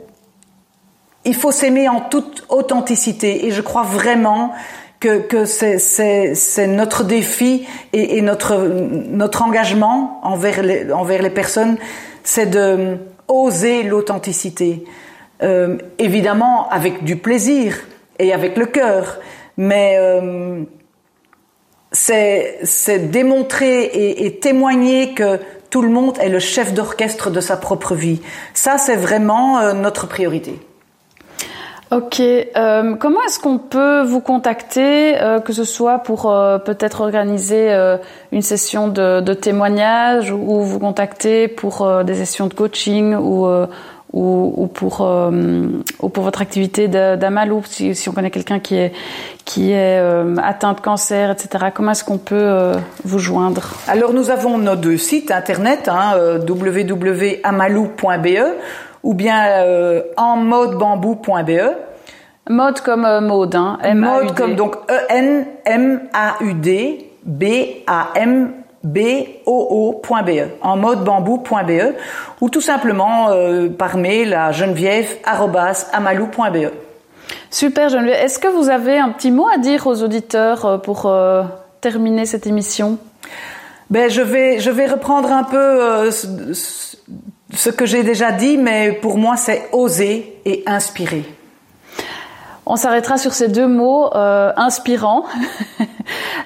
il 1.25 1.33
faut 1.35 1.51
s'aimer 1.51 1.89
en 1.89 2.01
toute 2.01 2.45
authenticité 2.49 3.47
et 3.47 3.51
je 3.51 3.61
crois 3.61 3.81
vraiment 3.81 4.53
que, 4.99 5.19
que 5.19 5.45
c'est, 5.45 5.79
c'est, 5.79 6.35
c'est 6.35 6.67
notre 6.67 7.03
défi 7.03 7.65
et, 7.93 8.17
et 8.17 8.21
notre, 8.21 8.57
notre 8.57 9.41
engagement 9.41 10.19
envers 10.23 10.61
les, 10.61 10.93
envers 10.93 11.23
les 11.23 11.31
personnes, 11.31 11.77
c'est 12.23 12.45
de 12.45 12.97
oser 13.27 13.83
l'authenticité. 13.83 14.85
Euh, 15.43 15.77
évidemment 15.99 16.69
avec 16.69 17.03
du 17.03 17.17
plaisir 17.17 17.75
et 18.19 18.31
avec 18.31 18.55
le 18.55 18.67
cœur, 18.67 19.19
mais 19.57 19.95
euh, 19.99 20.63
c'est, 21.95 22.99
démontrer 23.09 23.83
et, 23.83 24.25
et 24.25 24.39
témoigner 24.39 25.13
que 25.13 25.39
tout 25.69 25.81
le 25.81 25.89
monde 25.89 26.17
est 26.19 26.29
le 26.29 26.39
chef 26.39 26.73
d'orchestre 26.73 27.29
de 27.31 27.41
sa 27.41 27.57
propre 27.57 27.95
vie. 27.95 28.21
Ça, 28.53 28.77
c'est 28.77 28.95
vraiment 28.95 29.59
euh, 29.59 29.73
notre 29.73 30.07
priorité. 30.07 30.59
Ok. 31.91 32.19
euh, 32.19 32.95
comment 32.95 33.21
est-ce 33.27 33.39
qu'on 33.39 33.59
peut 33.59 34.01
vous 34.01 34.19
contacter, 34.19 35.21
euh, 35.21 35.39
que 35.39 35.53
ce 35.53 35.63
soit 35.63 35.99
pour 35.99 36.29
euh, 36.29 36.57
peut-être 36.57 37.01
organiser 37.01 37.71
euh, 37.71 37.97
une 38.31 38.41
session 38.41 38.87
de, 38.87 39.21
de 39.21 39.33
témoignage 39.33 40.31
ou 40.31 40.61
vous 40.61 40.79
contacter 40.79 41.47
pour 41.47 41.83
euh, 41.83 42.03
des 42.03 42.15
sessions 42.15 42.47
de 42.47 42.53
coaching 42.53 43.15
ou 43.15 43.47
ou, 44.15 44.53
ou 44.57 44.65
pour 44.67 45.01
euh, 45.01 45.31
ou 46.01 46.09
pour 46.09 46.23
votre 46.23 46.41
activité 46.41 46.87
de- 46.87 47.15
d'Amalou, 47.17 47.61
si, 47.65 47.93
si 47.93 48.09
on 48.09 48.13
connaît 48.13 48.31
quelqu'un 48.31 48.59
qui 48.59 48.75
est 48.77 48.91
qui 49.45 49.71
est 49.73 49.99
euh, 49.99 50.35
atteint 50.41 50.73
de 50.73 50.79
cancer, 50.79 51.29
etc. 51.31 51.65
Comment 51.73 51.91
est-ce 51.91 52.03
qu'on 52.03 52.17
peut 52.17 52.35
euh, 52.39 52.73
vous 53.03 53.19
joindre? 53.19 53.61
Alors 53.87 54.13
nous 54.13 54.31
avons 54.31 54.57
nos 54.57 54.75
deux 54.75 54.97
sites 54.97 55.29
internet, 55.31 55.87
hein, 55.91 56.13
www.amalou.be 56.47 58.39
ou 59.03 59.13
bien 59.13 59.45
euh, 59.47 60.01
enmodebambou.be. 60.17 61.59
Mode 62.49 62.79
comme 62.81 63.25
mode, 63.25 63.55
hein. 63.55 63.77
Mode 63.95 64.35
comme 64.35 64.55
donc 64.55 64.75
E 64.89 64.93
E-N-M-A-U-D 65.67 67.11
B-A-M-B-O-O.be 68.85 70.51
en 70.61 70.77
modebambou.be 70.77 71.95
ou 72.39 72.49
tout 72.49 72.61
simplement 72.61 73.31
euh, 73.31 73.67
par 73.69 73.97
mail 73.97 74.33
à 74.33 74.51
geneviève.amalou.be. 74.51 76.71
Super 77.49 77.89
Geneviève. 77.89 78.23
Est-ce 78.23 78.37
que 78.37 78.47
vous 78.47 78.69
avez 78.69 78.99
un 78.99 79.09
petit 79.09 79.31
mot 79.31 79.47
à 79.47 79.57
dire 79.57 79.87
aux 79.87 80.03
auditeurs 80.03 80.65
euh, 80.65 80.77
pour 80.77 81.07
euh, 81.07 81.43
terminer 81.81 82.25
cette 82.25 82.47
émission? 82.47 82.97
Ben, 83.89 84.09
je 84.09 84.21
vais, 84.21 84.59
je 84.59 84.69
vais 84.71 84.87
reprendre 84.87 85.31
un 85.31 85.43
peu 85.43 85.57
euh, 85.57 86.11
ce 86.11 87.69
que 87.69 87.85
j'ai 87.85 88.03
déjà 88.03 88.31
dit, 88.31 88.57
mais 88.57 88.91
pour 88.91 89.17
moi, 89.17 89.37
c'est 89.37 89.69
oser 89.71 90.37
et 90.45 90.63
inspirer. 90.65 91.23
On 92.65 92.75
s'arrêtera 92.75 93.17
sur 93.17 93.33
ces 93.33 93.47
deux 93.47 93.67
mots 93.67 94.13
euh, 94.15 94.51
inspirants 94.57 95.25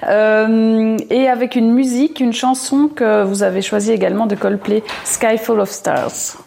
Euh, 0.08 0.96
et 1.10 1.28
avec 1.28 1.54
une 1.54 1.72
musique, 1.72 2.20
une 2.20 2.32
chanson 2.32 2.88
que 2.88 3.22
vous 3.22 3.42
avez 3.42 3.60
choisi 3.60 3.92
également 3.92 4.26
de 4.26 4.34
Coldplay, 4.34 4.82
Sky 5.04 5.36
Full 5.36 5.60
of 5.60 5.70
Stars. 5.70 6.38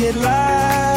get 0.00 0.16
lost 0.16 0.89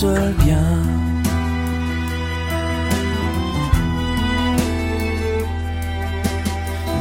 seul 0.00 0.32
bien. 0.44 0.70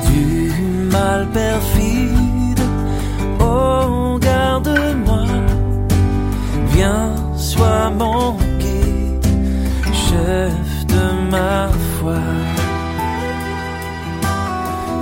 Du 0.07 0.51
mal 0.91 1.27
perfide, 1.27 2.63
oh 3.39 4.17
garde-moi, 4.19 5.27
viens, 6.73 7.13
sois 7.35 7.91
mon 7.99 8.35
guide, 8.57 9.27
chef 10.07 10.85
de 10.93 11.03
ma 11.31 11.69
foi. 11.95 12.23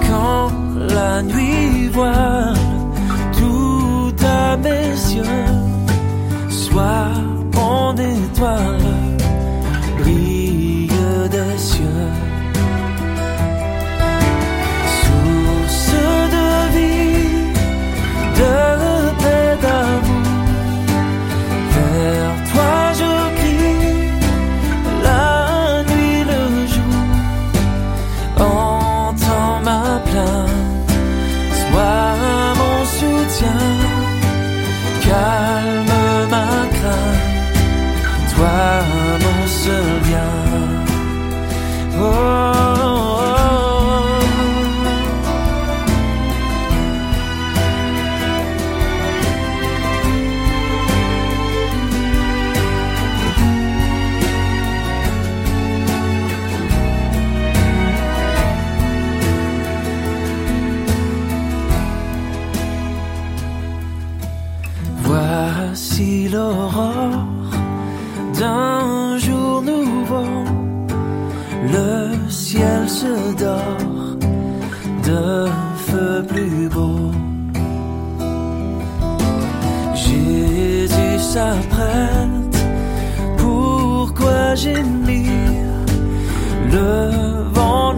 Quand 0.08 0.52
la 0.98 1.22
nuit 1.22 1.88
voit 1.94 2.35
nouveau. 69.66 70.44
Le 71.76 72.30
ciel 72.30 72.90
se 72.90 73.14
dort 73.44 74.18
de 75.08 75.48
feu 75.88 76.24
plus 76.28 76.70
beau. 76.70 77.12
Jésus 79.96 81.20
s'apprête, 81.20 82.58
pourquoi 83.38 84.56
j'ai 84.56 84.84
mis 84.84 85.30
le 86.72 86.92
vent 87.54 87.94